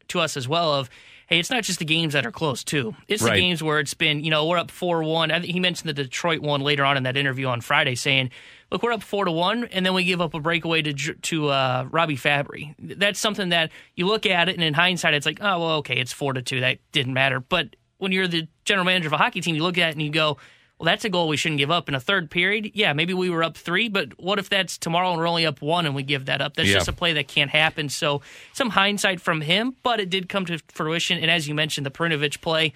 to 0.08 0.20
us 0.20 0.36
as 0.36 0.48
well 0.48 0.74
of, 0.74 0.90
hey, 1.28 1.38
it's 1.38 1.50
not 1.50 1.62
just 1.62 1.78
the 1.78 1.84
games 1.84 2.14
that 2.14 2.24
are 2.26 2.32
close, 2.32 2.64
too. 2.64 2.96
It's 3.06 3.22
Right. 3.22 3.34
the 3.34 3.40
games 3.40 3.62
where 3.62 3.78
it's 3.78 3.94
been, 3.94 4.24
you 4.24 4.30
know, 4.30 4.46
we're 4.46 4.58
up 4.58 4.70
4 4.70 5.04
1. 5.04 5.30
I 5.30 5.40
think 5.40 5.52
he 5.52 5.60
mentioned 5.60 5.88
the 5.88 5.92
Detroit 6.02 6.40
one 6.40 6.62
later 6.62 6.84
on 6.84 6.96
in 6.96 7.02
that 7.04 7.16
interview 7.16 7.46
on 7.46 7.60
Friday 7.60 7.94
saying, 7.94 8.30
look, 8.70 8.82
we're 8.82 8.92
up 8.92 9.02
four 9.02 9.24
to 9.24 9.32
one, 9.32 9.64
and 9.64 9.84
then 9.86 9.94
we 9.94 10.04
give 10.04 10.20
up 10.20 10.34
a 10.34 10.40
breakaway 10.40 10.82
to 10.82 10.92
to 10.92 11.48
uh, 11.48 11.86
Robby 11.90 12.16
Fabbri. 12.16 12.74
That's 12.78 13.18
something 13.18 13.48
that 13.50 13.70
you 13.96 14.06
look 14.06 14.26
at 14.26 14.48
it, 14.48 14.54
and 14.54 14.62
in 14.64 14.74
hindsight, 14.74 15.14
it's 15.14 15.26
like, 15.26 15.38
oh 15.40 15.58
well, 15.60 15.70
okay, 15.78 15.96
it's 15.96 16.12
four 16.12 16.32
to 16.32 16.42
two. 16.42 16.60
That 16.60 16.78
didn't 16.92 17.14
matter. 17.14 17.40
But 17.40 17.76
when 17.98 18.12
you're 18.12 18.28
the 18.28 18.48
general 18.64 18.84
manager 18.84 19.08
of 19.08 19.12
a 19.12 19.16
hockey 19.18 19.40
team, 19.40 19.54
you 19.56 19.62
look 19.62 19.78
at 19.78 19.88
it 19.88 19.92
and 19.92 20.02
you 20.02 20.10
go, 20.10 20.36
well, 20.78 20.84
that's 20.84 21.04
a 21.04 21.08
goal 21.08 21.26
we 21.26 21.36
shouldn't 21.36 21.58
give 21.58 21.72
up 21.72 21.88
in 21.88 21.96
a 21.96 22.00
third 22.00 22.30
period. 22.30 22.70
Yeah, 22.74 22.92
maybe 22.92 23.12
we 23.12 23.28
were 23.28 23.42
up 23.42 23.56
three, 23.56 23.88
but 23.88 24.10
what 24.22 24.38
if 24.38 24.48
that's 24.48 24.78
tomorrow 24.78 25.10
and 25.10 25.18
we're 25.18 25.26
only 25.26 25.44
up 25.44 25.60
one 25.60 25.84
and 25.86 25.96
we 25.96 26.04
give 26.04 26.26
that 26.26 26.40
up? 26.40 26.54
That's 26.54 26.68
Yeah. 26.68 26.74
just 26.76 26.86
a 26.86 26.92
play 26.92 27.12
that 27.14 27.26
can't 27.26 27.50
happen. 27.50 27.88
So 27.88 28.22
some 28.52 28.70
hindsight 28.70 29.20
from 29.20 29.40
him, 29.40 29.74
but 29.82 29.98
it 29.98 30.08
did 30.10 30.28
come 30.28 30.46
to 30.46 30.58
fruition. 30.68 31.18
And 31.18 31.28
as 31.28 31.48
you 31.48 31.54
mentioned, 31.56 31.84
the 31.84 31.90
Perunovich 31.90 32.40
play, 32.40 32.72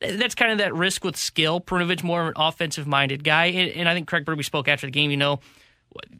that's 0.00 0.34
kind 0.34 0.52
of 0.52 0.58
that 0.58 0.74
risk 0.74 1.04
with 1.04 1.16
skill. 1.16 1.60
Perunovich 1.60 2.02
more 2.02 2.22
of 2.22 2.28
an 2.28 2.34
offensive 2.36 2.86
minded 2.86 3.24
guy, 3.24 3.46
and, 3.46 3.70
and 3.72 3.88
I 3.88 3.94
think 3.94 4.08
Craig 4.08 4.24
Berube 4.24 4.44
spoke 4.44 4.68
after 4.68 4.86
the 4.86 4.90
game. 4.90 5.10
You 5.10 5.16
know, 5.16 5.40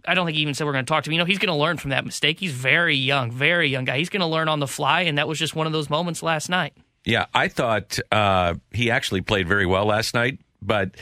I 0.07 0.15
don't 0.15 0.27
think 0.27 0.37
he 0.37 0.43
even 0.43 0.55
said 0.55 0.67
we're 0.67 0.73
going 0.73 0.85
to 0.85 0.89
talk 0.89 1.05
to 1.05 1.11
him. 1.11 1.15
You 1.15 1.19
know, 1.19 1.25
he's 1.25 1.39
going 1.39 1.53
to 1.53 1.61
learn 1.61 1.77
from 1.77 1.91
that 1.91 2.05
mistake. 2.05 2.41
He's 2.41 2.53
very 2.53 2.97
young, 2.97 3.31
very 3.31 3.69
young 3.69 3.85
guy. 3.85 3.99
He's 3.99 4.09
going 4.09 4.21
to 4.21 4.27
learn 4.27 4.49
on 4.49 4.61
the 4.61 4.67
fly, 4.67 5.03
and 5.03 5.19
that 5.19 5.29
was 5.29 5.39
just 5.39 5.55
one 5.55 5.67
of 5.67 5.73
those 5.73 5.91
moments 5.91 6.23
last 6.23 6.49
night. 6.49 6.75
Yeah, 7.05 7.27
I 7.33 7.49
thought 7.49 7.99
uh, 8.11 8.55
he 8.73 8.91
actually 8.91 9.21
played 9.21 9.47
very 9.47 9.67
well 9.67 9.85
last 9.85 10.15
night, 10.15 10.41
but 10.61 10.97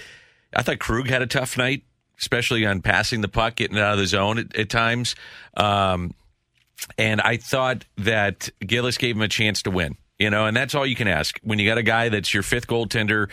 I 0.54 0.62
thought 0.62 0.78
Krug 0.78 1.08
had 1.08 1.22
a 1.22 1.26
tough 1.26 1.56
night, 1.56 1.82
especially 2.18 2.66
on 2.66 2.82
passing 2.82 3.22
the 3.22 3.28
puck, 3.28 3.56
getting 3.56 3.78
out 3.78 3.94
of 3.94 3.98
the 3.98 4.06
zone 4.06 4.38
at, 4.38 4.54
at 4.54 4.68
times. 4.68 5.14
Um, 5.56 6.14
and 6.98 7.20
I 7.20 7.38
thought 7.38 7.86
that 7.96 8.50
Gillies 8.60 8.98
gave 8.98 9.16
him 9.16 9.22
a 9.22 9.28
chance 9.28 9.62
to 9.62 9.70
win, 9.70 9.96
you 10.24 10.30
know, 10.30 10.46
and 10.46 10.56
that's 10.56 10.74
all 10.74 10.86
you 10.86 10.96
can 10.96 11.06
ask. 11.06 11.38
When 11.42 11.58
you 11.58 11.68
got 11.68 11.76
a 11.76 11.82
guy 11.82 12.08
that's 12.08 12.32
your 12.32 12.42
fifth 12.42 12.66
goaltender 12.66 13.28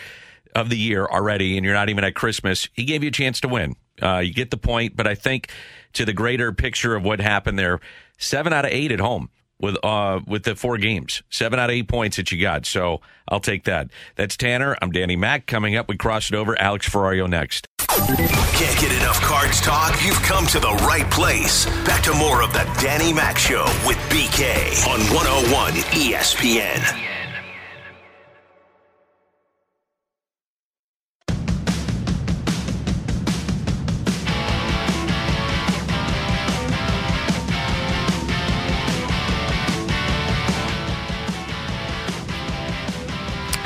of 0.54 0.70
the 0.70 0.78
year 0.78 1.06
already, 1.06 1.56
and 1.56 1.66
you're 1.66 1.74
not 1.74 1.88
even 1.88 2.04
at 2.04 2.16
Christmas, 2.16 2.68
he 2.74 2.84
gave 2.84 3.02
you 3.02 3.08
a 3.08 3.14
chance 3.14 3.40
to 3.40 3.48
win. 3.48 3.78
Uh, 4.02 4.18
you 4.18 4.34
get 4.34 4.52
the 4.52 4.58
point, 4.58 4.98
but 4.98 5.08
I 5.08 5.16
think 5.16 5.50
to 5.94 6.04
the 6.04 6.12
greater 6.12 6.52
picture 6.52 6.94
of 6.94 7.06
what 7.06 7.22
happened 7.22 7.58
there, 7.58 7.80
seven 8.18 8.52
out 8.52 8.66
of 8.66 8.72
eight 8.72 8.92
at 8.92 9.00
home 9.00 9.30
with 9.58 9.78
uh 9.86 10.20
with 10.28 10.44
the 10.44 10.54
four 10.54 10.78
games. 10.78 11.24
Seven 11.30 11.60
out 11.60 11.70
of 11.70 11.76
eight 11.76 11.88
points 11.88 12.18
that 12.18 12.30
you 12.30 12.42
got. 12.42 12.66
So 12.66 13.00
I'll 13.30 13.40
take 13.40 13.64
that. 13.64 13.90
That's 14.18 14.36
Tanner. 14.36 14.76
I'm 14.82 14.92
Danny 14.92 15.16
Mac. 15.16 15.48
Coming 15.48 15.78
up, 15.78 15.88
we 15.88 15.96
cross 15.96 16.30
it 16.30 16.36
over. 16.36 16.60
Alex 16.60 16.90
Ferrario 16.90 17.30
next. 17.30 17.68
Can't 17.92 18.80
get 18.80 18.94
enough 18.94 19.20
cards 19.20 19.60
talk? 19.60 20.02
You've 20.06 20.22
come 20.22 20.48
to 20.48 20.62
the 20.62 20.72
right 20.88 21.10
place. 21.12 21.66
Back 21.84 22.04
to 22.04 22.14
more 22.14 22.42
of 22.42 22.54
the 22.54 22.64
Danny 22.80 23.12
Mac 23.12 23.38
Show 23.38 23.66
with 23.86 23.98
BK 24.10 24.88
on 24.88 25.02
101 25.14 25.74
ESPN. 25.74 27.11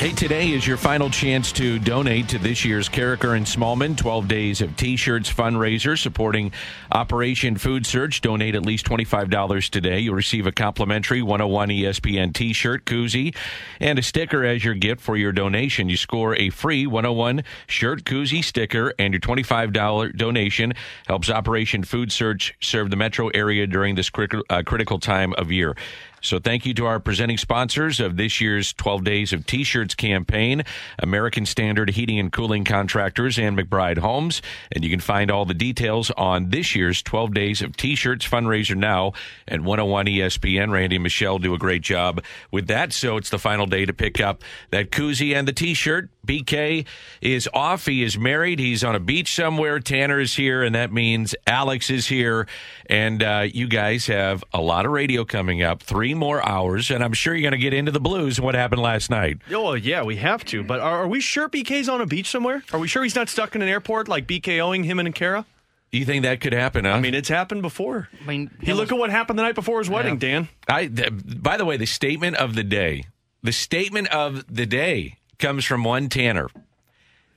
Hey, 0.06 0.14
today 0.14 0.50
is 0.52 0.68
your 0.68 0.78
final 0.78 1.10
chance 1.10 1.52
to 1.54 1.80
donate 1.80 2.30
to 2.30 2.38
this 2.38 2.64
year's 2.64 2.88
Karraker 2.88 3.36
and 3.36 3.44
Smallman 3.44 3.98
12 3.98 4.28
Days 4.28 4.62
of 4.62 4.78
T-Shirts 4.78 5.34
fundraiser 5.34 5.98
supporting 5.98 6.52
Operation 6.92 7.58
Food 7.58 7.88
Search. 7.88 8.22
Donate 8.22 8.54
at 8.54 8.64
least 8.64 8.86
$25 8.86 9.68
today. 9.72 9.98
You'll 10.02 10.14
receive 10.14 10.46
a 10.46 10.52
complimentary 10.52 11.24
101 11.24 11.70
ESPN 11.70 12.36
T-shirt, 12.36 12.86
koozie, 12.86 13.36
and 13.80 13.98
a 13.98 14.04
sticker 14.04 14.46
as 14.46 14.64
your 14.64 14.76
gift 14.76 15.02
for 15.02 15.18
your 15.18 15.32
donation. 15.32 15.90
You 15.90 15.98
score 15.98 16.36
a 16.36 16.52
free 16.52 16.86
101 16.86 17.44
shirt, 17.66 18.04
koozie, 18.04 18.44
sticker, 18.44 18.94
and 19.00 19.12
your 19.12 19.22
$25 19.22 20.16
donation 20.16 20.74
helps 21.08 21.32
Operation 21.32 21.84
Food 21.84 22.12
Search 22.12 22.54
serve 22.62 22.92
the 22.92 22.96
metro 22.96 23.30
area 23.30 23.66
during 23.66 23.96
this 23.96 24.12
crit- 24.12 24.36
uh, 24.52 24.62
critical 24.64 25.00
time 25.00 25.34
of 25.40 25.52
year. 25.52 25.76
So 26.26 26.40
thank 26.40 26.66
you 26.66 26.74
to 26.74 26.88
our 26.88 27.00
presenting 27.00 27.38
sponsors 27.38 28.00
of 28.00 28.18
this 28.18 28.42
year's 28.42 28.74
12 28.74 29.04
Days 29.04 29.32
of 29.32 29.46
T-Shirts 29.46 29.94
campaign, 29.94 30.64
American 30.98 31.46
Standard 31.46 31.92
Heating 31.92 32.18
and 32.18 32.32
Cooling 32.32 32.64
Contractors 32.64 33.38
and 33.38 33.56
McBride 33.56 34.00
Homes. 34.00 34.42
And 34.72 34.84
you 34.84 34.90
can 34.90 35.00
find 35.00 35.30
all 35.30 35.46
the 35.46 35.54
details 35.54 36.10
on 36.12 36.50
this 36.50 36.76
year's 36.76 37.04
12 37.04 37.34
Days 37.36 37.62
of 37.62 37.78
T-Shirts 37.78 38.28
fundraiser 38.28 38.76
now 38.76 39.14
at 39.48 39.62
101 39.62 40.08
ESPN. 40.08 40.72
Randy 40.72 40.96
and 40.96 41.04
Michelle 41.04 41.38
do 41.38 41.54
a 41.54 41.60
great 41.60 41.84
job 41.84 42.24
with 42.50 42.66
that. 42.68 42.92
So 42.92 43.18
it's 43.18 43.30
the 43.30 43.40
final 43.40 43.68
day 43.68 43.86
to 43.86 43.94
pick 43.94 44.20
up 44.20 44.42
that 44.72 44.90
koozie 44.90 45.36
and 45.36 45.48
the 45.48 45.54
T-shirt. 45.54 46.10
BK 46.26 46.88
is 47.22 47.48
off. 47.54 47.86
He 47.86 48.02
is 48.02 48.18
married. 48.18 48.58
He's 48.58 48.84
on 48.84 48.96
a 48.96 49.00
beach 49.00 49.36
somewhere. 49.36 49.80
Tanner 49.80 50.20
is 50.20 50.36
here, 50.36 50.64
and 50.64 50.74
that 50.74 50.92
means 50.92 51.36
Alex 51.46 51.92
is 51.92 52.08
here. 52.08 52.48
And 52.88 53.22
uh, 53.22 53.46
you 53.46 53.68
guys 53.68 54.08
have 54.08 54.44
a 54.52 54.60
lot 54.60 54.88
of 54.88 54.92
radio 54.92 55.24
coming 55.24 55.62
up, 55.62 55.84
three 55.84 56.15
more 56.18 56.46
hours, 56.48 56.90
and 56.92 57.04
I'm 57.04 57.14
sure 57.14 57.34
you're 57.34 57.42
going 57.50 57.52
to 57.60 57.64
get 57.64 57.74
into 57.74 57.92
the 57.92 58.00
blues 58.00 58.38
and 58.38 58.46
what 58.46 58.56
happened 58.56 58.82
last 58.82 59.10
night. 59.10 59.38
Oh, 59.52 59.74
yeah, 59.74 60.04
we 60.04 60.16
have 60.18 60.44
to. 60.46 60.64
But 60.64 60.80
are, 60.80 61.04
are 61.04 61.08
we 61.08 61.20
sure 61.22 61.50
BK's 61.50 61.88
on 61.90 62.02
a 62.02 62.06
beach 62.06 62.30
somewhere? 62.30 62.64
Are 62.74 62.80
we 62.80 62.88
sure 62.88 63.04
he's 63.04 63.16
not 63.16 63.30
stuck 63.30 63.56
in 63.56 63.62
an 63.62 63.68
airport 63.68 64.08
like 64.08 64.28
BK 64.28 64.60
owing 64.60 64.84
him 64.84 65.00
and 65.00 65.14
Kara? 65.14 65.46
You 65.92 66.04
think 66.06 66.24
that 66.24 66.42
could 66.42 66.52
happen? 66.54 66.84
Huh? 66.86 66.92
I 66.92 67.00
mean, 67.00 67.14
it's 67.14 67.30
happened 67.30 67.62
before. 67.62 68.10
I 68.22 68.26
mean, 68.28 68.52
You 68.62 68.74
look 68.74 68.92
at 68.92 68.98
what 68.98 69.10
happened 69.12 69.40
the 69.40 69.44
night 69.44 69.56
before 69.56 69.80
his 69.80 69.90
wedding, 69.90 70.18
Dan. 70.18 70.50
I. 70.68 70.88
Th- 70.88 71.10
by 71.14 71.56
the 71.58 71.64
way, 71.64 71.78
the 71.78 71.86
statement 71.86 72.36
of 72.36 72.56
the 72.56 72.64
day, 72.64 73.06
the 73.44 73.54
statement 73.54 74.08
of 74.10 74.44
the 74.54 74.66
day 74.66 75.18
comes 75.40 75.64
from 75.64 75.84
one 75.84 76.10
Tanner. 76.10 76.48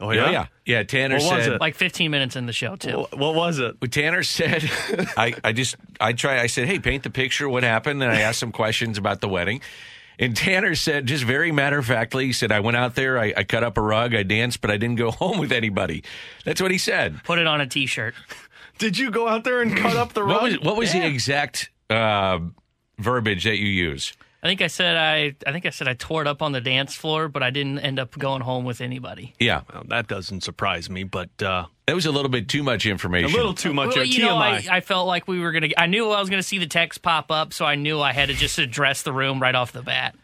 Oh, 0.00 0.10
yeah, 0.12 0.30
yeah, 0.30 0.46
yeah. 0.64 0.82
Tanner 0.84 1.16
What 1.16 1.34
was 1.36 1.44
said, 1.44 1.52
it? 1.54 1.60
like 1.60 1.74
15 1.74 2.10
minutes 2.10 2.36
in 2.36 2.46
the 2.46 2.52
show 2.52 2.76
too. 2.76 2.90
Wh- 3.10 3.18
What 3.18 3.34
was 3.34 3.58
it? 3.58 3.76
What 3.80 3.90
Tanner 3.90 4.22
said, 4.22 4.62
I, 5.16 5.34
I 5.42 5.52
just, 5.52 5.74
I 6.00 6.12
try, 6.12 6.40
I 6.40 6.46
said, 6.46 6.66
hey, 6.68 6.78
paint 6.78 7.02
the 7.02 7.10
picture, 7.10 7.48
what 7.48 7.64
happened? 7.64 8.02
And 8.02 8.12
I 8.12 8.20
asked 8.20 8.38
some 8.38 8.52
questions 8.52 8.96
about 8.98 9.20
the 9.20 9.28
wedding. 9.28 9.60
And 10.20 10.36
Tanner 10.36 10.74
said, 10.74 11.06
just 11.06 11.24
very 11.24 11.50
matter 11.52 11.78
of 11.78 11.86
factly, 11.86 12.26
he 12.26 12.32
said, 12.32 12.50
I 12.52 12.60
went 12.60 12.76
out 12.76 12.94
there, 12.96 13.18
I, 13.18 13.32
I 13.36 13.44
cut 13.44 13.62
up 13.64 13.76
a 13.78 13.80
rug, 13.80 14.14
I 14.14 14.22
danced, 14.24 14.60
but 14.60 14.70
I 14.70 14.76
didn't 14.76 14.96
go 14.96 15.10
home 15.12 15.38
with 15.38 15.52
anybody. 15.52 16.02
That's 16.44 16.60
what 16.62 16.70
he 16.70 16.78
said. 16.78 17.22
Put 17.24 17.38
it 17.38 17.46
on 17.46 17.60
a 17.60 17.66
T-shirt. 17.66 18.14
Did 18.78 18.96
you 18.98 19.10
go 19.10 19.26
out 19.26 19.42
there 19.42 19.60
and 19.62 19.76
cut 19.76 19.96
up 19.96 20.12
the 20.12 20.22
rug? 20.22 20.32
What 20.34 20.42
was, 20.42 20.60
what 20.60 20.76
was 20.76 20.92
the 20.92 21.04
exact 21.04 21.70
uh, 21.90 22.38
verbiage 22.98 23.42
that 23.44 23.58
you 23.58 23.66
use? 23.66 24.12
I 24.42 24.46
think 24.46 24.62
I 24.62 24.68
said 24.68 24.96
I. 24.96 25.34
I 25.46 25.52
think 25.52 25.66
I 25.66 25.70
said 25.70 25.88
I 25.88 25.94
tore 25.94 26.22
it 26.22 26.28
up 26.28 26.42
on 26.42 26.52
the 26.52 26.60
dance 26.60 26.94
floor, 26.94 27.28
but 27.28 27.42
I 27.42 27.50
didn't 27.50 27.80
end 27.80 27.98
up 27.98 28.16
going 28.16 28.40
home 28.40 28.64
with 28.64 28.80
anybody. 28.80 29.34
Yeah, 29.40 29.62
Well, 29.72 29.82
that 29.88 30.06
doesn't 30.06 30.42
surprise 30.42 30.88
me, 30.88 31.02
but 31.02 31.30
uh, 31.42 31.66
that 31.86 31.94
was 31.96 32.06
a 32.06 32.12
little 32.12 32.28
bit 32.28 32.48
too 32.48 32.62
much 32.62 32.86
information. 32.86 33.30
a 33.32 33.36
little 33.36 33.52
too 33.54 33.74
much 33.74 33.94
Well, 33.96 34.02
of 34.02 34.06
you 34.06 34.22
know, 34.22 34.36
I, 34.38 34.58
TMI. 34.60 34.68
I 34.70 34.80
felt 34.80 35.08
like 35.08 35.26
we 35.26 35.40
were 35.40 35.50
gonna. 35.50 35.70
I 35.76 35.86
knew 35.86 36.08
I 36.10 36.20
was 36.20 36.30
gonna 36.30 36.44
see 36.44 36.58
the 36.58 36.66
text 36.68 37.02
pop 37.02 37.32
up, 37.32 37.52
so 37.52 37.64
I 37.64 37.74
knew 37.74 38.00
I 38.00 38.12
had 38.12 38.28
to 38.28 38.34
just 38.34 38.58
address 38.60 39.02
the 39.02 39.12
room 39.12 39.40
right 39.42 39.54
off 39.56 39.72
the 39.72 39.82
bat. 39.82 40.14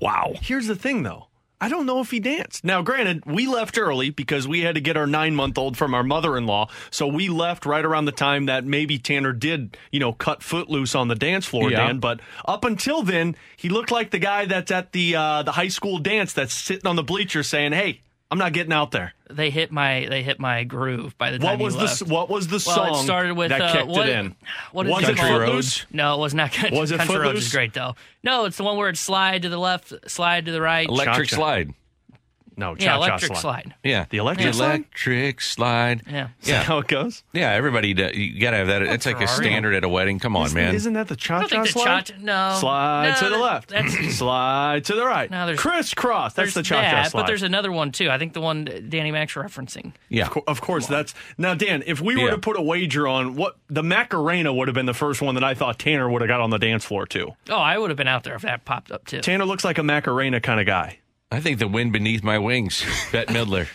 wow. 0.00 0.34
Here's 0.42 0.66
the 0.66 0.76
thing, 0.76 1.02
though. 1.02 1.28
I 1.58 1.68
don't 1.70 1.86
know 1.86 2.00
if 2.00 2.10
he 2.10 2.20
danced. 2.20 2.64
Now, 2.64 2.82
granted, 2.82 3.24
we 3.24 3.46
left 3.46 3.78
early 3.78 4.10
because 4.10 4.46
we 4.46 4.60
had 4.60 4.74
to 4.74 4.80
get 4.80 4.96
our 4.96 5.06
nine 5.06 5.34
month 5.34 5.56
old 5.56 5.76
from 5.76 5.94
our 5.94 6.02
mother 6.02 6.36
in 6.36 6.46
law. 6.46 6.68
So 6.90 7.06
we 7.06 7.28
left 7.28 7.64
right 7.64 7.84
around 7.84 8.04
the 8.04 8.12
time 8.12 8.44
that 8.46 8.64
maybe 8.66 8.98
Tanner 8.98 9.32
did, 9.32 9.76
you 9.90 9.98
know, 9.98 10.12
cut 10.12 10.42
footloose 10.42 10.94
on 10.94 11.08
the 11.08 11.14
dance 11.14 11.46
floor, 11.46 11.70
Yeah. 11.70 11.86
Dan. 11.86 11.98
But 11.98 12.20
up 12.46 12.64
until 12.64 13.02
then, 13.02 13.36
he 13.56 13.70
looked 13.70 13.90
like 13.90 14.10
the 14.10 14.18
guy 14.18 14.44
that's 14.44 14.70
at 14.70 14.92
the 14.92 15.16
uh, 15.16 15.42
the 15.44 15.52
high 15.52 15.68
school 15.68 15.98
dance 15.98 16.34
that's 16.34 16.52
sitting 16.52 16.86
on 16.86 16.96
the 16.96 17.02
bleacher 17.02 17.42
saying, 17.42 17.72
"Hey, 17.72 18.02
I'm 18.30 18.38
not 18.38 18.52
getting 18.52 18.72
out 18.72 18.90
there." 18.90 19.12
They 19.30 19.50
hit 19.50 19.70
my. 19.72 20.06
They 20.08 20.22
hit 20.22 20.38
my 20.38 20.64
groove 20.64 21.16
by 21.18 21.30
the 21.32 21.38
time 21.38 21.58
What 21.58 21.58
was 21.64 21.74
he 21.74 21.78
the 21.80 21.86
left. 21.86 22.02
s- 22.02 22.08
what 22.08 22.28
was 22.30 22.46
the 22.48 22.62
Well, 22.66 22.76
song 22.76 22.94
it 23.00 23.04
started 23.04 23.36
with 23.36 23.48
that 23.50 23.60
uh, 23.60 23.72
kicked 23.72 23.86
what, 23.88 24.08
it 24.08 24.16
in? 24.18 24.36
What 24.72 24.86
is 24.86 24.92
Was 24.92 25.02
it 25.04 25.10
it 25.10 25.16
called? 25.18 25.40
Roads? 25.40 25.86
No, 25.92 26.14
it 26.14 26.18
was 26.18 26.34
not. 26.34 26.52
Country, 26.52 26.78
Was 26.78 26.90
it 26.92 26.98
Country 26.98 27.16
Roads 27.16 27.26
Footloose? 27.28 27.46
is 27.46 27.52
great 27.52 27.72
though. 27.74 27.94
No, 28.22 28.44
it's 28.44 28.56
the 28.56 28.64
one 28.64 28.76
where 28.76 28.88
it 28.88 28.96
slide 28.96 29.42
to 29.42 29.48
the 29.48 29.58
left, 29.58 29.92
slide 30.10 30.46
to 30.46 30.52
the 30.52 30.60
right. 30.60 30.88
Electric 30.88 31.28
Cha-cha. 31.28 31.36
slide. 31.40 31.74
No, 32.58 32.70
yeah, 32.78 32.86
cha-cha 32.86 32.96
electric 32.96 33.32
slide. 33.32 33.40
slide. 33.40 33.74
Yeah, 33.84 34.06
The 34.08 34.16
electric 34.16 34.54
slide? 34.54 34.66
electric 34.66 35.40
slide. 35.42 36.02
Yeah. 36.10 36.28
Is 36.40 36.48
that 36.48 36.64
how 36.64 36.78
it 36.78 36.88
goes? 36.88 37.22
Yeah, 37.34 37.50
everybody. 37.52 37.92
do- 37.92 38.10
You 38.14 38.40
gotta 38.40 38.56
have 38.56 38.68
that. 38.68 38.82
It's 38.82 39.04
like 39.04 39.20
a 39.20 39.28
standard 39.28 39.74
at 39.74 39.84
a 39.84 39.88
wedding. 39.88 40.18
Come 40.18 40.36
on, 40.36 40.46
isn't, 40.46 40.56
man. 40.58 40.74
Isn't 40.74 40.92
that 40.94 41.08
the 41.08 41.14
I 41.14 41.16
cha 41.16 41.42
cha 41.46 41.64
slide? 41.64 42.06
cha 42.06 42.14
no 42.20 42.56
Slide 42.58 43.08
no, 43.10 43.28
to 43.28 43.28
the 43.34 43.38
left. 43.38 43.68
That's 43.68 44.16
Slide 44.16 44.84
to 44.86 44.94
the 44.94 45.04
right. 45.04 45.30
Now 45.30 45.44
there's- 45.46 45.60
crisscross. 45.60 46.32
That's 46.32 46.54
the 46.54 46.60
there's 46.62 46.68
cha 46.68 46.82
cha 46.82 47.02
slide. 47.04 47.20
But 47.20 47.26
there's 47.26 47.42
another 47.42 47.70
one 47.72 47.92
too. 47.92 48.08
I 48.10 48.16
think 48.18 48.32
the 48.32 48.40
one 48.40 48.64
Danny 48.88 49.10
Mac's 49.10 49.34
referencing. 49.34 49.92
yeah, 50.08 50.24
Of 50.26 50.30
cour- 50.30 50.42
Of 50.46 50.60
course, 50.62 50.86
that's 50.86 51.14
now 51.36 51.54
Dan. 51.54 51.82
If 51.86 52.00
we 52.00 52.16
were 52.16 52.22
Yeah. 52.28 52.30
to 52.30 52.38
put 52.38 52.56
a 52.58 52.62
wager 52.62 53.06
on 53.06 53.36
what 53.36 53.56
the 53.68 53.82
Macarena 53.82 54.52
would 54.54 54.68
have 54.68 54.74
been 54.74 54.86
the 54.86 54.94
first 54.94 55.20
one 55.20 55.34
that 55.34 55.44
I 55.44 55.52
thought 55.54 55.78
Tanner 55.78 56.08
would 56.08 56.22
have 56.22 56.28
got 56.28 56.40
on 56.40 56.48
the 56.50 56.58
dance 56.58 56.84
floor 56.86 57.06
too. 57.06 57.32
Oh, 57.50 57.56
I 57.56 57.76
would 57.76 57.90
have 57.90 57.96
been 57.98 58.08
out 58.08 58.24
there 58.24 58.34
if 58.34 58.42
that 58.42 58.64
popped 58.64 58.90
up 58.90 59.04
too. 59.06 59.20
Tanner 59.20 59.44
looks 59.44 59.64
like 59.64 59.76
a 59.76 59.82
Macarena 59.82 60.40
kind 60.40 60.58
of 60.60 60.66
guy. 60.66 61.00
I 61.30 61.40
think 61.40 61.58
the 61.58 61.68
wind 61.68 61.92
beneath 61.92 62.22
my 62.22 62.38
wings. 62.38 62.84
Bette 63.12 63.32
Midler. 63.32 63.68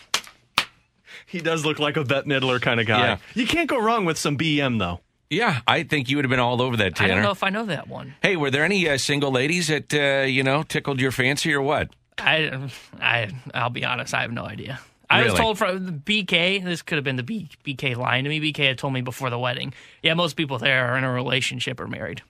He 1.25 1.39
does 1.39 1.65
look 1.65 1.79
like 1.79 1.97
a 1.97 2.03
Bette 2.03 2.27
Midler 2.27 2.61
kind 2.61 2.79
of 2.79 2.87
guy. 2.87 2.99
Yeah. 2.99 3.17
You 3.35 3.47
can't 3.47 3.69
go 3.69 3.79
wrong 3.79 4.05
with 4.05 4.17
some 4.17 4.37
BM 4.37 4.79
though. 4.79 4.99
Yeah, 5.29 5.61
I 5.65 5.83
think 5.83 6.09
you 6.09 6.17
would 6.17 6.25
have 6.25 6.29
been 6.29 6.41
all 6.41 6.61
over 6.61 6.75
that, 6.77 6.95
Tanner. 6.95 7.13
I 7.13 7.15
don't 7.15 7.23
know 7.23 7.31
if 7.31 7.41
I 7.41 7.49
know 7.49 7.65
that 7.67 7.87
one. 7.87 8.15
Hey, 8.21 8.35
were 8.35 8.51
there 8.51 8.65
any 8.65 8.89
uh, 8.89 8.97
single 8.97 9.31
ladies 9.31 9.67
that 9.69 9.93
uh, 9.93 10.25
you 10.25 10.43
know 10.43 10.63
tickled 10.63 10.99
your 10.99 11.11
fancy 11.11 11.53
or 11.53 11.61
what? 11.61 11.89
I, 12.17 12.69
I, 12.99 13.31
I'll 13.53 13.69
be 13.69 13.85
honest. 13.85 14.13
I 14.13 14.23
have 14.23 14.31
no 14.33 14.43
idea. 14.43 14.79
I 15.09 15.23
was 15.23 15.33
told 15.33 15.57
from 15.57 15.85
the 15.85 15.91
BK, 15.91 16.63
this 16.63 16.81
could 16.81 16.95
have 16.95 17.03
been 17.03 17.17
the 17.17 17.23
B, 17.23 17.49
BK 17.65 17.97
lying 17.97 18.23
to 18.23 18.29
me. 18.29 18.39
BK 18.39 18.67
had 18.67 18.77
told 18.77 18.93
me 18.93 19.01
before 19.01 19.29
the 19.29 19.39
wedding. 19.39 19.73
Yeah, 20.01 20.13
most 20.13 20.35
people 20.35 20.57
there 20.57 20.87
are 20.87 20.97
in 20.97 21.03
a 21.03 21.11
relationship 21.11 21.79
or 21.79 21.87
married. 21.87 22.21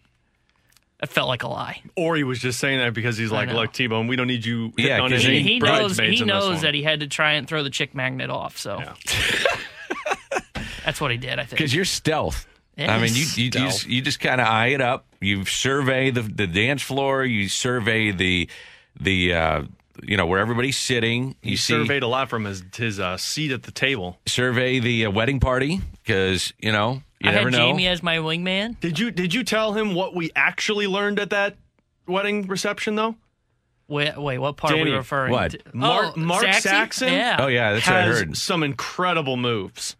It 1.01 1.09
felt 1.09 1.27
like 1.27 1.43
a 1.43 1.47
lie. 1.47 1.81
Or 1.95 2.15
he 2.15 2.23
was 2.23 2.39
just 2.39 2.59
saying 2.59 2.77
that 2.79 2.93
because 2.93 3.17
he's 3.17 3.31
like, 3.31 3.49
know. 3.49 3.55
look, 3.55 3.73
T 3.73 3.87
Bone, 3.87 4.07
we 4.07 4.15
don't 4.15 4.27
need 4.27 4.45
you 4.45 4.71
hitting 4.77 4.85
Yeah, 4.85 5.01
on 5.01 5.09
'cause 5.09 5.25
any 5.25 5.41
He, 5.41 5.53
he 5.53 5.59
knows. 5.59 5.97
He 5.97 6.23
knows 6.23 6.61
that 6.61 6.73
he 6.75 6.83
had 6.83 6.99
to 6.99 7.07
try 7.07 7.33
and 7.33 7.47
throw 7.47 7.63
the 7.63 7.71
chick 7.71 7.95
magnet 7.95 8.29
off. 8.29 8.57
So 8.57 8.77
that's 10.85 11.01
what 11.01 11.11
he 11.11 11.17
did. 11.17 11.33
I 11.39 11.43
think. 11.43 11.51
Because 11.51 11.73
you're 11.73 11.85
stealth. 11.85 12.47
I 12.77 12.99
mean, 12.99 13.13
you 13.13 13.25
you, 13.35 13.43
you, 13.45 13.51
Stealth. 13.51 13.87
you 13.87 14.01
just 14.01 14.19
kind 14.19 14.41
of 14.41 14.47
eye 14.47 14.67
it 14.67 14.81
up. 14.81 15.05
You 15.19 15.45
survey 15.45 16.09
the 16.09 16.21
the 16.21 16.47
dance 16.47 16.81
floor. 16.81 17.23
You 17.23 17.47
survey 17.47 18.11
the 18.11 18.49
the 18.99 19.33
uh, 19.33 19.63
you 20.03 20.17
know 20.17 20.25
where 20.25 20.39
everybody's 20.39 20.77
sitting. 20.77 21.35
You 21.41 21.51
He 21.51 21.55
see 21.55 21.73
surveyed 21.73 22.03
a 22.03 22.07
lot 22.07 22.29
from 22.29 22.45
his 22.45 22.63
his 22.75 22.99
uh, 22.99 23.17
seat 23.17 23.51
at 23.51 23.63
the 23.63 23.71
table. 23.71 24.19
survey 24.25 24.79
the 24.79 25.05
uh, 25.05 25.11
wedding 25.11 25.39
party 25.39 25.81
because 26.03 26.53
you 26.59 26.71
know 26.71 27.01
you 27.19 27.29
I 27.29 27.33
never 27.33 27.49
had 27.49 27.59
know. 27.59 27.67
Jamie 27.67 27.87
as 27.87 28.01
my 28.03 28.17
wingman. 28.17 28.79
Did 28.79 28.99
you 28.99 29.11
did 29.11 29.33
you 29.33 29.43
tell 29.43 29.73
him 29.73 29.93
what 29.95 30.15
we 30.15 30.31
actually 30.35 30.87
learned 30.87 31.19
at 31.19 31.29
that 31.31 31.55
wedding 32.07 32.47
reception 32.47 32.95
though? 32.95 33.15
Wait, 33.87 34.17
wait, 34.17 34.37
what 34.37 34.55
part 34.55 34.73
are 34.73 34.77
we 34.83 34.91
referring 34.91 35.33
what? 35.33 35.51
to? 35.51 35.59
Mark- 35.73 36.13
oh, 36.15 36.19
Mark 36.19 36.43
Saxon? 36.43 36.61
Saxon? 36.71 37.13
Yeah. 37.13 37.37
oh 37.39 37.47
yeah, 37.47 37.73
that's 37.73 37.85
what 37.87 37.95
I 37.97 38.03
heard. 38.03 38.37
some 38.37 38.63
incredible 38.63 39.35
moves. 39.35 39.97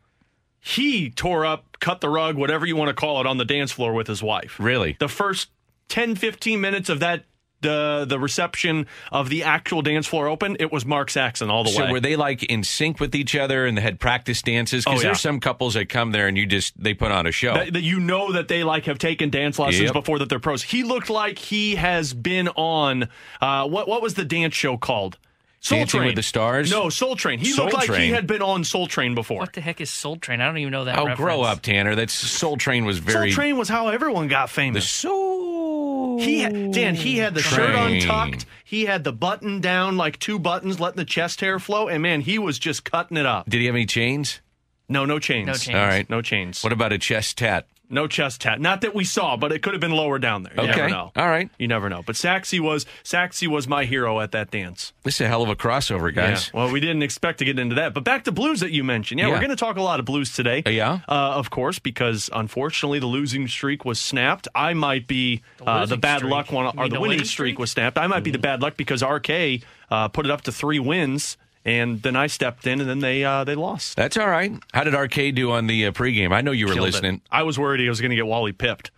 He 0.62 1.10
tore 1.10 1.46
up, 1.46 1.78
cut 1.80 2.02
the 2.02 2.08
rug, 2.10 2.38
whatever 2.38 2.66
you 2.66 2.76
want 2.76 2.88
to 2.90 2.94
call 2.94 3.20
it, 3.20 3.28
on 3.28 3.38
the 3.38 3.44
dance 3.46 3.72
floor 3.72 3.94
with 3.94 4.08
his 4.08 4.22
wife. 4.24 4.58
Really? 4.60 4.96
The 5.00 5.10
first 5.10 5.50
10, 5.90 6.16
15 6.16 6.62
minutes 6.62 6.88
of 6.88 7.00
that, 7.02 7.26
the 7.62 8.06
the 8.08 8.20
reception 8.20 8.88
of 9.12 9.30
the 9.30 9.44
actual 9.44 9.82
dance 9.82 10.08
floor 10.08 10.28
open, 10.28 10.58
it 10.60 10.72
was 10.72 10.86
Mark 10.86 11.10
Saxon 11.10 11.50
all 11.50 11.64
the 11.64 11.70
So 11.72 11.84
way. 11.86 11.92
were 11.92 12.00
they 12.00 12.16
like 12.16 12.44
in 12.44 12.64
sync 12.64 13.00
with 13.00 13.16
each 13.16 13.36
other 13.36 13.66
and 13.66 13.78
they 13.78 13.82
had 13.82 14.00
practice 14.00 14.42
dances? 14.42 14.84
Because 14.86 15.00
Oh, 15.00 15.02
yeah. 15.02 15.08
there's 15.10 15.22
some 15.22 15.40
couples 15.40 15.74
that 15.76 15.90
come 15.90 16.12
there 16.12 16.28
and 16.28 16.38
you 16.38 16.46
just 16.46 16.74
they 16.82 16.94
put 16.94 17.12
on 17.12 17.26
a 17.28 17.32
show. 17.32 17.54
that, 17.54 17.74
that 17.74 17.82
you 17.84 18.00
know 18.00 18.32
that 18.34 18.48
they 18.48 18.64
like 18.64 18.86
have 18.86 18.98
taken 18.98 19.30
dance 19.30 19.58
lessons 19.60 19.84
Yep. 19.84 19.94
before 19.94 20.20
that 20.20 20.30
they're 20.30 20.40
pros. 20.40 20.64
He 20.64 20.84
looked 20.84 21.10
like 21.10 21.38
he 21.38 21.76
has 21.76 22.14
been 22.14 22.48
on 22.50 23.08
uh, 23.42 23.68
what 23.68 23.88
what 23.88 24.02
was 24.02 24.16
the 24.16 24.26
dance 24.26 24.54
show 24.56 24.78
called? 24.78 25.18
Soul 25.62 25.78
Dancing 25.78 26.00
Train 26.00 26.08
with 26.08 26.16
the 26.16 26.24
Stars? 26.24 26.72
No, 26.72 26.90
Soul 26.90 27.16
Train. 27.16 27.38
He 27.38 27.52
Soul 27.52 27.66
looked 27.66 27.88
like 27.88 28.00
he 28.00 28.10
had 28.10 28.26
been 28.26 28.42
on 28.42 28.64
Soul 28.64 28.88
Train 28.88 29.14
before. 29.14 29.42
What 29.42 29.54
the 29.54 29.62
heck 29.62 29.80
is 29.80 29.92
Soul 29.92 30.18
Train? 30.18 30.42
I 30.42 30.48
don't 30.48 30.58
even 30.58 30.72
know 30.72 30.86
that. 30.86 30.98
oh, 30.98 31.06
reference. 31.06 31.18
grow 31.18 31.42
up, 31.44 31.62
Tanner. 31.62 31.94
That 31.94 32.10
Soul 32.10 32.58
Train 32.58 32.84
was 32.84 32.98
very 32.98 33.32
Soul 33.32 33.36
Train 33.36 33.58
was 33.58 33.70
how 33.70 33.90
everyone 33.90 34.28
got 34.28 34.50
famous. 34.50 34.84
the 34.84 35.08
famous. 35.08 35.14
soul. 35.14 36.20
He 36.20 36.40
had, 36.40 36.72
Dan, 36.72 36.96
he 36.96 37.18
had 37.18 37.36
the 37.36 37.44
shirt 37.44 37.76
untucked. 37.76 38.48
He 38.64 38.86
had 38.86 39.04
the 39.04 39.14
button 39.14 39.62
down, 39.62 39.98
like 39.98 40.18
two 40.18 40.40
buttons, 40.40 40.80
letting 40.80 40.98
the 40.98 41.06
chest 41.06 41.42
hair 41.42 41.60
flow. 41.60 41.88
And 41.88 42.02
man, 42.02 42.22
he 42.22 42.40
was 42.40 42.58
just 42.58 42.84
cutting 42.84 43.18
it 43.18 43.28
up. 43.28 43.48
Did 43.48 43.60
he 43.60 43.68
have 43.68 43.76
any 43.76 43.86
chains? 43.86 44.42
No, 44.90 45.06
no 45.06 45.20
chains. 45.20 45.46
No 45.46 45.54
chains. 45.54 45.76
All 45.76 45.86
right. 45.86 46.10
No 46.10 46.24
chains. 46.24 46.64
What 46.64 46.74
about 46.74 46.92
a 46.92 46.98
chest 46.98 47.38
tat? 47.38 47.68
No 47.92 48.08
chest 48.08 48.42
tat. 48.42 48.60
Not 48.62 48.82
that 48.82 48.96
we 48.96 49.04
saw, 49.04 49.36
but 49.38 49.52
it 49.52 49.62
could 49.62 49.74
have 49.74 49.82
been 49.82 49.92
lower 49.92 50.18
down 50.20 50.44
there. 50.44 50.54
You 50.56 50.62
Okay. 50.70 50.76
never 50.78 50.90
know. 50.90 51.12
All 51.16 51.28
right. 51.28 51.50
You 51.60 51.68
never 51.68 51.90
know. 51.90 52.02
But 52.06 52.16
Saxy 52.16 52.60
was 52.60 52.86
Saxy 53.04 53.48
was 53.48 53.68
my 53.68 53.86
hero 53.86 54.20
at 54.22 54.32
that 54.32 54.50
dance. 54.52 54.94
This 55.04 55.16
is 55.16 55.22
a 55.22 55.28
hell 55.28 55.42
of 55.44 55.50
a 55.50 55.56
crossover, 55.56 56.14
guys. 56.14 56.52
Yeah. 56.54 56.60
Well, 56.62 56.72
we 56.72 56.80
didn't 56.80 57.04
expect 57.04 57.40
to 57.40 57.46
get 57.46 57.60
into 57.60 57.76
that. 57.76 57.94
But 57.94 58.04
back 58.04 58.24
to 58.26 58.32
blues 58.32 58.60
that 58.62 58.72
you 58.72 58.84
mentioned. 58.84 59.20
Yeah, 59.20 59.28
Yeah. 59.28 59.34
we're 59.34 59.40
going 59.40 59.50
to 59.50 59.56
talk 59.56 59.78
a 59.78 59.82
lot 59.82 60.00
of 60.00 60.06
blues 60.06 60.34
today. 60.34 60.64
Uh, 60.66 60.70
yeah? 60.70 61.00
Uh, 61.10 61.12
of 61.36 61.50
course, 61.50 61.80
because 61.80 62.30
unfortunately 62.34 63.00
the 63.00 63.08
losing 63.08 63.48
streak 63.48 63.84
was 63.86 64.00
snapped. 64.00 64.48
I 64.56 64.74
might 64.74 65.08
be 65.08 65.42
uh, 65.66 65.86
the 65.86 65.98
bad 65.98 66.20
streak? 66.20 66.32
luck 66.32 66.52
one, 66.52 66.66
or 66.66 66.72
the 66.72 66.76
the 66.76 66.86
winning 67.00 67.02
winning 67.02 67.18
streak 67.20 67.28
streak? 67.56 67.60
was 67.60 67.72
snapped. 67.72 67.98
I 67.98 68.08
might 68.08 68.24
be 68.24 68.32
the 68.32 68.40
bad 68.40 68.62
luck 68.62 68.78
because 68.78 69.04
RK 69.04 69.62
uh, 69.90 70.08
put 70.08 70.26
it 70.26 70.32
up 70.32 70.42
to 70.44 70.52
three 70.52 70.80
wins, 70.80 71.38
and 71.66 72.02
then 72.02 72.16
I 72.16 72.28
stepped 72.28 72.66
in, 72.68 72.82
and 72.82 72.90
then 72.90 73.00
they 73.00 73.24
uh, 73.24 73.44
they 73.44 73.56
lost. 73.56 73.96
That's 73.96 74.18
all 74.18 74.28
right. 74.30 74.52
How 74.74 74.84
did 74.84 74.94
RK 74.94 75.36
do 75.36 75.52
on 75.52 75.68
the 75.68 75.86
uh, 75.88 75.92
pregame? 75.92 76.34
I 76.34 76.42
know 76.42 76.52
you 76.52 76.68
were 76.68 76.74
Killed 76.74 76.88
it. 76.88 76.92
listening. 76.92 77.22
I 77.32 77.44
was 77.44 77.58
worried 77.60 77.80
he 77.82 77.90
was 77.90 78.02
going 78.02 78.10
to 78.12 78.16
get 78.16 78.26
Wally 78.28 78.52
pipped. 78.52 78.92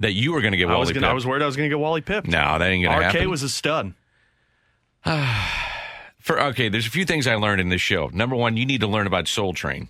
That 0.00 0.12
you 0.14 0.32
were 0.32 0.40
going 0.40 0.50
to 0.52 0.58
get 0.58 0.68
I 0.68 0.76
was 0.76 0.86
Wally 0.88 0.94
gonna, 0.94 1.06
I 1.06 1.10
Pipp. 1.10 1.14
was 1.14 1.26
worried 1.26 1.42
I 1.42 1.46
was 1.46 1.56
going 1.56 1.68
to 1.70 1.74
get 1.76 1.78
Wally 1.78 2.00
pipped. 2.00 2.26
No, 2.26 2.58
that 2.58 2.62
ain't 2.68 2.84
going 2.84 2.98
to 2.98 3.04
happen. 3.04 3.20
RK 3.22 3.28
was 3.30 3.42
a 3.44 3.48
stud. 3.48 3.94
For 6.18 6.40
okay, 6.40 6.68
there's 6.68 6.86
a 6.86 6.90
few 6.90 7.04
things 7.04 7.26
I 7.26 7.34
learned 7.34 7.60
in 7.60 7.68
this 7.68 7.80
show. 7.80 8.08
Number 8.12 8.36
one, 8.36 8.56
you 8.56 8.64
need 8.66 8.80
to 8.82 8.86
learn 8.86 9.06
about 9.06 9.26
Soul 9.28 9.52
Train. 9.54 9.88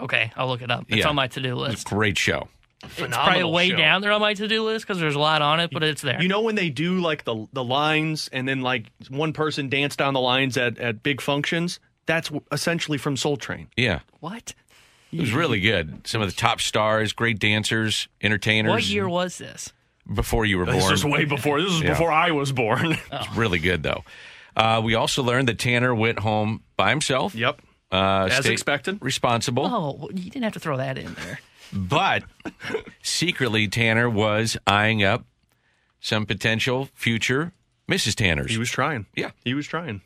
Okay, 0.00 0.32
I'll 0.36 0.48
look 0.48 0.62
it 0.62 0.70
up. 0.70 0.86
It's 0.88 0.98
Yeah. 0.98 1.08
on 1.08 1.14
my 1.14 1.28
to-do 1.28 1.52
It's 1.64 1.74
list. 1.74 1.86
a 1.86 1.94
great 1.94 2.18
show. 2.18 2.48
It's 2.98 3.16
probably 3.16 3.44
way 3.44 3.70
show. 3.70 3.76
down 3.76 4.02
there 4.02 4.12
on 4.12 4.20
my 4.20 4.34
to-do 4.34 4.62
list 4.64 4.86
because 4.86 5.00
there's 5.00 5.14
a 5.14 5.18
lot 5.20 5.42
on 5.42 5.60
it, 5.60 5.70
but 5.72 5.82
it's 5.82 6.02
there. 6.02 6.20
You 6.22 6.28
know 6.28 6.40
when 6.42 6.54
they 6.54 6.70
do 6.70 7.00
like 7.00 7.24
the 7.24 7.46
the 7.52 7.64
lines 7.64 8.28
and 8.32 8.46
then 8.48 8.60
like 8.62 8.86
one 9.08 9.32
person 9.32 9.68
dance 9.68 9.96
down 9.96 10.14
the 10.14 10.20
lines 10.20 10.56
at, 10.56 10.78
at 10.78 11.02
big 11.02 11.20
functions? 11.20 11.80
That's 12.06 12.30
essentially 12.52 12.98
from 12.98 13.16
Soul 13.16 13.36
Train. 13.36 13.68
Yeah, 13.76 14.00
what? 14.20 14.54
it 15.12 15.20
was 15.20 15.32
really 15.32 15.60
good. 15.60 16.06
Some 16.06 16.20
of 16.22 16.28
the 16.28 16.34
top 16.36 16.60
stars, 16.60 17.12
great 17.12 17.38
dancers, 17.38 18.08
entertainers. 18.20 18.70
What 18.70 18.86
year 18.86 19.08
was 19.08 19.38
this? 19.38 19.72
before 20.12 20.44
you 20.44 20.58
were 20.58 20.66
born. 20.66 20.76
This 20.76 20.84
born? 20.84 20.94
is 20.94 21.04
way 21.06 21.24
before. 21.24 21.62
This 21.62 21.72
is 21.72 21.80
Yeah. 21.80 21.88
before 21.90 22.12
I 22.12 22.30
was 22.32 22.52
born. 22.52 22.98
It's 23.12 23.36
really 23.36 23.58
good 23.58 23.82
though. 23.82 24.04
Uh, 24.54 24.82
we 24.84 24.94
also 24.94 25.22
learned 25.22 25.48
that 25.48 25.58
Tanner 25.58 25.94
went 25.94 26.18
home 26.18 26.62
by 26.76 26.90
himself. 26.90 27.34
yep. 27.34 27.60
Uh, 27.90 28.28
As 28.30 28.44
expected. 28.46 28.98
responsible. 29.00 29.64
Oh, 29.66 30.10
you 30.12 30.24
didn't 30.30 30.42
have 30.44 30.52
to 30.54 30.60
throw 30.60 30.76
that 30.78 30.98
in 30.98 31.14
there. 31.14 31.38
But 31.74 32.22
secretly, 33.02 33.68
Tanner 33.68 34.08
was 34.08 34.56
eyeing 34.66 35.02
up 35.02 35.24
some 36.00 36.26
potential 36.26 36.88
future 36.94 37.52
Mrs. 37.90 38.14
Tanners. 38.14 38.50
He 38.50 38.58
was 38.58 38.70
trying. 38.70 39.06
Yeah. 39.16 39.30
He 39.44 39.54
was 39.54 39.66
trying. 39.66 40.00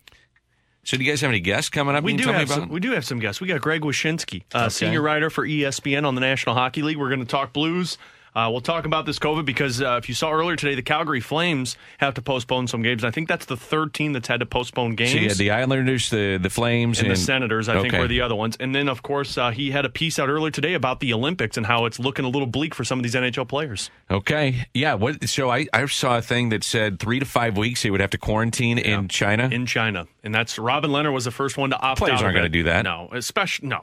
So, 0.84 0.96
do 0.96 1.04
you 1.04 1.10
guys 1.12 1.20
have 1.20 1.28
any 1.30 1.40
guests 1.40 1.68
coming 1.68 1.94
up? 1.94 2.02
We 2.02 2.16
do 2.16 2.28
have 2.32 2.48
some, 2.48 2.68
we 2.70 2.80
do 2.80 2.92
have 2.92 3.04
some 3.04 3.18
guests. 3.18 3.40
We 3.42 3.46
got 3.48 3.60
Greg 3.60 3.82
Wyshynski, 3.82 4.44
uh, 4.54 4.58
Okay. 4.62 4.68
senior 4.70 5.02
writer 5.02 5.28
for 5.28 5.46
ESPN 5.46 6.06
on 6.06 6.14
the 6.14 6.20
National 6.22 6.54
Hockey 6.54 6.80
League. 6.82 6.96
We're 6.96 7.08
going 7.10 7.20
to 7.20 7.26
talk 7.26 7.52
Blues. 7.52 7.98
Uh, 8.38 8.48
we'll 8.48 8.60
talk 8.60 8.86
about 8.86 9.04
this 9.04 9.18
COVID 9.18 9.44
because 9.44 9.82
uh, 9.82 9.98
if 10.00 10.08
you 10.08 10.14
saw 10.14 10.30
earlier 10.30 10.54
today, 10.54 10.76
the 10.76 10.82
Calgary 10.82 11.20
Flames 11.20 11.76
have 11.98 12.14
to 12.14 12.22
postpone 12.22 12.68
some 12.68 12.82
games. 12.82 13.02
I 13.02 13.10
think 13.10 13.28
that's 13.28 13.46
the 13.46 13.56
third 13.56 13.92
team 13.92 14.12
that's 14.12 14.28
had 14.28 14.38
to 14.38 14.46
postpone 14.46 14.94
games. 14.94 15.10
So 15.10 15.18
had 15.18 15.32
the 15.32 15.50
Islanders, 15.50 16.10
the 16.10 16.38
the 16.40 16.48
Flames, 16.48 17.00
and 17.00 17.08
and, 17.08 17.16
the 17.16 17.20
Senators, 17.20 17.68
I 17.68 17.82
think, 17.82 17.94
were 17.94 18.06
the 18.06 18.20
other 18.20 18.36
ones. 18.36 18.56
And 18.60 18.72
then, 18.72 18.88
of 18.88 19.02
course, 19.02 19.36
uh, 19.36 19.50
he 19.50 19.72
had 19.72 19.84
a 19.84 19.88
piece 19.88 20.20
out 20.20 20.28
earlier 20.28 20.52
today 20.52 20.74
about 20.74 21.00
the 21.00 21.12
Olympics 21.12 21.56
and 21.56 21.66
how 21.66 21.84
it's 21.86 21.98
looking 21.98 22.24
a 22.24 22.28
little 22.28 22.46
bleak 22.46 22.76
for 22.76 22.84
some 22.84 23.00
of 23.00 23.02
these 23.02 23.16
NHL 23.16 23.48
players. 23.48 23.90
Okay, 24.08 24.68
yeah. 24.72 24.94
What? 24.94 25.28
So 25.28 25.50
I, 25.50 25.66
I 25.72 25.86
saw 25.86 26.18
a 26.18 26.22
thing 26.22 26.50
that 26.50 26.62
said 26.62 27.00
three 27.00 27.18
to 27.18 27.26
five 27.26 27.56
weeks 27.56 27.82
they 27.82 27.90
would 27.90 28.00
have 28.00 28.10
to 28.10 28.18
quarantine 28.18 28.78
in 28.78 29.08
China. 29.08 29.48
In 29.50 29.66
China, 29.66 30.06
and 30.28 30.34
that's 30.34 30.58
Robin 30.58 30.90
Lehner 30.90 31.10
was 31.10 31.24
the 31.24 31.30
first 31.30 31.56
one 31.56 31.70
to 31.70 31.78
opt 31.80 32.00
Players 32.00 32.18
out. 32.20 32.24
aren't 32.26 32.36
gonna 32.36 32.50
do 32.50 32.64
that. 32.64 32.82
No, 32.84 33.08
especially 33.12 33.66
no. 33.68 33.80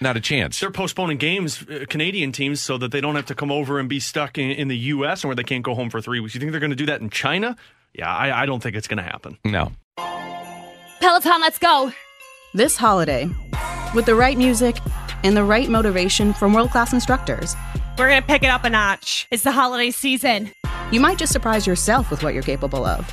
Not 0.00 0.16
a 0.16 0.20
chance. 0.20 0.58
They're 0.58 0.70
postponing 0.70 1.18
games, 1.18 1.62
uh, 1.68 1.84
Canadian 1.86 2.32
teams, 2.32 2.62
so 2.62 2.78
that 2.78 2.92
they 2.92 3.02
don't 3.02 3.14
have 3.16 3.26
to 3.26 3.34
come 3.34 3.52
over 3.52 3.78
and 3.78 3.90
be 3.90 4.00
stuck 4.00 4.38
in, 4.38 4.50
in 4.52 4.68
the 4.68 4.76
U.S. 4.78 5.22
and 5.22 5.28
where 5.28 5.36
they 5.36 5.42
can't 5.44 5.62
go 5.62 5.74
home 5.74 5.90
for 5.90 6.00
three 6.00 6.18
weeks. 6.18 6.34
You 6.34 6.40
think 6.40 6.50
they're 6.52 6.60
going 6.60 6.70
to 6.70 6.76
do 6.76 6.86
that 6.86 7.02
in 7.02 7.10
China? 7.10 7.56
Yeah, 7.92 8.10
I, 8.10 8.42
I 8.42 8.46
don't 8.46 8.62
think 8.62 8.74
it's 8.74 8.88
going 8.88 8.96
to 8.96 9.02
happen. 9.02 9.36
No. 9.44 9.72
Peloton, 11.00 11.40
let's 11.42 11.58
go! 11.58 11.92
This 12.54 12.76
holiday, 12.76 13.28
with 13.94 14.06
the 14.06 14.14
right 14.14 14.38
music 14.38 14.76
and 15.24 15.36
the 15.36 15.44
right 15.44 15.68
motivation 15.68 16.32
from 16.32 16.54
world 16.54 16.70
class 16.70 16.92
instructors, 16.94 17.54
We're 17.98 18.08
going 18.08 18.22
to 18.22 18.26
pick 18.26 18.42
it 18.42 18.46
up 18.48 18.64
a 18.64 18.70
notch. 18.70 19.26
It's 19.30 19.42
the 19.42 19.52
holiday 19.52 19.90
season. 19.90 20.50
you 20.90 21.00
might 21.00 21.18
just 21.18 21.32
surprise 21.32 21.66
yourself 21.66 22.10
with 22.10 22.22
what 22.22 22.32
you're 22.34 22.42
capable 22.42 22.84
of. 22.86 23.12